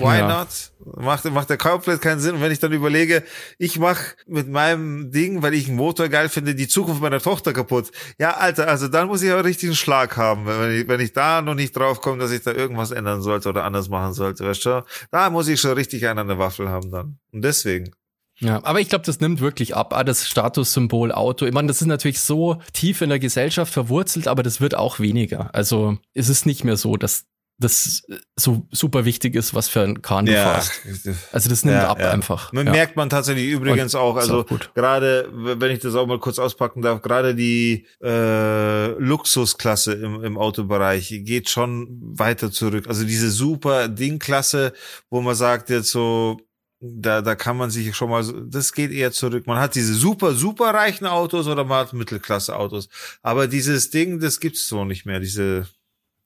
why 0.00 0.18
ja. 0.18 0.26
not? 0.26 0.48
Macht, 0.96 1.24
macht 1.26 1.48
der 1.48 1.56
komplett 1.56 2.00
keinen 2.00 2.18
Sinn. 2.18 2.34
Und 2.34 2.40
wenn 2.40 2.50
ich 2.50 2.58
dann 2.58 2.72
überlege, 2.72 3.22
ich 3.56 3.78
mache 3.78 4.16
mit 4.26 4.48
meinem 4.48 5.12
Ding, 5.12 5.40
weil 5.40 5.54
ich 5.54 5.68
einen 5.68 5.76
Motor 5.76 6.08
geil 6.08 6.28
finde, 6.28 6.56
die 6.56 6.66
Zukunft 6.66 7.00
meiner 7.00 7.20
Tochter 7.20 7.52
kaputt. 7.52 7.92
Ja, 8.18 8.32
Alter, 8.38 8.66
also 8.66 8.88
dann 8.88 9.06
muss 9.06 9.22
ich 9.22 9.30
aber 9.30 9.44
richtig 9.44 9.68
einen 9.68 9.76
Schlag 9.76 10.16
haben, 10.16 10.46
wenn 10.46 10.80
ich, 10.80 10.88
wenn 10.88 10.98
ich 10.98 11.12
da 11.12 11.42
noch 11.42 11.54
nicht 11.54 11.76
drauf 11.76 12.00
komme, 12.00 12.18
dass 12.18 12.32
ich 12.32 12.42
da 12.42 12.50
irgendwas 12.50 12.90
ändern 12.90 13.22
sollte 13.22 13.50
oder 13.50 13.62
anders 13.62 13.88
machen 13.88 14.14
sollte. 14.14 14.44
Weißt 14.44 14.64
du? 14.64 14.84
Da 15.12 15.30
muss 15.30 15.46
ich 15.46 15.60
schon 15.60 15.74
richtig 15.74 16.04
einen 16.08 16.18
an 16.18 16.26
der 16.26 16.40
Waffel 16.40 16.68
haben 16.68 16.90
dann. 16.90 17.20
Und 17.30 17.42
deswegen. 17.42 17.92
Ja, 18.40 18.64
aber 18.64 18.80
ich 18.80 18.88
glaube, 18.88 19.04
das 19.04 19.20
nimmt 19.20 19.40
wirklich 19.40 19.76
ab, 19.76 19.94
ah, 19.94 20.02
das 20.02 20.26
Statussymbol 20.26 21.12
Auto. 21.12 21.46
Ich 21.46 21.52
meine, 21.52 21.68
das 21.68 21.80
ist 21.80 21.86
natürlich 21.86 22.18
so 22.18 22.60
tief 22.72 23.00
in 23.00 23.10
der 23.10 23.20
Gesellschaft 23.20 23.72
verwurzelt, 23.72 24.26
aber 24.26 24.42
das 24.42 24.60
wird 24.60 24.74
auch 24.74 24.98
weniger. 24.98 25.54
Also 25.54 25.98
es 26.14 26.28
ist 26.28 26.46
nicht 26.46 26.64
mehr 26.64 26.76
so, 26.76 26.96
dass 26.96 27.26
das 27.62 28.02
so 28.36 28.66
super 28.70 29.04
wichtig 29.04 29.34
ist, 29.34 29.54
was 29.54 29.68
für 29.68 29.80
ein 29.80 30.02
Kahn 30.02 30.26
du 30.26 30.32
ja. 30.32 30.60
fährst. 30.60 31.08
Also 31.32 31.48
das 31.48 31.64
nimmt 31.64 31.78
ja, 31.78 31.88
ab 31.88 32.00
ja. 32.00 32.10
einfach. 32.10 32.52
Man 32.52 32.64
merkt 32.64 32.96
man 32.96 33.08
tatsächlich 33.08 33.48
übrigens 33.50 33.94
Und 33.94 34.00
auch, 34.00 34.16
also 34.16 34.44
gerade, 34.74 35.28
wenn 35.32 35.70
ich 35.70 35.80
das 35.80 35.94
auch 35.94 36.06
mal 36.06 36.18
kurz 36.18 36.38
auspacken 36.38 36.82
darf, 36.82 37.02
gerade 37.02 37.34
die 37.34 37.86
äh, 38.02 38.88
Luxusklasse 38.98 39.94
im, 39.94 40.22
im 40.22 40.36
Autobereich 40.36 41.08
geht 41.24 41.48
schon 41.48 41.88
weiter 42.00 42.50
zurück. 42.50 42.86
Also 42.88 43.04
diese 43.04 43.30
super 43.30 43.88
Dingklasse, 43.88 44.72
wo 45.10 45.20
man 45.20 45.34
sagt 45.34 45.70
jetzt 45.70 45.90
so, 45.90 46.40
da, 46.82 47.22
da 47.22 47.36
kann 47.36 47.56
man 47.56 47.70
sich 47.70 47.94
schon 47.94 48.10
mal, 48.10 48.24
das 48.48 48.72
geht 48.72 48.90
eher 48.90 49.12
zurück. 49.12 49.46
Man 49.46 49.58
hat 49.58 49.76
diese 49.76 49.94
super, 49.94 50.34
super 50.34 50.74
reichen 50.74 51.06
Autos 51.06 51.46
oder 51.46 51.64
man 51.64 51.78
hat 51.78 51.92
Mittelklasse 51.92 52.56
Autos. 52.56 52.88
Aber 53.22 53.46
dieses 53.46 53.90
Ding, 53.90 54.18
das 54.18 54.40
gibt's 54.40 54.66
so 54.66 54.84
nicht 54.84 55.06
mehr, 55.06 55.20
diese 55.20 55.68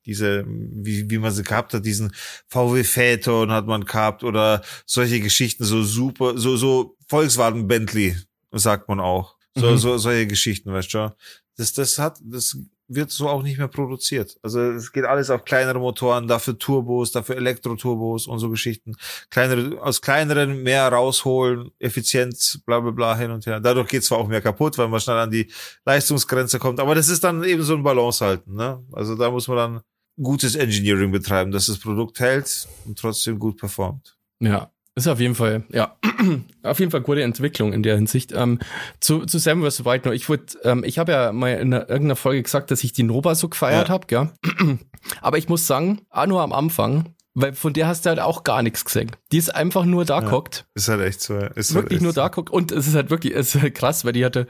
diese, 0.07 0.45
wie, 0.47 1.11
wie 1.11 1.19
man 1.19 1.33
sie 1.33 1.43
gehabt 1.43 1.75
hat, 1.75 1.85
diesen 1.85 2.13
VW 2.49 2.85
Phaeton 2.85 3.51
hat 3.51 3.67
man 3.67 3.85
gehabt 3.85 4.25
oder 4.25 4.63
solche 4.87 5.21
Geschichten, 5.21 5.65
so 5.65 5.83
super, 5.83 6.39
so, 6.39 6.57
so 6.57 6.97
Volkswagen 7.09 7.69
Bentley, 7.69 8.17
sagt 8.53 8.89
man 8.89 9.01
auch. 9.01 9.37
So, 9.55 9.71
mhm. 9.71 9.79
so, 9.79 9.99
solche 9.99 10.27
Geschichten, 10.27 10.73
weißt 10.73 10.95
du. 10.95 11.17
Das, 11.57 11.73
das 11.73 11.99
hat, 11.99 12.19
das 12.23 12.57
wird 12.89 13.11
so 13.11 13.29
auch 13.29 13.43
nicht 13.43 13.59
mehr 13.59 13.69
produziert. 13.69 14.39
Also 14.43 14.61
es 14.61 14.93
geht 14.93 15.05
alles 15.05 15.31
auf 15.31 15.45
kleinere 15.45 15.79
Motoren, 15.79 16.29
dafür 16.29 16.59
Turbos, 16.59 17.11
dafür 17.11 17.37
Elektroturbos 17.37 18.27
und 18.27 18.39
so 18.39 18.49
Geschichten. 18.51 18.95
Kleinere, 19.31 19.83
aus 19.83 20.01
kleineren 20.01 20.63
mehr 20.63 20.87
rausholen, 20.89 21.71
Effizienz, 21.79 22.61
bla 22.65 22.81
bla 22.81 22.93
bla 22.93 23.17
hin 23.17 23.31
und 23.31 23.47
her. 23.47 23.61
Dadurch 23.61 23.89
geht 23.89 24.05
zwar 24.05 24.19
auch 24.19 24.29
mehr 24.29 24.41
kaputt, 24.41 24.79
weil 24.79 24.89
man 24.89 25.01
schnell 25.01 25.19
an 25.19 25.31
die 25.31 25.51
Leistungsgrenze 25.85 26.59
kommt, 26.59 26.79
aber 26.79 26.95
das 26.95 27.09
ist 27.09 27.25
dann 27.25 27.43
eben 27.43 27.63
so 27.63 27.75
ein 27.75 27.83
Balance 27.83 28.25
halten. 28.25 28.55
Ne? 28.55 28.85
Also 28.93 29.17
da 29.17 29.31
muss 29.31 29.49
man 29.49 29.57
dann 29.57 29.81
gutes 30.21 30.55
Engineering 30.55 31.12
betreiben, 31.12 31.51
dass 31.51 31.67
das 31.67 31.79
Produkt 31.79 32.21
hält 32.21 32.69
und 32.85 32.99
trotzdem 32.99 33.39
gut 33.39 33.59
performt. 33.59 34.17
Ja, 34.41 34.71
ist 34.95 35.09
auf 35.09 35.21
jeden 35.21 35.35
Fall, 35.35 35.64
ja, 35.71 35.97
auf 36.62 36.81
jeden 36.81 36.91
Fall 36.91 37.03
gute 37.03 37.23
Entwicklung 37.23 37.75
in 37.75 37.83
der 37.83 37.97
Hinsicht. 37.97 38.33
Ähm, 38.33 38.59
zu, 38.99 39.27
zu 39.27 39.39
Sam 39.39 39.62
vs. 39.62 39.85
White 39.85 40.09
noch. 40.09 40.14
Ich 40.14 40.29
wurde, 40.31 40.45
ähm, 40.64 40.85
ich 40.85 40.99
habe 40.99 41.12
ja 41.12 41.33
mal 41.33 41.53
in 41.53 41.75
einer, 41.75 41.89
irgendeiner 41.89 42.17
Folge 42.17 42.43
gesagt, 42.43 42.71
dass 42.71 42.83
ich 42.83 42.95
die 42.95 43.03
Nova 43.03 43.35
so 43.35 43.51
gefeiert 43.51 43.89
ja. 43.89 43.93
habe, 43.93 44.07
gell? 44.07 44.31
Aber 45.21 45.37
ich 45.37 45.51
muss 45.51 45.67
sagen, 45.67 46.01
auch 46.09 46.27
nur 46.27 46.41
am 46.41 46.55
Anfang, 46.55 47.14
weil 47.35 47.53
von 47.53 47.75
der 47.75 47.89
hast 47.89 48.07
du 48.07 48.09
halt 48.09 48.21
auch 48.21 48.43
gar 48.43 48.62
nichts 48.62 48.87
gesehen. 48.87 49.11
Die 49.33 49.37
ist 49.37 49.55
einfach 49.55 49.85
nur 49.85 50.07
da 50.07 50.23
ja, 50.23 50.43
Ist 50.75 50.89
halt 50.89 51.03
echt 51.03 51.21
so. 51.21 51.37
Ist 51.37 51.75
halt 51.75 51.85
wirklich 51.85 51.99
halt 51.99 52.03
nur 52.03 52.12
so. 52.12 52.21
da 52.23 52.29
guckt. 52.29 52.49
Und 52.49 52.73
es 52.73 52.87
ist 52.87 52.95
halt 52.95 53.11
wirklich, 53.11 53.35
es 53.35 53.55
ist 53.55 53.61
halt 53.61 53.75
krass, 53.75 54.07
weil 54.07 54.14
die 54.14 54.25
hatte, 54.25 54.47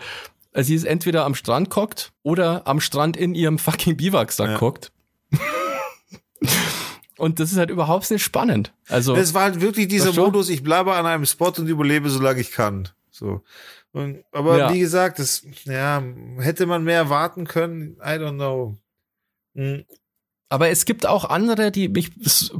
also 0.52 0.68
sie 0.68 0.76
ist 0.76 0.84
entweder 0.84 1.24
am 1.24 1.34
Strand 1.34 1.70
guckt 1.70 2.12
oder 2.22 2.68
am 2.68 2.80
Strand 2.80 3.16
in 3.16 3.34
ihrem 3.34 3.58
fucking 3.58 3.96
Biwaksack 3.96 4.50
ja. 4.50 4.58
guckt. 4.58 4.92
Und 7.18 7.40
das 7.40 7.52
ist 7.52 7.58
halt 7.58 7.70
überhaupt 7.70 8.10
nicht 8.10 8.22
spannend. 8.22 8.74
Also 8.88 9.16
es 9.16 9.32
war 9.32 9.44
halt 9.44 9.60
wirklich 9.60 9.88
dieser 9.88 10.12
Modus, 10.12 10.50
ich 10.50 10.62
bleibe 10.62 10.92
an 10.94 11.06
einem 11.06 11.24
Spot 11.24 11.52
und 11.56 11.66
überlebe, 11.66 12.10
solange 12.10 12.40
ich 12.40 12.50
kann. 12.50 12.90
So. 13.10 13.42
Und, 13.92 14.22
aber 14.32 14.58
ja. 14.58 14.72
wie 14.74 14.80
gesagt, 14.80 15.18
das, 15.18 15.42
ja, 15.64 16.02
hätte 16.38 16.66
man 16.66 16.84
mehr 16.84 17.08
warten 17.08 17.46
können, 17.46 17.96
I 18.02 18.18
don't 18.18 18.34
know. 18.34 18.76
Hm. 19.54 19.86
Aber 20.50 20.68
es 20.68 20.84
gibt 20.84 21.06
auch 21.06 21.24
andere, 21.24 21.72
die 21.72 21.88
mich 21.88 22.10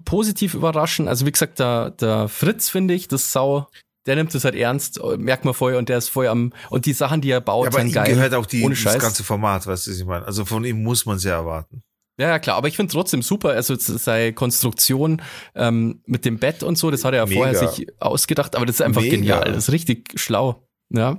positiv 0.05 0.55
überraschen. 0.55 1.07
Also 1.07 1.27
wie 1.27 1.33
gesagt, 1.33 1.59
der, 1.59 1.91
der 1.91 2.29
Fritz 2.29 2.71
finde 2.71 2.95
ich, 2.95 3.09
das 3.09 3.33
sau 3.33 3.69
der 4.07 4.15
nimmt 4.17 4.35
es 4.35 4.45
halt 4.45 4.55
ernst, 4.55 5.01
merkt 5.19 5.45
man 5.45 5.53
voll 5.53 5.75
und 5.75 5.89
der 5.89 5.99
ist 5.99 6.09
voll 6.09 6.29
am 6.29 6.53
und 6.71 6.87
die 6.87 6.93
Sachen, 6.93 7.21
die 7.21 7.31
er 7.31 7.41
baut, 7.41 7.65
Ja, 7.65 7.71
aber 7.71 7.81
sind 7.81 7.89
ihm 7.89 7.95
geil. 7.95 8.15
gehört 8.15 8.35
auch 8.35 8.47
die, 8.47 8.63
das 8.63 8.99
ganze 8.99 9.25
Format, 9.25 9.67
weißt 9.67 9.87
du, 9.87 9.91
was 9.91 9.99
ich 9.99 10.05
meine? 10.05 10.25
Also 10.25 10.45
von 10.45 10.65
ihm 10.65 10.83
muss 10.83 11.07
man 11.07 11.17
es 11.17 11.25
ja 11.25 11.33
erwarten. 11.33 11.83
Ja, 12.19 12.29
ja, 12.29 12.39
klar, 12.39 12.57
aber 12.57 12.69
ich 12.69 12.77
finde 12.77 12.93
trotzdem 12.93 13.21
super, 13.21 13.51
also 13.51 13.75
seine 13.79 14.33
Konstruktion 14.33 15.21
ähm, 15.55 16.01
mit 16.07 16.25
dem 16.25 16.39
Bett 16.39 16.63
und 16.63 16.79
so, 16.79 16.91
das 16.91 17.05
hat 17.05 17.13
er 17.13 17.19
ja 17.21 17.27
Mega. 17.27 17.37
vorher 17.41 17.69
sich 17.69 17.87
ausgedacht, 18.01 18.57
aber 18.57 18.65
das 18.65 18.77
ist 18.77 18.83
einfach 18.83 19.03
Mega. 19.03 19.17
genial, 19.17 19.45
das 19.53 19.69
ist 19.69 19.73
richtig 19.73 20.13
schlau. 20.19 20.67
Ja. 20.89 21.19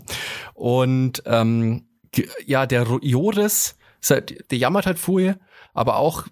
Und 0.56 1.22
ähm, 1.26 1.88
ja, 2.46 2.66
der 2.66 2.88
Joris, 3.02 3.76
halt, 4.10 4.50
der 4.52 4.58
jammert 4.58 4.86
halt 4.88 4.98
vorher, 4.98 5.38
aber 5.74 5.98
auch 5.98 6.26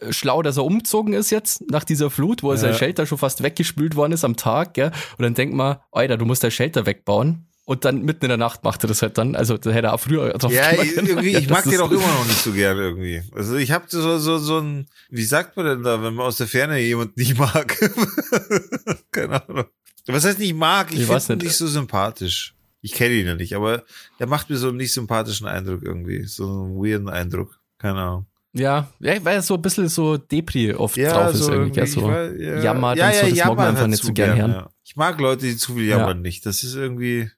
äh, 0.00 0.12
schlau, 0.12 0.42
dass 0.42 0.56
er 0.56 0.64
umgezogen 0.64 1.14
ist 1.14 1.30
jetzt 1.30 1.68
nach 1.70 1.82
dieser 1.84 2.10
Flut, 2.10 2.42
wo 2.44 2.52
Ja. 2.52 2.58
sein 2.58 2.74
Shelter 2.74 3.06
schon 3.06 3.18
fast 3.18 3.42
weggespült 3.42 3.96
worden 3.96 4.12
ist 4.12 4.24
am 4.24 4.36
Tag, 4.36 4.74
gell? 4.74 4.92
Und 5.18 5.22
dann 5.24 5.34
denkt 5.34 5.54
man, 5.54 5.78
Alter, 5.90 6.16
du 6.16 6.26
musst 6.26 6.44
dein 6.44 6.50
Shelter 6.52 6.86
wegbauen. 6.86 7.48
Und 7.64 7.84
dann 7.84 8.02
mitten 8.02 8.24
in 8.24 8.28
der 8.30 8.38
Nacht 8.38 8.64
macht 8.64 8.82
er 8.84 8.88
das 8.88 9.02
halt 9.02 9.16
dann. 9.18 9.36
Also 9.36 9.56
da 9.56 9.70
hätte 9.70 9.86
er 9.88 9.94
auch 9.94 10.00
früher 10.00 10.32
drauf 10.32 10.52
Ja, 10.52 10.72
irgendwie, 10.72 11.36
ich 11.36 11.48
mag 11.48 11.62
den 11.64 11.80
auch 11.80 11.90
immer 11.92 12.00
noch 12.06 12.26
nicht 12.26 12.42
so 12.42 12.52
gern 12.52 12.76
irgendwie. 12.76 13.22
Also 13.32 13.54
ich 13.56 13.70
habe 13.70 13.84
so, 13.88 14.18
so, 14.18 14.38
so 14.38 14.58
ein, 14.58 14.86
wie 15.10 15.22
sagt 15.24 15.56
man 15.56 15.66
denn 15.66 15.82
da, 15.84 16.02
wenn 16.02 16.14
man 16.14 16.26
aus 16.26 16.38
der 16.38 16.48
Ferne 16.48 16.78
jemanden 16.80 17.14
nicht 17.16 17.38
mag? 17.38 17.78
Keine 19.12 19.48
Ahnung. 19.48 19.64
Was 20.06 20.24
heißt 20.24 20.38
nicht 20.40 20.54
mag? 20.54 20.92
Ich, 20.92 21.00
Ich 21.02 21.06
finde 21.06 21.22
ihn 21.24 21.38
nicht. 21.38 21.44
nicht 21.46 21.56
so 21.56 21.66
sympathisch. 21.68 22.54
Ich 22.80 22.92
kenne 22.92 23.14
ihn 23.14 23.26
ja 23.26 23.34
nicht, 23.36 23.54
aber 23.54 23.84
er 24.18 24.26
macht 24.26 24.50
mir 24.50 24.56
so 24.56 24.68
einen 24.68 24.78
nicht 24.78 24.92
sympathischen 24.92 25.46
Eindruck 25.46 25.82
irgendwie. 25.84 26.24
So 26.24 26.44
einen 26.64 26.74
weirden 26.76 27.08
Eindruck. 27.08 27.60
Keine 27.78 28.00
Ahnung. 28.00 28.26
Ja, 28.54 28.88
ja, 28.98 29.24
weil 29.24 29.36
er 29.36 29.42
so 29.42 29.54
ein 29.54 29.62
bisschen 29.62 29.88
so 29.88 30.18
Depri 30.18 30.74
oft 30.74 30.96
drauf 30.98 31.32
ist 31.32 31.48
irgendwie, 31.48 31.70
gell, 31.70 31.84
ich 31.84 31.92
so 31.92 32.02
weiß- 32.06 32.36
ja, 32.38 32.60
jammert 32.60 32.98
ja, 32.98 33.06
und 33.08 33.14
so, 33.14 33.26
ja, 33.26 33.30
das 33.30 33.46
mag 33.46 33.56
man 33.56 33.66
einfach 33.68 33.80
halt 33.82 33.90
nicht 33.90 34.02
so 34.02 34.12
gern 34.12 34.36
hören. 34.36 34.50
Ja. 34.50 34.70
Ich 34.84 34.96
mag 34.96 35.18
Leute, 35.20 35.46
die 35.46 35.56
zu 35.56 35.74
viel 35.74 35.86
jammern 35.86 36.20
nicht. 36.20 36.44
Das 36.44 36.62
ist 36.64 36.74
irgendwie, 36.74 37.30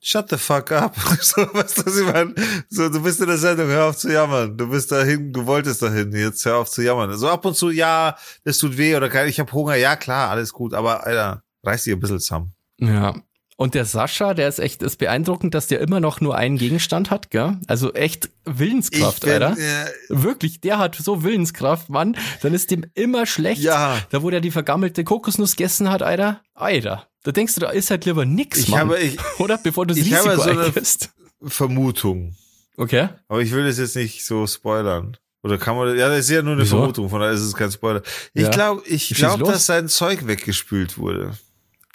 shut 0.00 0.28
the 0.30 0.36
fuck 0.38 0.70
up. 0.72 0.96
so, 1.20 1.46
was 1.52 1.76
ich 1.78 2.04
meine? 2.12 2.34
So, 2.68 2.88
du 2.88 3.02
bist 3.02 3.20
in 3.20 3.26
der 3.26 3.38
Sendung, 3.38 3.68
hör 3.68 3.86
auf 3.86 3.96
zu 3.96 4.12
jammern. 4.12 4.56
Du 4.56 4.68
bist 4.70 4.90
dahin, 4.92 5.32
du 5.32 5.46
wolltest 5.46 5.82
dahin, 5.82 6.12
jetzt 6.12 6.44
hör 6.44 6.58
auf 6.58 6.70
zu 6.70 6.82
jammern. 6.82 7.16
So 7.16 7.28
ab 7.28 7.44
und 7.44 7.56
zu, 7.56 7.70
ja, 7.70 8.16
das 8.44 8.58
tut 8.58 8.76
weh 8.78 8.96
oder 8.96 9.26
ich 9.26 9.40
habe 9.40 9.52
Hunger, 9.52 9.74
ja 9.76 9.96
klar, 9.96 10.30
alles 10.30 10.52
gut, 10.52 10.74
aber 10.74 11.06
Alter, 11.06 11.42
reiß 11.64 11.84
dich 11.84 11.92
ein 11.94 12.00
bisschen 12.00 12.20
zusammen. 12.20 12.52
Ja. 12.78 13.14
Und 13.60 13.74
der 13.74 13.86
Sascha, 13.86 14.34
der 14.34 14.46
ist 14.46 14.60
echt, 14.60 14.84
ist 14.84 14.98
beeindruckend, 14.98 15.52
dass 15.52 15.66
der 15.66 15.80
immer 15.80 15.98
noch 15.98 16.20
nur 16.20 16.36
einen 16.36 16.58
Gegenstand 16.58 17.10
hat, 17.10 17.32
gell? 17.32 17.56
Also 17.66 17.92
echt 17.92 18.30
Willenskraft, 18.44 19.22
bin, 19.24 19.32
Alter. 19.32 19.56
äh, 19.58 19.86
Wirklich, 20.10 20.60
der 20.60 20.78
hat 20.78 20.94
so 20.94 21.24
Willenskraft, 21.24 21.88
Mann. 21.88 22.16
Dann 22.40 22.54
ist 22.54 22.70
dem 22.70 22.84
immer 22.94 23.26
schlecht. 23.26 23.60
ja, 23.60 23.98
Da, 24.10 24.22
wo 24.22 24.30
der 24.30 24.40
die 24.40 24.52
vergammelte 24.52 25.02
Kokosnuss 25.02 25.56
gegessen 25.56 25.90
hat, 25.90 26.02
Alter. 26.02 26.40
Alter. 26.54 27.08
Da 27.28 27.32
denkst 27.32 27.56
du, 27.56 27.60
da 27.60 27.68
ist 27.68 27.90
halt 27.90 28.06
lieber 28.06 28.24
nix, 28.24 28.58
ich 28.60 28.68
Mann. 28.68 28.80
habe, 28.80 28.98
ich, 29.00 29.18
Oder? 29.38 29.58
Bevor 29.58 29.84
du 29.84 29.92
das 29.94 30.02
ich 30.02 30.14
habe 30.14 30.30
Risiko 30.30 30.42
so 30.44 30.50
eine- 30.50 30.64
eingehst. 30.64 31.10
Vermutung. 31.42 32.34
Okay. 32.78 33.10
Aber 33.28 33.42
ich 33.42 33.52
will 33.52 33.66
das 33.66 33.76
jetzt 33.76 33.96
nicht 33.96 34.24
so 34.24 34.46
spoilern. 34.46 35.18
Oder 35.42 35.58
kann 35.58 35.76
man, 35.76 35.94
ja, 35.98 36.08
das 36.08 36.20
ist 36.20 36.30
ja 36.30 36.40
nur 36.40 36.54
eine 36.54 36.62
Wieso? 36.62 36.78
Vermutung, 36.78 37.10
von 37.10 37.20
daher 37.20 37.34
ist 37.34 37.42
es 37.42 37.52
kein 37.54 37.70
Spoiler. 37.70 38.00
Ich 38.32 38.44
Ja. 38.44 38.48
glaube, 38.48 38.82
ich 38.86 39.10
glaube, 39.10 39.44
dass 39.44 39.66
sein 39.66 39.88
Zeug 39.88 40.26
weggespült 40.26 40.96
wurde. 40.96 41.36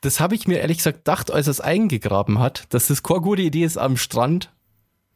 Das 0.01 0.19
habe 0.19 0.35
ich 0.35 0.45
mir 0.47 0.59
ehrlich 0.59 0.77
gesagt 0.77 0.99
gedacht, 0.99 1.31
als 1.31 1.47
er 1.47 1.51
es 1.51 1.61
eingegraben 1.61 2.37
hat, 2.37 2.65
dass 2.69 2.87
das 2.89 3.01
keine 3.01 3.21
gute 3.21 3.41
Idee 3.41 3.63
ist, 3.63 3.77
am 3.77 3.97
Strand 3.97 4.51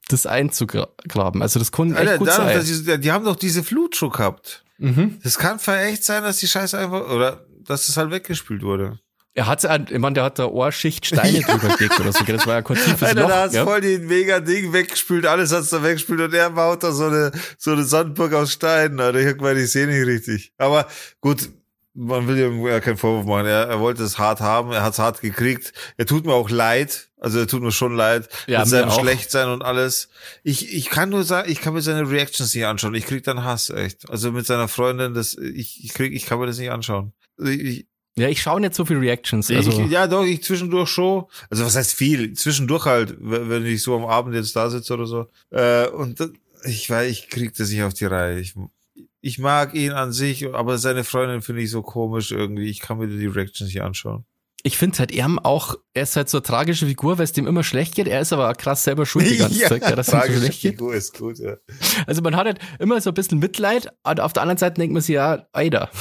das 0.07 0.25
einzugraben. 0.25 1.43
Also 1.43 1.59
das 1.59 1.67
echt 1.69 1.79
Alter, 1.79 2.17
gut 2.17 2.27
dadurch, 2.27 2.65
sein. 2.67 2.95
die, 2.95 3.01
die 3.01 3.11
haben 3.11 3.23
doch 3.25 3.35
diese 3.35 3.63
Flut 3.63 3.95
schon 3.95 4.09
gehabt. 4.09 4.63
Mhm. 4.79 5.19
Das 5.21 5.37
kann 5.37 5.59
vielleicht 5.59 5.93
echt 5.93 6.03
sein, 6.05 6.23
dass 6.23 6.37
die 6.37 6.47
Scheiße 6.47 6.75
einfach, 6.75 7.07
oder 7.11 7.45
dass 7.65 7.87
es 7.87 7.97
halt 7.97 8.09
weggespült 8.09 8.63
wurde. 8.63 8.99
Er 9.37 9.45
hat, 9.45 9.63
ich 9.91 9.99
meine, 9.99 10.15
der 10.15 10.23
hat 10.23 10.39
da 10.39 10.47
Ohrschicht 10.47 11.05
Steine 11.05 11.41
drüber 11.41 11.75
gelegt 11.75 11.99
oder 11.99 12.11
so. 12.11 12.23
Das 12.23 12.47
war 12.47 12.55
ja 12.55 12.61
kein 12.63 12.75
tiefes 12.75 13.03
Alter, 13.03 13.21
Loch. 13.21 13.29
da 13.29 13.41
hast 13.43 13.51
gell? 13.51 13.65
voll 13.65 13.81
den 13.81 14.07
mega 14.07 14.39
Ding 14.39 14.73
weggespült, 14.73 15.27
alles 15.27 15.51
hat's 15.53 15.69
da 15.69 15.83
weggespült 15.83 16.21
und 16.21 16.33
er 16.33 16.49
baut 16.49 16.81
da 16.81 16.91
so 16.91 17.05
eine, 17.05 17.31
so 17.59 17.73
eine 17.73 17.83
Sandburg 17.83 18.33
aus 18.33 18.53
Steinen, 18.53 18.99
Alter. 18.99 19.19
Ich 19.19 19.39
meine, 19.39 19.59
ich 19.61 19.71
sehe 19.71 19.85
nicht 19.85 20.07
richtig. 20.07 20.53
Aber 20.57 20.87
gut, 21.21 21.49
man 21.93 22.27
will 22.27 22.35
ihm 22.35 22.65
ja 22.65 22.79
keinen 22.79 22.97
Vorwurf 22.97 23.27
machen. 23.27 23.45
Er, 23.45 23.67
er 23.67 23.79
wollte 23.79 24.01
es 24.01 24.17
hart 24.17 24.39
haben, 24.39 24.71
er 24.71 24.81
hat's 24.81 24.97
hart 24.97 25.21
gekriegt. 25.21 25.71
Er 25.97 26.07
tut 26.07 26.25
mir 26.25 26.33
auch 26.33 26.49
leid. 26.49 27.09
Also 27.19 27.37
er 27.37 27.45
tut 27.47 27.61
mir 27.61 27.71
schon 27.71 27.95
leid 27.95 28.29
Ja, 28.47 28.61
mit 28.61 28.69
seinem. 28.69 28.89
Schlechtsein 28.89 29.49
und 29.49 29.61
alles. 29.61 30.09
Ich, 30.43 30.75
ich 30.75 30.89
kann 30.89 31.09
nur 31.09 31.23
sagen, 31.23 31.47
ich 31.51 31.61
kann 31.61 31.75
mir 31.75 31.81
seine 31.83 32.09
Reactions 32.09 32.55
nicht 32.55 32.65
anschauen. 32.65 32.95
Ich 32.95 33.05
krieg 33.05 33.23
dann 33.23 33.43
Hass, 33.43 33.69
echt. 33.69 34.09
Also 34.09 34.31
mit 34.31 34.47
seiner 34.47 34.67
Freundin, 34.67 35.13
das, 35.13 35.35
ich, 35.35 35.83
ich 35.83 35.93
krieg, 35.93 36.13
ich 36.13 36.25
kann 36.25 36.39
mir 36.39 36.47
das 36.47 36.57
nicht 36.57 36.71
anschauen. 36.71 37.13
Ich, 37.43 37.85
Ja, 38.17 38.27
ich 38.29 38.41
schaue 38.41 38.59
nicht 38.59 38.73
so 38.73 38.83
viel 38.83 38.97
Reactions. 38.97 39.51
Also, 39.51 39.69
ich, 39.69 39.91
ja, 39.91 40.07
doch, 40.07 40.25
ich 40.25 40.43
zwischendurch 40.43 40.89
schon. 40.89 41.25
Also 41.51 41.65
was 41.65 41.75
heißt 41.75 41.93
viel? 41.93 42.33
Zwischendurch 42.33 42.85
halt, 42.85 43.15
wenn 43.19 43.65
ich 43.65 43.83
so 43.83 43.95
am 43.95 44.05
Abend 44.05 44.33
jetzt 44.33 44.55
da 44.55 44.69
sitze 44.71 44.95
oder 44.95 45.05
so. 45.05 45.27
Äh, 45.51 45.87
und 45.89 46.19
das, 46.19 46.31
ich 46.65 46.89
weiß, 46.89 47.11
ich 47.11 47.29
krieg 47.29 47.53
das 47.55 47.69
nicht 47.69 47.83
auf 47.83 47.93
die 47.93 48.05
Reihe. 48.05 48.39
Ich, 48.39 48.55
ich 49.21 49.37
mag 49.37 49.75
ihn 49.75 49.91
an 49.91 50.11
sich, 50.13 50.51
aber 50.53 50.79
seine 50.79 51.03
Freundin 51.03 51.43
finde 51.43 51.61
ich 51.61 51.69
so 51.69 51.83
komisch 51.83 52.31
irgendwie. 52.31 52.69
Ich 52.69 52.79
kann 52.79 52.97
mir 52.97 53.07
die 53.07 53.27
Reactions 53.27 53.71
nicht 53.71 53.83
anschauen. 53.83 54.25
ich 54.63 54.77
finde 54.77 54.97
halt, 54.97 55.11
er 55.11 55.29
auch, 55.43 55.75
er 55.93 56.03
ist 56.03 56.15
halt 56.15 56.29
so 56.29 56.39
eine 56.39 56.43
tragische 56.43 56.87
Figur, 56.87 57.19
weil 57.19 57.25
es 57.25 57.33
dem 57.33 57.45
immer 57.45 57.63
schlecht 57.63 57.93
geht. 57.93 58.07
Er 58.07 58.21
ist 58.21 58.33
aber 58.33 58.51
krass 58.55 58.83
selber 58.83 59.05
schuld 59.05 59.29
die 59.29 59.37
ganze 59.37 59.59
Zeit, 59.59 59.85
gell, 59.85 59.95
dass 59.95 60.07
ihm 60.07 60.11
so 60.11 60.17
tragische 60.17 60.39
schlecht 60.39 60.61
geht. 60.61 60.71
Figur 60.71 60.95
ist 60.95 61.17
gut, 61.17 61.37
ja. 61.37 61.57
Also 62.07 62.23
man 62.23 62.35
hat 62.35 62.47
halt 62.47 62.59
immer 62.79 62.99
so 62.99 63.11
ein 63.11 63.13
bisschen 63.13 63.37
Mitleid, 63.37 63.89
aber 64.01 64.25
auf 64.25 64.33
der 64.33 64.41
anderen 64.41 64.57
Seite 64.57 64.75
denkt 64.81 64.93
man 64.93 65.03
sich, 65.03 65.13
ja, 65.13 65.45
Alter, 65.51 65.91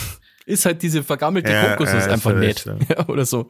ist 0.47 0.65
halt 0.65 0.83
diese 0.83 1.03
vergammelte 1.03 1.53
Ja, 1.53 1.71
Kokosnuss 1.77 2.07
ja, 2.07 2.13
einfach 2.13 2.35
nicht. 2.35 2.65
Ja, 2.89 3.09
oder 3.09 3.27
so. 3.27 3.49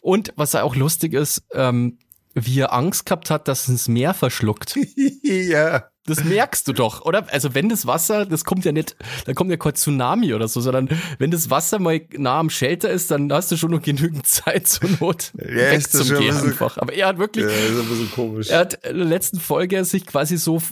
Und 0.00 0.32
was 0.36 0.54
auch 0.54 0.76
lustig 0.76 1.14
ist, 1.14 1.42
ähm, 1.52 1.98
wie 2.34 2.60
er 2.60 2.72
Angst 2.72 3.06
gehabt 3.06 3.28
hat, 3.30 3.48
dass 3.48 3.62
es 3.62 3.68
ins 3.68 3.88
Meer 3.88 4.14
verschluckt. 4.14 4.76
ja. 5.22 5.86
Das 6.06 6.24
merkst 6.24 6.66
du 6.66 6.72
doch, 6.72 7.04
oder? 7.04 7.26
Also 7.30 7.54
wenn 7.54 7.68
das 7.68 7.86
Wasser, 7.86 8.24
das 8.24 8.44
kommt 8.44 8.64
ja 8.64 8.72
nicht, 8.72 8.96
da 9.26 9.34
kommt 9.34 9.50
ja 9.50 9.56
kein 9.58 9.74
Tsunami 9.74 10.32
oder 10.34 10.48
so, 10.48 10.60
sondern 10.60 10.88
wenn 11.18 11.30
das 11.30 11.50
Wasser 11.50 11.78
mal 11.78 12.00
nah 12.16 12.40
am 12.40 12.50
Shelter 12.50 12.88
ist, 12.90 13.10
dann 13.10 13.30
hast 13.32 13.52
du 13.52 13.56
schon 13.56 13.70
noch 13.70 13.82
genügend 13.82 14.26
Zeit 14.28 14.66
zur 14.66 14.88
Not 15.00 15.32
Ja, 15.36 15.44
ein 15.44 15.72
wegzugehen 15.72 16.18
bisschen- 16.34 16.50
einfach. 16.50 16.78
Aber 16.78 16.92
er 16.94 17.08
hat 17.08 17.18
wirklich, 17.18 17.44
Ja, 17.44 17.50
ist 17.50 17.78
ein 17.78 17.88
bisschen 17.88 18.10
komisch. 18.12 18.48
er 18.48 18.60
hat 18.60 18.74
in 18.86 18.96
der 18.96 19.06
letzten 19.06 19.38
Folge 19.40 19.84
sich 19.84 20.06
quasi 20.06 20.36
so, 20.38 20.62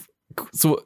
so, 0.51 0.81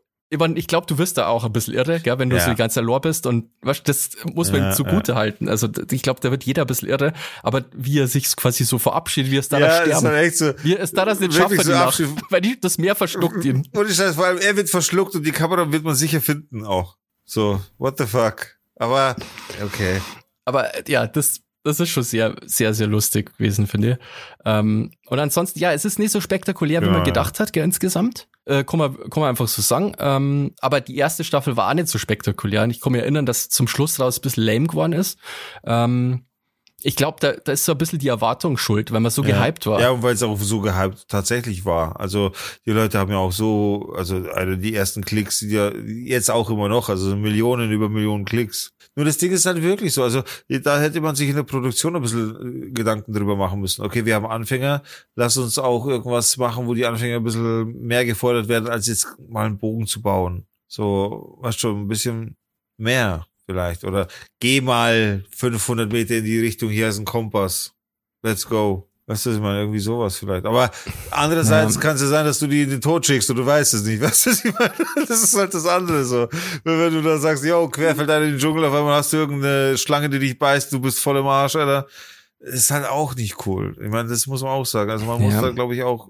ich, 0.56 0.66
glaube, 0.66 0.86
du 0.86 0.98
wirst 0.98 1.18
da 1.18 1.26
auch 1.26 1.44
ein 1.44 1.52
bisschen 1.52 1.74
irre, 1.74 2.00
gell, 2.00 2.18
wenn 2.18 2.30
du 2.30 2.36
Ja. 2.36 2.44
so 2.44 2.50
die 2.50 2.56
ganze 2.56 2.80
Lore 2.80 3.00
bist 3.02 3.26
und 3.26 3.50
weißt, 3.62 3.86
das 3.88 4.10
muss 4.24 4.50
man 4.50 4.62
Ja, 4.62 4.70
ihm 4.70 4.74
zugute 4.76 5.14
halten. 5.14 5.48
Also 5.48 5.68
ich 5.90 6.02
glaube, 6.02 6.20
da 6.20 6.30
wird 6.30 6.44
jeder 6.44 6.62
ein 6.62 6.66
bisschen 6.66 6.88
irre, 6.88 7.12
aber 7.42 7.64
wie 7.74 7.98
er 7.98 8.06
sich 8.08 8.34
quasi 8.34 8.64
so 8.64 8.78
verabschiedet, 8.78 9.30
wie 9.30 9.36
er 9.36 9.40
es 9.40 9.48
da 9.48 9.58
ja, 9.58 9.66
das 9.66 9.76
ist 9.78 9.84
sterben. 9.98 10.06
halt 10.16 10.26
echt 10.26 10.38
so. 10.38 10.52
Wie 10.62 10.74
er 10.76 10.82
es 10.82 10.92
da 10.92 11.04
das 11.04 11.20
nicht 11.20 11.34
schafft, 11.34 11.60
so 11.62 11.70
Nacht, 11.72 12.02
weil 12.30 12.40
die, 12.40 12.58
das 12.60 12.78
Meer 12.78 12.94
verschluckt 12.94 13.44
ihn. 13.44 13.68
Und 13.74 13.90
ich 13.90 13.98
weiß, 13.98 14.14
vor 14.14 14.26
allem, 14.26 14.38
er 14.38 14.56
wird 14.56 14.70
verschluckt 14.70 15.14
und 15.14 15.24
die 15.26 15.32
Kamera 15.32 15.70
wird 15.70 15.84
man 15.84 15.94
sicher 15.94 16.20
finden 16.20 16.64
auch. 16.64 16.96
So, 17.24 17.60
what 17.78 17.98
the 17.98 18.06
fuck. 18.06 18.46
Aber, 18.76 19.14
okay. 19.62 20.00
Aber 20.44 20.68
ja, 20.88 21.06
das, 21.06 21.40
das 21.62 21.78
ist 21.78 21.90
schon 21.90 22.02
sehr, 22.02 22.34
sehr, 22.44 22.74
sehr 22.74 22.86
lustig 22.88 23.36
gewesen, 23.36 23.66
finde 23.66 23.92
ich. 23.92 23.96
Ähm, 24.44 24.90
und 25.06 25.18
ansonsten, 25.18 25.58
ja, 25.60 25.72
es 25.72 25.84
ist 25.84 25.98
nicht 25.98 26.10
so 26.10 26.20
spektakulär, 26.20 26.80
wie 26.80 26.86
Ja, 26.86 26.90
man 26.90 27.00
ja. 27.00 27.04
gedacht 27.04 27.38
hat, 27.38 27.52
gell, 27.52 27.64
insgesamt. 27.64 28.28
Äh, 28.44 28.64
kann, 28.64 28.78
man, 28.78 28.96
kann 28.96 29.20
man 29.20 29.28
einfach 29.28 29.46
so 29.46 29.62
sagen. 29.62 29.94
Ähm, 29.98 30.54
aber 30.60 30.80
die 30.80 30.96
erste 30.96 31.24
Staffel 31.24 31.56
war 31.56 31.70
auch 31.70 31.74
nicht 31.74 31.88
so 31.88 31.98
spektakulär. 31.98 32.64
Und 32.64 32.70
ich 32.70 32.80
kann 32.80 32.92
mich 32.92 33.02
erinnern, 33.02 33.26
dass 33.26 33.48
zum 33.48 33.68
Schluss 33.68 34.00
raus 34.00 34.18
ein 34.18 34.22
bisschen 34.22 34.44
lame 34.44 34.66
geworden 34.66 34.92
ist. 34.92 35.18
Ähm, 35.64 36.26
ich 36.84 36.96
glaube, 36.96 37.18
da, 37.20 37.32
da 37.32 37.52
ist 37.52 37.64
so 37.64 37.72
ein 37.72 37.78
bisschen 37.78 37.98
die 37.98 38.08
Erwartung 38.08 38.56
schuld, 38.56 38.92
weil 38.92 39.00
man 39.00 39.10
so 39.10 39.22
gehypt 39.22 39.66
war. 39.66 39.80
Ja, 39.80 39.90
und 39.90 40.02
weil 40.02 40.14
es 40.14 40.22
auch 40.22 40.38
so 40.38 40.60
gehypt 40.60 41.08
tatsächlich 41.08 41.64
war. 41.64 41.98
Also 41.98 42.32
die 42.66 42.72
Leute 42.72 42.98
haben 42.98 43.10
ja 43.10 43.18
auch 43.18 43.32
so, 43.32 43.92
also 43.96 44.16
eine, 44.34 44.58
die 44.58 44.74
ersten 44.74 45.04
Klicks 45.04 45.38
sind 45.38 45.50
ja 45.50 45.72
jetzt 45.74 46.30
auch 46.30 46.50
immer 46.50 46.68
noch, 46.68 46.88
also 46.88 47.14
Millionen 47.16 47.70
über 47.70 47.88
Millionen 47.88 48.24
Klicks. 48.24 48.72
Nur 48.94 49.06
das 49.06 49.16
Ding 49.18 49.32
ist 49.32 49.46
halt 49.46 49.62
wirklich 49.62 49.94
so. 49.94 50.02
Also 50.02 50.22
da 50.48 50.80
hätte 50.80 51.00
man 51.00 51.14
sich 51.14 51.28
in 51.28 51.36
der 51.36 51.44
Produktion 51.44 51.96
ein 51.96 52.02
bisschen 52.02 52.66
äh, 52.66 52.70
Gedanken 52.70 53.12
drüber 53.12 53.36
machen 53.36 53.60
müssen. 53.60 53.82
Okay, 53.84 54.04
wir 54.04 54.14
haben 54.14 54.26
Anfänger, 54.26 54.82
lass 55.14 55.36
uns 55.36 55.58
auch 55.58 55.86
irgendwas 55.86 56.36
machen, 56.36 56.66
wo 56.66 56.74
die 56.74 56.86
Anfänger 56.86 57.16
ein 57.16 57.24
bisschen 57.24 57.80
mehr 57.80 58.04
gefordert 58.04 58.48
werden, 58.48 58.68
als 58.68 58.86
jetzt 58.86 59.06
mal 59.28 59.46
einen 59.46 59.58
Bogen 59.58 59.86
zu 59.86 60.02
bauen. 60.02 60.46
So, 60.68 61.38
weißt 61.40 61.60
schon, 61.60 61.82
ein 61.82 61.88
bisschen 61.88 62.36
mehr 62.76 63.26
vielleicht. 63.52 63.84
Oder 63.84 64.08
geh 64.40 64.60
mal 64.60 65.24
500 65.36 65.92
Meter 65.92 66.16
in 66.16 66.24
die 66.24 66.40
Richtung, 66.40 66.70
hier 66.70 66.88
ist 66.88 66.98
ein 66.98 67.04
Kompass. 67.04 67.72
Let's 68.22 68.48
go. 68.48 68.88
Weißt 69.06 69.26
du, 69.26 69.30
ich 69.32 69.40
meine, 69.40 69.58
irgendwie 69.60 69.80
sowas 69.80 70.16
vielleicht. 70.16 70.46
Aber 70.46 70.70
andererseits 71.10 71.74
Ja. 71.74 71.80
kann 71.80 71.96
es 71.96 72.02
ja 72.02 72.08
sein, 72.08 72.24
dass 72.24 72.38
du 72.38 72.46
die 72.46 72.62
in 72.62 72.70
den 72.70 72.80
Tod 72.80 73.04
schickst 73.04 73.28
und 73.30 73.36
du 73.36 73.44
weißt 73.44 73.74
es 73.74 73.82
nicht. 73.84 74.00
Weißt 74.00 74.26
du, 74.26 74.30
was 74.30 74.44
ich 74.44 74.54
meine? 74.54 74.72
Das 75.08 75.22
ist 75.24 75.36
halt 75.36 75.52
das 75.52 75.66
andere 75.66 76.04
so. 76.04 76.28
Wenn, 76.64 76.78
wenn 76.80 76.94
du 76.94 77.02
da 77.02 77.18
sagst, 77.18 77.44
yo, 77.44 77.68
querfällt 77.68 78.08
einer 78.08 78.24
in 78.24 78.32
den 78.32 78.38
Dschungel, 78.38 78.64
auf 78.64 78.74
einmal 78.74 78.94
hast 78.94 79.12
du 79.12 79.16
irgendeine 79.18 79.76
Schlange, 79.76 80.08
die 80.08 80.20
dich 80.20 80.38
beißt, 80.38 80.72
du 80.72 80.80
bist 80.80 81.00
voll 81.00 81.16
im 81.18 81.26
Arsch, 81.26 81.56
Alter. 81.56 81.86
Ist 82.38 82.70
halt 82.70 82.86
auch 82.86 83.14
nicht 83.16 83.44
cool. 83.46 83.76
Ich 83.82 83.90
meine, 83.90 84.08
das 84.08 84.26
muss 84.28 84.42
man 84.42 84.52
auch 84.52 84.66
sagen. 84.66 84.90
Also 84.90 85.04
man 85.04 85.20
muss 85.20 85.34
Ja. 85.34 85.42
da, 85.42 85.50
glaube 85.50 85.74
ich, 85.74 85.82
auch, 85.82 86.08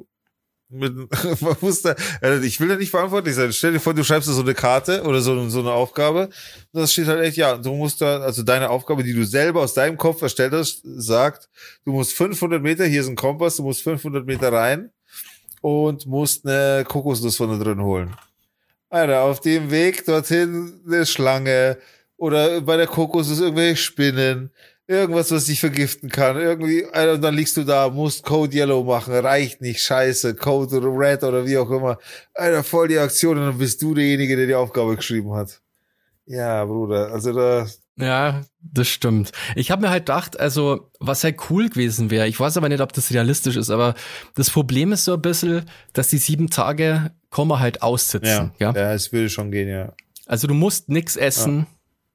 Mit, 0.73 0.95
man 1.41 1.57
muss 1.61 1.83
da, 1.83 1.95
ich 2.43 2.59
will 2.59 2.69
da 2.69 2.77
nicht 2.77 2.91
verantwortlich 2.91 3.35
sein. 3.35 3.53
Stell 3.53 3.73
dir 3.73 3.81
vor, 3.81 3.95
du 3.95 4.03
schreibst 4.03 4.29
da 4.29 4.33
so 4.33 4.43
eine 4.43 4.55
Karte 4.55 5.03
oder 5.03 5.21
so, 5.21 5.49
so 5.49 5.61
eine 5.61 5.73
Aufgabe. 5.73 6.31
Das 6.73 6.93
steht 6.93 7.07
halt 7.07 7.21
echt, 7.21 7.37
ja, 7.37 7.57
du 7.57 7.75
musst 7.75 8.01
da, 8.01 8.21
also 8.21 8.43
deine 8.43 8.71
Aufgabe, 8.71 9.03
die 9.05 9.13
du 9.13 9.25
selber 9.25 9.61
aus 9.61 9.75
deinem 9.75 9.97
Kopf 9.97 10.23
erstellt 10.23 10.53
hast, 10.53 10.81
sagt, 10.83 11.49
du 11.85 11.93
musst 11.93 12.15
500 12.15 12.63
Meter, 12.63 12.87
hier 12.87 13.03
ist 13.03 13.09
ein 13.09 13.17
Kompass, 13.17 13.57
du 13.57 13.63
musst 13.63 13.83
500 13.83 14.27
Meter 14.27 14.53
rein 14.53 14.91
und 15.61 16.07
musst 16.07 16.47
eine 16.47 16.85
Kokosnuss 16.85 17.37
von 17.37 17.51
da 17.51 17.65
drin 17.65 17.83
holen. 17.83 18.17
Alter, 18.91 19.23
auf 19.23 19.41
dem 19.41 19.71
Weg 19.71 20.05
dorthin 20.05 20.81
eine 20.87 21.07
Schlange 21.07 21.79
oder 22.17 22.61
bei 22.61 22.77
der 22.77 22.87
Kokosnuss 22.87 23.41
irgendwelche 23.41 23.77
Spinnen 23.77 24.51
irgendwas, 24.87 25.31
was 25.31 25.47
dich 25.47 25.61
vergiften 25.61 26.09
kann. 26.09 26.37
Irgendwie, 26.37 26.85
und 26.85 27.23
dann 27.23 27.35
liegst 27.35 27.57
du 27.57 27.65
da, 27.65 27.89
musst 27.89 28.25
Code 28.25 28.57
Yellow 28.57 28.85
machen, 28.85 29.15
reicht 29.15 29.61
nicht, 29.61 29.81
scheiße, 29.83 30.35
Code 30.35 30.81
Red 30.83 31.23
oder 31.25 31.47
wie 31.47 31.59
auch 31.59 31.71
immer. 31.71 31.99
Alter, 32.35 32.65
voll 32.65 32.89
die 32.89 32.99
Aktion 32.99 33.39
und 33.39 33.47
dann 33.47 33.59
bist 33.59 33.81
du 33.83 33.95
derjenige, 33.95 34.37
der 34.37 34.47
die 34.47 34.55
Aufgabe 34.55 34.97
geschrieben 34.97 35.35
hat. 35.35 35.61
Ja, 36.27 36.65
Bruder, 36.65 37.13
also 37.13 37.33
da. 37.33 37.67
Ja, 37.97 38.43
das 38.61 38.89
stimmt. 38.89 39.33
Ich 39.55 39.71
habe 39.71 39.83
mir 39.83 39.91
halt 39.91 40.07
gedacht, 40.07 40.41
also 40.41 40.91
was 40.99 41.25
halt 41.25 41.51
cool 41.51 41.69
gewesen 41.69 42.11
wäre, 42.11 42.27
ich 42.27 42.41
weiß 42.41 42.57
aber 42.57 42.69
nicht, 42.69 42.81
ob 42.81 42.93
das 42.93 43.13
realistisch 43.13 43.57
ist, 43.57 43.71
aber 43.71 43.95
das 44.35 44.51
Problem 44.51 44.93
ist 44.93 45.05
so 45.05 45.15
ein 45.15 45.23
bisschen, 45.23 45.67
dass 45.93 46.09
die 46.09 46.19
sieben 46.19 46.49
Tage 46.49 47.13
Komma 47.31 47.59
halt 47.59 47.83
aussitzen. 47.83 48.53
Ja, 48.59 48.73
ja? 48.73 48.81
ja 48.81 48.93
es 48.95 49.13
würde 49.13 49.29
schon 49.29 49.51
gehen, 49.51 49.69
ja. 49.69 49.93
Also 50.27 50.47
du 50.47 50.55
musst 50.55 50.89
nix 50.89 51.17
essen. 51.17 51.61
Ja 51.61 51.67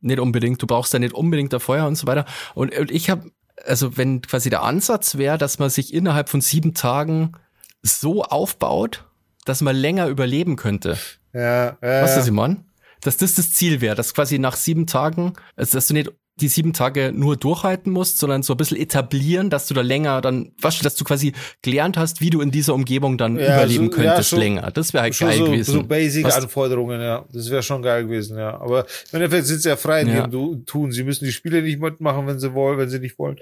nicht 0.02 0.20
unbedingt, 0.20 0.62
du 0.62 0.68
brauchst 0.68 0.94
da 0.94 1.00
nicht 1.00 1.14
unbedingt 1.14 1.54
da 1.54 1.60
Feuer 1.60 1.88
und 1.88 1.96
so 1.96 2.08
weiter. 2.08 2.26
Und, 2.56 2.76
und 2.78 2.92
ich 2.92 3.10
habe, 3.10 3.32
also 3.66 3.98
wenn 3.98 4.22
quasi 4.22 4.50
der 4.50 4.64
Ansatz 4.64 5.18
wäre, 5.18 5.38
dass 5.38 5.60
man 5.60 5.70
sich 5.70 5.94
innerhalb 5.94 6.30
von 6.30 6.42
sieben 6.42 6.74
Tagen 6.74 7.34
so 7.82 8.24
aufbaut, 8.24 9.06
dass 9.46 9.62
man 9.62 9.76
länger 9.76 10.08
überleben 10.08 10.56
könnte. 10.56 10.98
Ja, 11.34 11.78
ja. 11.82 12.02
Was 12.02 12.12
ist 12.12 12.18
das, 12.18 12.32
Mann? 12.32 12.66
Dass 13.02 13.18
das 13.18 13.36
das 13.36 13.54
Ziel 13.54 13.82
wäre, 13.82 13.96
dass 13.96 14.14
quasi 14.14 14.40
nach 14.40 14.56
sieben 14.56 14.88
Tagen, 14.88 15.34
also 15.56 15.78
dass 15.78 15.88
du 15.88 15.94
nicht 15.94 16.12
die 16.40 16.48
sieben 16.48 16.74
Tage 16.74 17.12
nur 17.14 17.36
durchhalten 17.36 17.92
musst, 17.92 18.20
sondern 18.20 18.44
so 18.44 18.54
ein 18.54 18.58
bisschen 18.58 18.78
etablieren, 18.78 19.50
dass 19.50 19.68
du 19.68 19.74
da 19.74 19.82
länger 19.82 20.22
dann, 20.22 20.52
was, 20.62 20.80
dass 20.80 20.96
du 20.96 21.04
quasi 21.04 21.34
gelernt 21.62 21.98
hast, 21.98 22.22
wie 22.22 22.30
du 22.30 22.42
in 22.42 22.52
dieser 22.52 22.74
Umgebung 22.74 23.18
dann 23.18 23.38
ja, 23.38 23.56
überleben 23.56 23.86
so, 23.86 23.92
könntest 23.92 24.18
ja, 24.18 24.24
schon, 24.24 24.40
länger. 24.40 24.72
Das 24.72 24.94
wäre 24.94 25.04
halt 25.04 25.18
geil 25.18 25.38
so, 25.38 25.46
gewesen. 25.46 25.72
So 25.72 25.84
Basic-Anforderungen, 25.84 27.02
ja. 27.02 27.26
Das 27.32 27.50
wäre 27.50 27.64
schon 27.64 27.82
geil 27.82 28.06
gewesen, 28.06 28.38
ja. 28.38 28.60
Aber 28.60 28.86
im 29.12 29.22
Endeffekt 29.22 29.48
sind 29.48 29.62
sie 29.62 29.70
ja 29.70 29.76
frei 29.76 30.02
in 30.02 30.10
ja. 30.10 30.28
Tun. 30.28 30.92
Sie 30.92 31.04
müssen 31.04 31.26
die 31.26 31.32
Spiele 31.32 31.62
nicht 31.62 31.80
mitmachen, 31.80 32.28
wenn 32.28 32.40
sie 32.40 32.54
wollen, 32.54 32.78
wenn 32.78 32.90
sie 32.90 33.00
nicht 33.00 33.18
wollen. 33.18 33.40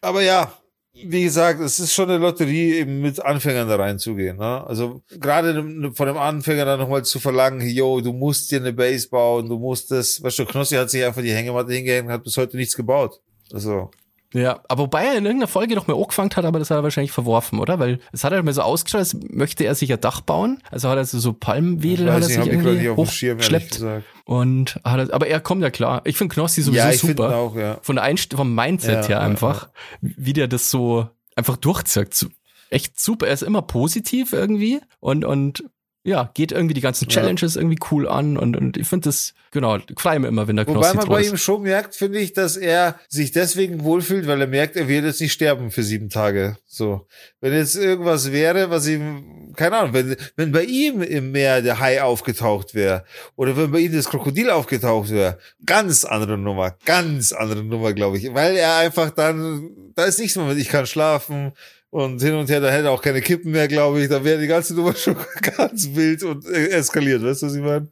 Aber 0.00 0.22
ja, 0.22 0.52
wie 0.92 1.22
gesagt, 1.22 1.60
es 1.60 1.78
ist 1.78 1.94
schon 1.94 2.10
eine 2.10 2.18
Lotterie, 2.18 2.74
eben 2.74 3.00
mit 3.00 3.20
Anfängern 3.20 3.68
da 3.68 3.76
reinzugehen. 3.76 4.36
Ne? 4.36 4.66
Also 4.66 5.02
gerade 5.18 5.54
von 5.94 6.06
dem 6.06 6.16
Anfänger 6.16 6.64
dann 6.64 6.80
nochmal 6.80 7.04
zu 7.04 7.20
verlangen, 7.20 7.66
yo, 7.68 8.00
du 8.00 8.12
musst 8.12 8.50
dir 8.50 8.60
eine 8.60 8.72
Base 8.72 9.08
bauen, 9.08 9.48
du 9.48 9.58
musst 9.58 9.90
das, 9.90 10.22
weißt 10.22 10.40
du, 10.40 10.46
Knossi 10.46 10.74
hat 10.74 10.90
sich 10.90 11.04
einfach 11.04 11.22
die 11.22 11.32
Hängematte 11.32 11.72
hingehängt 11.72 12.06
und 12.06 12.12
hat 12.12 12.24
bis 12.24 12.36
heute 12.36 12.56
nichts 12.56 12.76
gebaut. 12.76 13.20
Also 13.52 13.90
ja, 14.32 14.60
aber 14.68 14.84
wobei 14.84 15.06
er 15.06 15.18
in 15.18 15.24
irgendeiner 15.24 15.48
Folge 15.48 15.74
noch 15.74 15.88
mal 15.88 15.96
angefangen 15.96 16.30
hat, 16.34 16.44
aber 16.44 16.60
das 16.60 16.70
hat 16.70 16.78
er 16.78 16.82
wahrscheinlich 16.84 17.10
verworfen, 17.10 17.58
oder? 17.58 17.80
Weil 17.80 17.98
es 18.12 18.22
hat 18.22 18.32
er 18.32 18.42
mir 18.42 18.52
so 18.52 18.62
ausgeschaut, 18.62 19.00
als 19.00 19.16
möchte 19.28 19.64
er 19.64 19.74
sich 19.74 19.92
ein 19.92 20.00
Dach 20.00 20.20
bauen. 20.20 20.62
Also 20.70 20.88
hat 20.88 20.98
er 20.98 21.04
so, 21.04 21.18
so 21.18 21.32
Palmwedel, 21.32 22.12
hat 22.12 22.22
er 22.22 22.28
sich 22.28 22.36
irgendwie 22.38 22.88
hochgeschleppt. 22.88 23.82
Und 24.24 24.80
hat 24.84 25.08
er, 25.08 25.14
aber 25.14 25.26
er 25.26 25.40
kommt 25.40 25.62
ja 25.62 25.70
klar. 25.70 26.02
Ich 26.04 26.16
finde 26.16 26.34
Knossi 26.34 26.62
sowieso 26.62 26.84
ja, 26.84 26.90
ich 26.90 27.00
super. 27.00 27.36
Auch, 27.36 27.56
ja. 27.56 27.78
Von 27.82 27.96
der 27.96 28.04
Einst 28.04 28.32
vom 28.34 28.54
Mindset 28.54 29.02
ja, 29.02 29.08
her 29.08 29.20
einfach, 29.20 29.68
wie 30.00 30.32
der 30.32 30.46
das 30.46 30.70
so 30.70 31.08
einfach 31.34 31.56
durchzieht. 31.56 32.28
Echt 32.70 33.00
super. 33.00 33.26
Er 33.26 33.34
ist 33.34 33.42
immer 33.42 33.62
positiv 33.62 34.32
irgendwie 34.32 34.80
und, 35.00 35.24
und 35.24 35.64
ja, 36.02 36.30
geht 36.32 36.50
irgendwie 36.50 36.72
die 36.72 36.80
ganzen 36.80 37.08
Challenges 37.08 37.54
ja. 37.54 37.60
irgendwie 37.60 37.78
cool 37.90 38.08
an 38.08 38.38
und, 38.38 38.56
und 38.56 38.78
ich 38.78 38.88
finde 38.88 39.08
das, 39.08 39.34
genau, 39.50 39.78
freue 39.98 40.18
mir 40.18 40.28
immer, 40.28 40.48
wenn 40.48 40.56
der 40.56 40.64
Knossi 40.64 40.78
Wobei 40.78 40.94
man 40.94 41.08
bei 41.08 41.22
ihm 41.22 41.36
schon 41.36 41.62
merkt, 41.62 41.94
finde 41.94 42.18
ich, 42.20 42.32
dass 42.32 42.56
er 42.56 42.98
sich 43.08 43.32
deswegen 43.32 43.84
wohlfühlt, 43.84 44.26
weil 44.26 44.40
er 44.40 44.46
merkt, 44.46 44.76
er 44.76 44.88
wird 44.88 45.04
jetzt 45.04 45.20
nicht 45.20 45.32
sterben 45.32 45.70
für 45.70 45.82
sieben 45.82 46.08
Tage. 46.08 46.56
So. 46.66 47.06
Wenn 47.42 47.52
jetzt 47.52 47.76
irgendwas 47.76 48.32
wäre, 48.32 48.70
was 48.70 48.88
ihm, 48.88 49.52
keine 49.56 49.76
Ahnung, 49.76 49.92
wenn, 49.92 50.16
wenn 50.36 50.52
bei 50.52 50.64
ihm 50.64 51.02
im 51.02 51.32
Meer 51.32 51.60
der 51.60 51.80
Hai 51.80 52.02
aufgetaucht 52.02 52.74
wäre 52.74 53.04
oder 53.36 53.54
wenn 53.58 53.70
bei 53.70 53.80
ihm 53.80 53.92
das 53.92 54.08
Krokodil 54.08 54.48
aufgetaucht 54.48 55.10
wäre, 55.10 55.38
ganz 55.66 56.04
andere 56.04 56.38
Nummer, 56.38 56.76
ganz 56.86 57.32
andere 57.32 57.62
Nummer, 57.62 57.92
glaube 57.92 58.16
ich, 58.16 58.32
weil 58.32 58.56
er 58.56 58.76
einfach 58.76 59.10
dann, 59.10 59.68
da 59.94 60.04
ist 60.04 60.18
nichts 60.18 60.36
mehr 60.36 60.46
mit, 60.46 60.56
ich 60.56 60.68
kann 60.70 60.86
schlafen, 60.86 61.52
und 61.90 62.22
hin 62.22 62.34
und 62.34 62.48
her, 62.48 62.60
da 62.60 62.70
hätte 62.70 62.86
er 62.86 62.92
auch 62.92 63.02
keine 63.02 63.20
Kippen 63.20 63.50
mehr, 63.50 63.68
glaube 63.68 64.00
ich. 64.00 64.08
Da 64.08 64.24
wäre 64.24 64.40
die 64.40 64.46
ganze 64.46 64.74
Nummer 64.74 64.94
schon 64.94 65.16
ganz 65.56 65.88
wild 65.92 66.22
und 66.22 66.46
äh, 66.46 66.68
eskaliert. 66.68 67.22
Weißt 67.22 67.42
du, 67.42 67.46
was 67.46 67.54
ich 67.54 67.62
meine? 67.62 67.88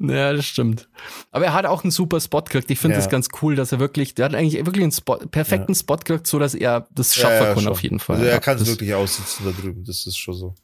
Ja, 0.00 0.32
das 0.32 0.46
stimmt. 0.46 0.88
Aber 1.32 1.46
er 1.46 1.54
hat 1.54 1.66
auch 1.66 1.82
einen 1.82 1.90
super 1.90 2.20
Spot 2.20 2.42
gekriegt. 2.42 2.70
Ich 2.70 2.78
finde 2.78 2.96
ja. 2.96 3.00
das 3.00 3.10
ganz 3.10 3.28
cool, 3.42 3.56
dass 3.56 3.72
er 3.72 3.80
wirklich, 3.80 4.14
der 4.14 4.26
hat 4.26 4.34
eigentlich 4.34 4.64
wirklich 4.64 4.84
einen 4.84 4.92
Spot, 4.92 5.16
perfekten 5.16 5.72
ja. 5.72 5.78
Spot 5.78 5.96
gekriegt, 5.96 6.26
so 6.26 6.38
dass 6.38 6.54
er 6.54 6.86
das 6.94 7.14
schaffen 7.14 7.46
ja, 7.46 7.54
kann 7.54 7.66
auf 7.66 7.82
jeden 7.82 7.98
Fall. 7.98 8.16
Also 8.16 8.28
er 8.28 8.40
kann 8.40 8.58
es 8.58 8.66
wirklich 8.66 8.94
aussitzen 8.94 9.46
da 9.46 9.50
drüben. 9.50 9.84
Das 9.84 10.06
ist 10.06 10.18
schon 10.18 10.34
so. 10.34 10.54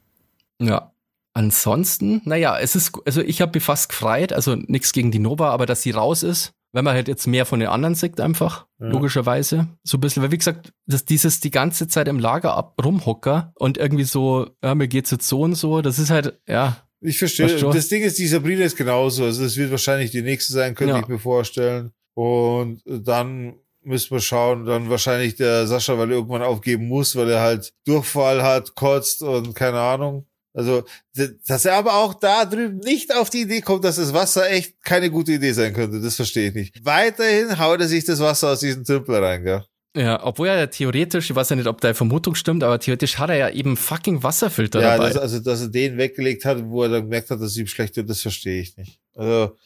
Ja. 0.60 0.92
Ansonsten, 1.32 2.22
naja, 2.26 2.56
es 2.60 2.76
ist, 2.76 2.92
also 3.04 3.20
ich 3.22 3.40
habe 3.40 3.50
mich 3.54 3.64
fast 3.64 3.88
gefreut, 3.88 4.32
also 4.32 4.54
nichts 4.54 4.92
gegen 4.92 5.10
die 5.10 5.18
Nova, 5.18 5.50
aber 5.50 5.66
dass 5.66 5.82
sie 5.82 5.90
raus 5.90 6.22
ist, 6.22 6.52
wenn 6.74 6.84
man 6.84 6.94
halt 6.94 7.06
jetzt 7.06 7.26
mehr 7.28 7.46
von 7.46 7.60
den 7.60 7.68
anderen 7.68 7.94
sieht, 7.94 8.20
einfach, 8.20 8.66
ja. 8.80 8.88
logischerweise. 8.88 9.68
So 9.84 9.96
ein 9.96 10.00
bisschen, 10.00 10.24
weil 10.24 10.32
wie 10.32 10.38
gesagt, 10.38 10.72
dass 10.86 11.04
dieses 11.04 11.38
die 11.38 11.52
ganze 11.52 11.86
Zeit 11.86 12.08
im 12.08 12.18
Lager 12.18 12.54
ab 12.54 12.74
rumhocker 12.84 13.52
und 13.54 13.78
irgendwie 13.78 14.02
so, 14.02 14.50
ja, 14.62 14.74
mir 14.74 14.88
geht's 14.88 15.12
jetzt 15.12 15.28
so 15.28 15.42
und 15.42 15.54
so, 15.54 15.82
das 15.82 16.00
ist 16.00 16.10
halt, 16.10 16.40
ja. 16.48 16.76
Ich 17.00 17.18
verstehe. 17.18 17.46
Das 17.46 17.88
Ding 17.88 18.02
ist, 18.02 18.18
die 18.18 18.26
Sabrina 18.26 18.64
ist 18.64 18.76
genauso. 18.76 19.24
Also 19.24 19.44
das 19.44 19.56
wird 19.56 19.70
wahrscheinlich 19.70 20.10
die 20.10 20.22
nächste 20.22 20.52
sein, 20.52 20.74
könnte 20.74 20.94
ja. 20.94 21.00
ich 21.00 21.06
mir 21.06 21.18
vorstellen. 21.18 21.92
Und 22.14 22.82
dann 22.86 23.54
müssen 23.82 24.10
wir 24.10 24.20
schauen, 24.20 24.64
dann 24.64 24.90
wahrscheinlich 24.90 25.36
der 25.36 25.68
Sascha, 25.68 25.96
weil 25.96 26.10
er 26.10 26.16
irgendwann 26.16 26.42
aufgeben 26.42 26.88
muss, 26.88 27.14
weil 27.14 27.30
er 27.30 27.40
halt 27.40 27.72
Durchfall 27.86 28.42
hat, 28.42 28.74
kotzt 28.74 29.22
und 29.22 29.54
keine 29.54 29.78
Ahnung. 29.78 30.26
Also, 30.54 30.84
dass 31.46 31.64
er 31.64 31.74
aber 31.74 31.94
auch 31.94 32.14
da 32.14 32.44
drüben 32.44 32.78
nicht 32.78 33.14
auf 33.14 33.28
die 33.28 33.42
Idee 33.42 33.60
kommt, 33.60 33.84
dass 33.84 33.96
das 33.96 34.14
Wasser 34.14 34.48
echt 34.48 34.80
keine 34.84 35.10
gute 35.10 35.32
Idee 35.32 35.52
sein 35.52 35.74
könnte, 35.74 36.00
das 36.00 36.14
verstehe 36.14 36.48
ich 36.48 36.54
nicht. 36.54 36.84
Weiterhin 36.84 37.58
haut 37.58 37.80
er 37.80 37.88
sich 37.88 38.04
das 38.04 38.20
Wasser 38.20 38.50
aus 38.50 38.60
diesem 38.60 38.84
Tümpel 38.84 39.16
rein, 39.16 39.42
gell? 39.42 39.64
Ja, 39.96 40.24
obwohl 40.24 40.48
er 40.48 40.58
ja 40.58 40.66
theoretisch, 40.66 41.30
ich 41.30 41.36
weiß 41.36 41.50
ja 41.50 41.56
nicht, 41.56 41.66
ob 41.66 41.80
deine 41.80 41.94
Vermutung 41.94 42.36
stimmt, 42.36 42.62
aber 42.62 42.78
theoretisch 42.78 43.18
hat 43.18 43.30
er 43.30 43.36
ja 43.36 43.50
eben 43.50 43.76
fucking 43.76 44.22
Wasserfilter 44.22 44.80
ja, 44.80 44.96
dabei. 44.96 45.12
Ja, 45.12 45.20
also, 45.20 45.40
dass 45.40 45.60
er 45.60 45.68
den 45.68 45.98
weggelegt 45.98 46.44
hat, 46.44 46.64
wo 46.64 46.84
er 46.84 46.88
dann 46.88 47.02
gemerkt 47.02 47.30
hat, 47.30 47.40
dass 47.40 47.50
es 47.50 47.56
ihm 47.56 47.66
schlecht 47.66 47.96
wird, 47.96 48.08
das 48.08 48.20
verstehe 48.20 48.60
ich 48.60 48.76
nicht. 48.76 49.00
Also, 49.14 49.56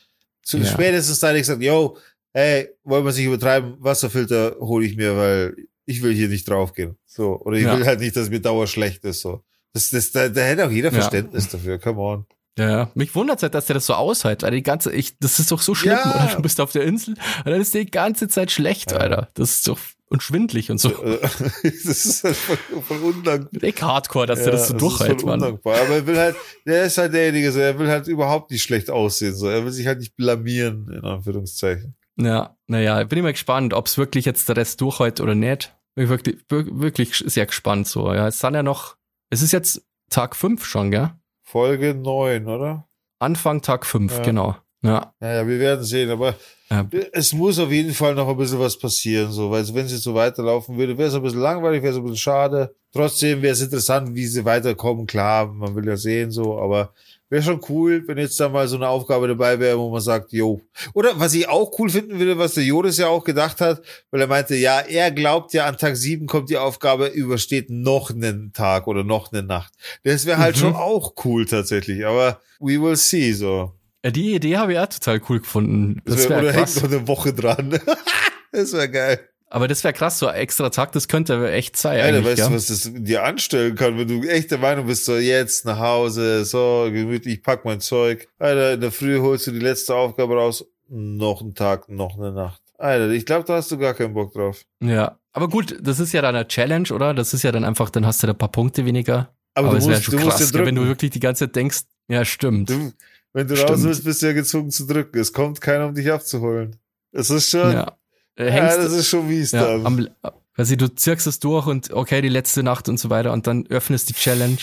zu, 0.42 0.58
ja. 0.58 0.64
spätestens 0.64 1.20
da 1.20 1.32
er 1.32 1.38
gesagt, 1.38 1.62
yo, 1.62 1.98
hey, 2.32 2.68
wollen 2.84 3.04
wir 3.04 3.12
sich 3.12 3.26
übertreiben, 3.26 3.76
Wasserfilter 3.78 4.56
hole 4.58 4.86
ich 4.86 4.96
mir, 4.96 5.16
weil 5.16 5.56
ich 5.84 6.02
will 6.02 6.14
hier 6.14 6.28
nicht 6.28 6.48
draufgehen. 6.48 6.96
So, 7.06 7.40
oder 7.40 7.56
ich 7.56 7.64
ja. 7.64 7.76
will 7.76 7.86
halt 7.86 8.00
nicht, 8.00 8.16
dass 8.16 8.30
mir 8.30 8.40
Dauer 8.40 8.66
schlecht 8.66 9.04
ist, 9.04 9.20
so. 9.20 9.42
Das, 9.72 9.90
das, 9.90 10.10
da, 10.10 10.28
da 10.28 10.40
hätte 10.40 10.66
auch 10.66 10.70
jeder 10.70 10.90
Verständnis 10.90 11.44
ja. 11.44 11.52
dafür, 11.52 11.78
come 11.78 12.00
on. 12.00 12.26
Ja, 12.58 12.90
mich 12.94 13.14
wundert 13.14 13.42
halt, 13.42 13.54
dass 13.54 13.66
der 13.66 13.74
das 13.74 13.86
so 13.86 13.94
aushält, 13.94 14.42
weil 14.42 14.50
die 14.50 14.64
ganze, 14.64 14.92
ich, 14.92 15.16
das 15.18 15.38
ist 15.38 15.52
doch 15.52 15.62
so 15.62 15.74
schlimm, 15.74 15.98
ja. 16.04 16.10
oder? 16.10 16.34
Du 16.36 16.42
bist 16.42 16.60
auf 16.60 16.72
der 16.72 16.82
Insel 16.82 17.14
und 17.44 17.46
dann 17.46 17.60
ist 17.60 17.72
die 17.72 17.86
ganze 17.86 18.26
Zeit 18.26 18.50
schlecht, 18.50 18.90
ja. 18.90 18.98
Alter. 18.98 19.28
Das 19.34 19.50
ist 19.50 19.68
doch 19.68 19.78
und 20.10 20.22
schwindlig 20.22 20.70
und 20.70 20.78
so. 20.78 20.88
das 21.62 21.84
ist 21.84 22.24
halt 22.24 22.36
voll, 22.36 22.58
voll 22.82 22.98
undankbar. 22.98 23.62
Echt 23.62 23.82
hardcore, 23.82 24.26
dass 24.26 24.40
ja, 24.40 24.46
der 24.46 24.52
das 24.54 24.68
so 24.68 24.72
das 24.74 24.80
durchhält, 24.80 25.24
Mann. 25.24 25.34
Undankbar. 25.34 25.80
Aber 25.80 25.96
er 25.96 26.06
will 26.06 26.18
halt, 26.18 26.36
der 26.66 26.84
ist 26.84 26.98
halt 26.98 27.12
derjenige, 27.12 27.52
so, 27.52 27.60
er 27.60 27.78
will 27.78 27.88
halt 27.88 28.08
überhaupt 28.08 28.50
nicht 28.50 28.62
schlecht 28.62 28.90
aussehen, 28.90 29.34
so. 29.34 29.48
Er 29.48 29.64
will 29.64 29.72
sich 29.72 29.86
halt 29.86 29.98
nicht 29.98 30.16
blamieren, 30.16 30.90
in 30.92 31.04
Anführungszeichen. 31.04 31.94
Ja, 32.16 32.56
naja, 32.66 33.04
bin 33.04 33.18
ich 33.18 33.22
mal 33.22 33.32
gespannt, 33.32 33.74
ob 33.74 33.86
es 33.86 33.98
wirklich 33.98 34.24
jetzt 34.24 34.48
der 34.48 34.56
Rest 34.56 34.80
durchhält 34.80 35.20
oder 35.20 35.34
nicht. 35.34 35.76
Bin 35.94 36.04
ich 36.04 36.10
wirklich, 36.10 36.36
wirklich 36.48 37.22
sehr 37.26 37.46
gespannt, 37.46 37.86
so. 37.86 38.12
Ja, 38.12 38.28
es 38.28 38.38
sind 38.38 38.54
ja 38.54 38.62
noch 38.62 38.96
es 39.30 39.42
ist 39.42 39.52
jetzt 39.52 39.82
Tag 40.10 40.36
5 40.36 40.64
schon, 40.64 40.90
gell? 40.90 41.10
Folge 41.42 41.94
9, 41.94 42.46
oder? 42.46 42.88
Anfang 43.18 43.62
Tag 43.62 43.84
5, 43.86 44.18
ja. 44.18 44.22
genau. 44.22 44.56
Ja. 44.82 45.12
Naja, 45.18 45.46
wir 45.46 45.58
werden 45.58 45.84
sehen, 45.84 46.10
aber 46.10 46.34
ja. 46.70 46.86
es 47.12 47.32
muss 47.32 47.58
auf 47.58 47.70
jeden 47.70 47.92
Fall 47.92 48.14
noch 48.14 48.28
ein 48.28 48.36
bisschen 48.36 48.60
was 48.60 48.78
passieren, 48.78 49.32
so, 49.32 49.50
weil 49.50 49.66
wenn 49.74 49.86
es 49.86 50.02
so 50.02 50.14
weiterlaufen 50.14 50.76
würde, 50.76 50.96
wäre 50.96 51.08
es 51.08 51.14
ein 51.14 51.22
bisschen 51.22 51.40
langweilig, 51.40 51.82
wäre 51.82 51.92
es 51.92 51.98
ein 51.98 52.04
bisschen 52.04 52.16
schade. 52.16 52.74
Trotzdem 52.92 53.42
wäre 53.42 53.54
es 53.54 53.60
interessant, 53.60 54.14
wie 54.14 54.26
sie 54.26 54.44
weiterkommen. 54.44 55.06
Klar, 55.06 55.46
man 55.46 55.74
will 55.74 55.86
ja 55.86 55.96
sehen, 55.96 56.30
so, 56.30 56.58
aber 56.60 56.92
Wäre 57.30 57.42
schon 57.42 57.60
cool, 57.68 58.04
wenn 58.06 58.16
jetzt 58.16 58.40
da 58.40 58.48
mal 58.48 58.66
so 58.68 58.76
eine 58.76 58.88
Aufgabe 58.88 59.28
dabei 59.28 59.60
wäre, 59.60 59.78
wo 59.78 59.90
man 59.90 60.00
sagt, 60.00 60.32
jo. 60.32 60.62
Oder 60.94 61.20
was 61.20 61.34
ich 61.34 61.46
auch 61.46 61.78
cool 61.78 61.90
finden 61.90 62.18
würde, 62.18 62.38
was 62.38 62.54
der 62.54 62.64
Joris 62.64 62.96
ja 62.96 63.08
auch 63.08 63.22
gedacht 63.22 63.60
hat, 63.60 63.82
weil 64.10 64.22
er 64.22 64.26
meinte, 64.26 64.54
ja, 64.56 64.80
er 64.80 65.10
glaubt 65.10 65.52
ja, 65.52 65.66
an 65.66 65.76
Tag 65.76 65.96
sieben 65.96 66.26
kommt 66.26 66.48
die 66.48 66.56
Aufgabe, 66.56 67.08
übersteht 67.08 67.68
noch 67.68 68.10
einen 68.10 68.54
Tag 68.54 68.86
oder 68.86 69.04
noch 69.04 69.30
eine 69.30 69.42
Nacht. 69.42 69.74
Das 70.04 70.24
wäre 70.24 70.38
halt 70.38 70.56
mhm. 70.56 70.60
schon 70.60 70.74
auch 70.74 71.12
cool 71.24 71.44
tatsächlich, 71.44 72.06
aber 72.06 72.40
we 72.60 72.80
will 72.80 72.96
see, 72.96 73.32
so. 73.32 73.74
Ja, 74.02 74.10
die 74.10 74.34
Idee 74.34 74.56
habe 74.56 74.72
ich 74.72 74.78
auch 74.78 74.86
total 74.86 75.20
cool 75.28 75.40
gefunden. 75.40 76.00
Das, 76.06 76.16
das 76.16 76.28
wär, 76.30 76.38
oder 76.38 76.52
krass. 76.52 76.76
hängt 76.76 76.84
noch 76.84 76.98
eine 76.98 77.08
Woche 77.08 77.34
dran. 77.34 77.78
das 78.52 78.72
wäre 78.72 78.90
geil. 78.90 79.28
Aber 79.50 79.66
das 79.66 79.82
wäre 79.82 79.94
krass, 79.94 80.18
so 80.18 80.26
ein 80.26 80.34
extra 80.34 80.68
Tag, 80.70 80.92
das 80.92 81.08
könnte 81.08 81.50
echt 81.50 81.76
sein. 81.76 82.00
Alter, 82.00 82.24
weißt 82.24 82.38
ja? 82.38 82.48
du, 82.48 82.54
was 82.54 82.66
das 82.66 82.90
dir 82.92 83.24
anstellen 83.24 83.74
kann, 83.74 83.96
wenn 83.96 84.08
du 84.08 84.28
echt 84.28 84.50
der 84.50 84.58
Meinung 84.58 84.86
bist, 84.86 85.04
so 85.04 85.16
jetzt 85.16 85.64
nach 85.64 85.78
Hause, 85.78 86.44
so 86.44 86.88
gemütlich, 86.92 87.36
ich 87.36 87.42
pack 87.42 87.64
mein 87.64 87.80
Zeug. 87.80 88.28
Alter, 88.38 88.74
in 88.74 88.80
der 88.80 88.92
Früh 88.92 89.18
holst 89.18 89.46
du 89.46 89.52
die 89.52 89.58
letzte 89.58 89.94
Aufgabe 89.94 90.34
raus, 90.34 90.66
noch 90.88 91.40
ein 91.40 91.54
Tag, 91.54 91.88
noch 91.88 92.18
eine 92.18 92.32
Nacht. 92.32 92.62
Alter, 92.76 93.10
ich 93.10 93.24
glaube, 93.24 93.44
da 93.44 93.54
hast 93.54 93.70
du 93.70 93.78
gar 93.78 93.94
keinen 93.94 94.14
Bock 94.14 94.32
drauf. 94.34 94.62
Ja. 94.80 95.18
Aber 95.32 95.48
gut, 95.48 95.78
das 95.80 96.00
ist 96.00 96.12
ja 96.12 96.22
dann 96.22 96.34
eine 96.34 96.46
Challenge, 96.46 96.88
oder? 96.92 97.14
Das 97.14 97.32
ist 97.32 97.42
ja 97.42 97.52
dann 97.52 97.64
einfach, 97.64 97.90
dann 97.90 98.06
hast 98.06 98.22
du 98.22 98.26
da 98.26 98.32
ein 98.34 98.38
paar 98.38 98.52
Punkte 98.52 98.84
weniger. 98.84 99.34
Aber, 99.54 99.68
Aber, 99.68 99.70
du 99.70 99.76
es 99.78 99.84
wäre 99.84 99.96
musst, 99.96 100.04
schon 100.04 100.18
du 100.18 100.24
musst 100.24 100.38
krass, 100.38 100.52
ja 100.52 100.66
wenn 100.66 100.74
du 100.74 100.86
wirklich 100.86 101.10
die 101.10 101.20
ganze 101.20 101.46
Zeit 101.46 101.56
denkst, 101.56 101.80
ja, 102.08 102.24
stimmt. 102.24 102.70
Du, 102.70 102.92
wenn 103.32 103.46
du 103.46 103.56
Stimmt. 103.56 103.70
raus 103.70 103.82
willst, 103.84 104.04
bist 104.04 104.22
du 104.22 104.26
ja 104.26 104.32
gezwungen 104.32 104.70
zu 104.70 104.86
drücken. 104.86 105.18
Es 105.18 105.32
kommt 105.32 105.60
keiner, 105.60 105.86
um 105.86 105.94
dich 105.94 106.10
abzuholen. 106.10 106.76
Es 107.12 107.30
ist 107.30 107.50
schon, 107.50 107.72
ja. 107.72 107.97
Äh, 108.38 108.50
hängst, 108.50 108.78
das 108.78 108.92
ist 108.92 109.08
schon 109.08 109.26
mies 109.26 109.50
ja, 109.50 109.66
dann. 109.66 109.86
am, 109.86 110.08
also 110.56 110.76
du 110.76 110.94
zirkst 110.94 111.26
es 111.26 111.40
durch 111.40 111.66
und 111.66 111.92
okay, 111.92 112.22
die 112.22 112.28
letzte 112.28 112.62
Nacht 112.62 112.88
und 112.88 112.98
so 112.98 113.10
weiter 113.10 113.32
und 113.32 113.46
dann 113.46 113.66
öffnest 113.68 114.08
die 114.08 114.14
Challenge. 114.14 114.58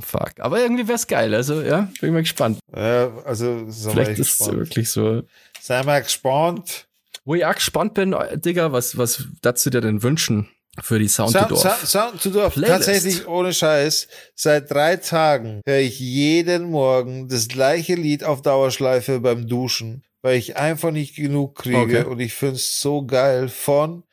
Fuck. 0.00 0.32
Aber 0.38 0.60
irgendwie 0.60 0.88
wär's 0.88 1.06
geil. 1.06 1.34
Also, 1.34 1.60
ja, 1.60 1.82
bin 2.00 2.08
ich 2.08 2.12
mal 2.12 2.22
gespannt. 2.22 2.58
ja, 2.74 3.12
also, 3.24 3.66
Vielleicht 3.68 4.18
ist 4.18 4.40
es 4.40 4.52
wirklich 4.52 4.90
so. 4.90 5.22
Sei 5.60 5.82
mal 5.82 6.02
gespannt. 6.02 6.86
Wo 7.24 7.34
ich 7.34 7.44
auch 7.44 7.54
gespannt 7.54 7.94
bin, 7.94 8.16
Digga, 8.34 8.72
was, 8.72 8.98
was 8.98 9.24
dazu 9.42 9.70
dir 9.70 9.80
denn 9.80 10.02
wünschen 10.02 10.48
für 10.80 10.98
die 10.98 11.08
Sound, 11.08 11.32
Sound, 11.32 11.48
to 11.48 11.54
Dorf? 11.54 11.62
Sound, 11.62 11.88
Sound 11.88 12.22
to 12.22 12.30
Dorf. 12.30 12.54
Playlist. 12.54 12.86
Tatsächlich 12.86 13.28
ohne 13.28 13.52
Scheiß. 13.52 14.08
Seit 14.34 14.70
drei 14.70 14.96
Tagen 14.96 15.60
höre 15.66 15.78
ich 15.78 16.00
jeden 16.00 16.70
Morgen 16.70 17.28
das 17.28 17.46
gleiche 17.46 17.94
Lied 17.94 18.24
auf 18.24 18.42
Dauerschleife 18.42 19.20
beim 19.20 19.46
Duschen, 19.46 20.02
weil 20.22 20.38
ich 20.38 20.56
einfach 20.56 20.90
nicht 20.90 21.16
genug 21.16 21.56
kriege 21.56 21.78
Okay. 21.78 22.04
und 22.04 22.20
ich 22.20 22.32
find's 22.32 22.80
so 22.80 23.04
geil 23.04 23.48
von 23.48 24.04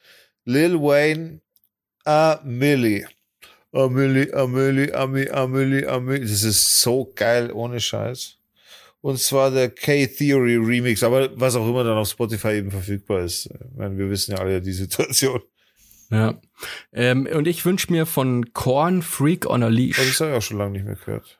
Lil 0.45 0.80
Wayne 0.82 1.41
A 2.05 2.39
Milli. 2.43 3.05
A 3.72 3.88
Milli, 3.88 4.34
A 4.34 4.47
Milli, 4.47 4.91
A. 5.86 5.99
Das 5.99 6.43
ist 6.43 6.82
so 6.82 7.12
geil 7.16 7.51
ohne 7.51 7.80
Scheiß. 7.80 8.38
Und 9.01 9.20
zwar 9.20 9.51
der 9.51 9.70
K-Theory 9.70 10.57
Remix, 10.57 11.03
aber 11.03 11.30
was 11.39 11.55
auch 11.55 11.70
immer 11.70 11.84
dann 11.84 11.97
auf 11.97 12.10
Spotify 12.10 12.55
eben 12.57 12.72
verfügbar 12.72 13.22
ist. 13.22 13.45
Ich 13.45 13.78
meine, 13.78 13.97
wir 13.97 14.10
wissen 14.10 14.32
ja 14.32 14.39
alle 14.39 14.62
die 14.62 14.74
Situation. 14.74 15.41
Ja. 16.10 16.41
Ähm, 16.91 17.28
und 17.32 17.47
ich 17.47 17.64
wünsche 17.66 17.91
mir 17.91 18.05
von 18.07 18.51
Korn 18.53 19.03
Freak 19.03 19.45
on 19.45 19.62
a 19.62 19.68
Leash. 19.68 19.97
das 19.97 20.20
habe 20.20 20.32
ich 20.32 20.38
auch 20.38 20.41
schon 20.41 20.57
lange 20.57 20.72
nicht 20.72 20.86
mehr 20.86 20.95
gehört. 20.95 21.39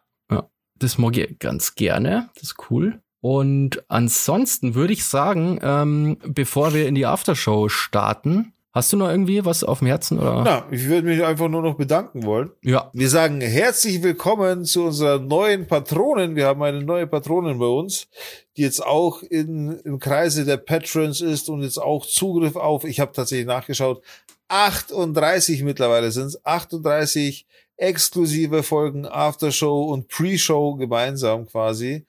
Das 0.76 0.97
mag 0.97 1.17
ich 1.17 1.39
ganz 1.39 1.76
gerne. 1.76 2.30
Das 2.36 2.43
ist 2.43 2.55
cool. 2.70 3.01
Und 3.22 3.84
ansonsten 3.89 4.76
würde 4.76 4.93
ich 4.93 5.03
sagen, 5.03 5.59
ähm, 5.61 6.17
bevor 6.26 6.74
wir 6.74 6.88
in 6.88 6.95
die 6.95 7.05
Aftershow 7.05 7.67
starten, 7.67 8.53
hast 8.72 8.93
du 8.93 8.97
noch 8.97 9.09
irgendwie 9.09 9.43
was 9.43 9.63
auf 9.63 9.80
dem 9.80 9.88
Herzen 9.88 10.20
oder? 10.20 10.43
Na, 10.43 10.65
ich 10.72 10.88
würde 10.88 11.07
mich 11.07 11.24
einfach 11.24 11.49
nur 11.49 11.61
noch 11.61 11.76
bedanken 11.76 12.24
wollen. 12.24 12.51
Ja. 12.61 12.89
Wir 12.93 13.09
sagen 13.09 13.41
herzlich 13.41 14.01
willkommen 14.03 14.63
zu 14.63 14.86
unserer 14.86 15.20
neuen 15.20 15.67
Patronin. 15.67 16.38
Wir 16.38 16.45
haben 16.45 16.63
eine 16.63 16.82
neue 16.82 17.07
Patronin 17.07 17.59
bei 17.59 17.65
uns, 17.65 18.07
die 18.55 18.61
jetzt 18.61 18.86
auch 18.86 19.22
in, 19.22 19.80
im 19.84 19.99
Kreise 19.99 20.45
der 20.45 20.57
Patrons 20.57 21.20
ist 21.20 21.49
und 21.49 21.61
jetzt 21.61 21.82
auch 21.82 22.05
Zugriff 22.05 22.55
auf, 22.55 22.86
ich 22.86 23.01
habe 23.01 23.11
tatsächlich 23.11 23.47
nachgeschaut, 23.47 24.01
38 24.47 25.63
mittlerweile 25.63 26.11
sind 26.11 26.28
es, 26.28 26.45
38 26.45 27.45
exklusive 27.76 28.63
Folgen 28.63 29.05
Aftershow 29.05 29.91
und 29.91 30.07
Pre-Show 30.07 30.76
gemeinsam 30.76 31.47
quasi. 31.47 32.05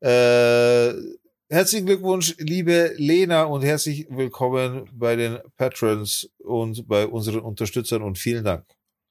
Äh, 0.00 0.92
herzlichen 1.48 1.86
Glückwunsch, 1.86 2.36
liebe 2.38 2.92
Lena, 2.96 3.44
und 3.44 3.62
herzlich 3.62 4.06
willkommen 4.10 4.88
bei 4.92 5.16
den 5.16 5.38
Patrons 5.56 6.30
und 6.38 6.86
bei 6.86 7.06
unseren 7.06 7.40
Unterstützern 7.40 8.02
und 8.02 8.18
vielen 8.18 8.44
Dank. 8.44 8.64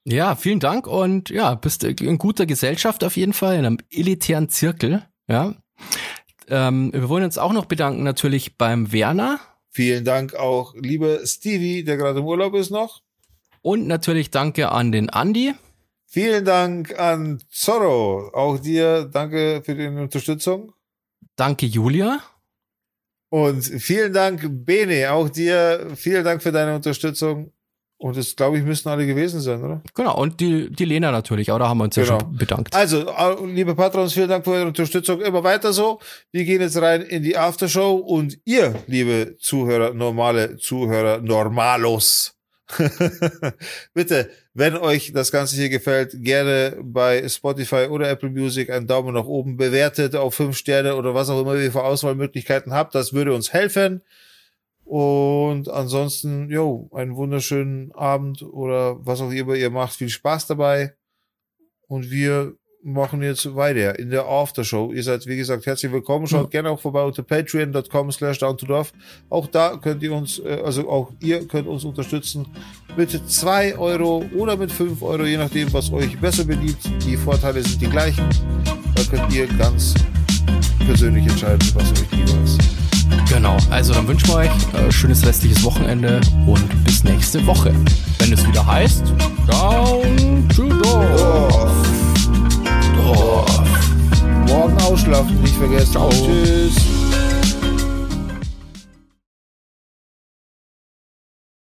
Ja, 0.06 0.36
vielen 0.36 0.60
Dank 0.60 0.88
und 0.88 1.30
ja, 1.30 1.56
bist 1.56 1.84
in 1.84 2.18
guter 2.18 2.46
Gesellschaft 2.46 3.04
auf 3.04 3.18
jeden 3.18 3.34
Fall, 3.34 3.58
in 3.58 3.66
einem 3.66 3.78
elitären 3.92 4.50
Zirkel. 4.50 5.06
Ja. 5.28 5.56
Ähm, 6.48 6.92
wir 6.94 7.10
wollen 7.10 7.26
uns 7.26 7.38
auch 7.38 7.52
noch 7.52 7.66
bedanken 7.66 8.04
natürlich 8.04 8.58
beim 8.58 8.94
Werner 8.94 9.40
Vielen 9.78 10.06
Dank 10.06 10.34
auch, 10.34 10.74
lieber 10.74 11.24
Stevie, 11.24 11.84
der 11.84 11.98
gerade 11.98 12.22
im 12.22 12.26
Urlaub 12.26 12.56
ist 12.56 12.72
noch. 12.72 13.04
und 13.62 13.86
natürlich 13.86 14.32
danke 14.32 14.72
an 14.72 14.92
den 14.92 15.12
Andi. 15.12 15.54
Vielen 16.08 16.46
Dank 16.46 16.98
an 16.98 17.44
Zorro. 17.52 18.32
Auch 18.34 18.58
dir 18.58 19.04
danke 19.06 19.62
für 19.64 19.76
die 19.76 19.86
Unterstützung. 19.86 20.74
Danke 21.36 21.66
Julia. 21.66 22.20
Und 23.30 23.62
vielen 23.64 24.14
Dank, 24.14 24.42
Bene. 24.66 25.12
Auch 25.12 25.30
dir 25.30 25.88
vielen 25.96 26.24
Dank 26.24 26.42
für 26.42 26.52
deine 26.52 26.76
Unterstützung. 26.76 27.52
Und 28.00 28.16
das, 28.16 28.36
glaube 28.36 28.60
ich, 28.60 28.64
müssten 28.64 28.90
alle 28.90 29.08
gewesen 29.08 29.42
sein, 29.42 29.62
oder? 29.64 29.82
Genau, 29.96 30.16
und 30.22 30.40
die, 30.40 30.70
die 30.70 30.86
Lena 30.86 31.10
natürlich, 31.12 31.52
auch 31.52 31.58
da 31.58 31.68
haben 31.68 31.80
wir 31.80 31.86
uns 31.86 31.96
ja 31.96 32.04
Genau. 32.04 32.20
schon 32.20 32.38
bedankt. 32.38 32.76
Also, 32.76 33.44
liebe 33.44 33.74
Patrons, 33.74 34.14
vielen 34.14 34.30
Dank 34.30 34.46
für 34.46 34.52
eure 34.52 34.68
Unterstützung. 34.68 35.20
Immer 35.22 35.44
weiter 35.44 35.74
so. 35.74 36.00
Wir 36.32 36.44
gehen 36.46 36.62
jetzt 36.62 36.78
rein 36.80 37.02
in 37.02 37.24
die 37.24 37.36
Aftershow 37.36 37.96
und 37.96 38.38
ihr, 38.46 38.76
liebe 38.86 39.38
Zuhörer, 39.40 39.96
normale 39.96 40.58
Zuhörer, 40.58 41.20
Normalos. 41.22 42.37
Bitte, 43.94 44.30
wenn 44.54 44.76
euch 44.76 45.14
das 45.14 45.32
Ganze 45.32 45.56
hier 45.56 45.70
gefällt, 45.70 46.22
gerne 46.24 46.78
bei 46.82 47.28
Spotify 47.30 47.88
oder 47.90 48.10
Apple 48.10 48.30
Music 48.30 48.70
einen 48.70 48.88
Daumen 48.88 49.14
nach 49.14 49.26
oben 49.26 49.56
bewertet 49.56 50.16
auf 50.16 50.36
fünf 50.36 50.58
Sterne 50.58 50.96
oder 50.96 51.14
was 51.14 51.30
auch 51.30 51.42
immer 51.42 51.56
ihr 51.56 51.72
für 51.72 51.84
Auswahlmöglichkeiten 51.84 52.74
habt. 52.74 52.94
Das 52.94 53.14
würde 53.14 53.34
uns 53.34 53.54
helfen. 53.54 54.02
Und 54.84 55.70
ansonsten, 55.70 56.50
jo, 56.50 56.90
einen 56.94 57.16
wunderschönen 57.16 57.92
Abend 57.94 58.42
oder 58.42 59.06
was 59.06 59.22
auch 59.22 59.32
immer 59.32 59.56
ihr 59.56 59.70
macht. 59.70 59.96
Viel 59.96 60.10
Spaß 60.10 60.48
dabei. 60.48 60.96
Und 61.88 62.10
wir 62.12 62.56
machen 62.88 63.22
jetzt 63.22 63.56
weiter 63.56 64.00
in 64.00 64.10
der 64.10 64.26
Aftershow. 64.26 64.92
Ihr 64.94 65.04
seid, 65.04 65.26
wie 65.28 65.36
gesagt, 65.38 65.66
herzlich 65.66 65.92
willkommen. 65.92 66.26
Schaut 66.28 66.46
Ja. 66.46 66.50
gerne 66.62 66.70
auch 66.72 66.80
vorbei 66.80 67.04
unter 67.04 67.22
patreon.com 67.22 68.12
slash 68.12 68.40
down 68.40 68.58
to 68.58 68.66
dorf. 68.66 68.94
Auch 69.30 69.48
da 69.48 69.78
könnt 69.78 70.02
ihr 70.04 70.14
uns, 70.14 70.40
äh, 70.40 70.62
also 70.64 70.90
auch 70.90 71.12
ihr 71.20 71.46
könnt 71.48 71.68
uns 71.68 71.84
unterstützen 71.84 72.46
mit 72.96 73.12
zwei 73.30 73.78
Euro 73.78 74.24
oder 74.36 74.56
mit 74.56 74.72
fünf 74.72 75.02
Euro, 75.02 75.24
je 75.26 75.38
nachdem, 75.38 75.72
was 75.74 75.92
euch 75.92 76.18
besser 76.20 76.46
bedient. 76.46 76.78
Die 77.06 77.18
Vorteile 77.18 77.62
sind 77.62 77.82
die 77.82 77.90
gleichen. 77.90 78.26
Da 78.96 79.04
könnt 79.04 79.34
ihr 79.34 79.48
ganz 79.48 79.94
persönlich 80.86 81.28
entscheiden, 81.28 81.70
was 81.76 81.92
euch 81.92 82.12
lieber 82.12 82.44
ist. 82.44 82.60
Genau, 83.30 83.58
also 83.70 83.94
dann 83.94 84.08
wünschen 84.08 84.30
wir 84.30 84.36
euch 84.38 84.50
äh, 84.74 84.92
schönes 84.92 85.26
restliches 85.26 85.62
Wochenende 85.64 86.22
und 86.46 86.84
bis 86.86 87.04
nächste 87.04 87.46
Woche. 87.46 87.74
Wenn 88.20 88.32
es 88.32 88.48
wieder 88.48 88.66
heißt, 88.66 89.04
down 89.50 90.48
to 90.56 90.70
Dorf. 90.82 91.97
Dorf. 93.14 93.62
Morgen 94.48 94.78
ausschlafen, 94.82 95.42
nicht 95.42 95.56
vergessen. 95.56 95.92
Ciao. 95.92 96.10
Tschüss. 96.10 96.97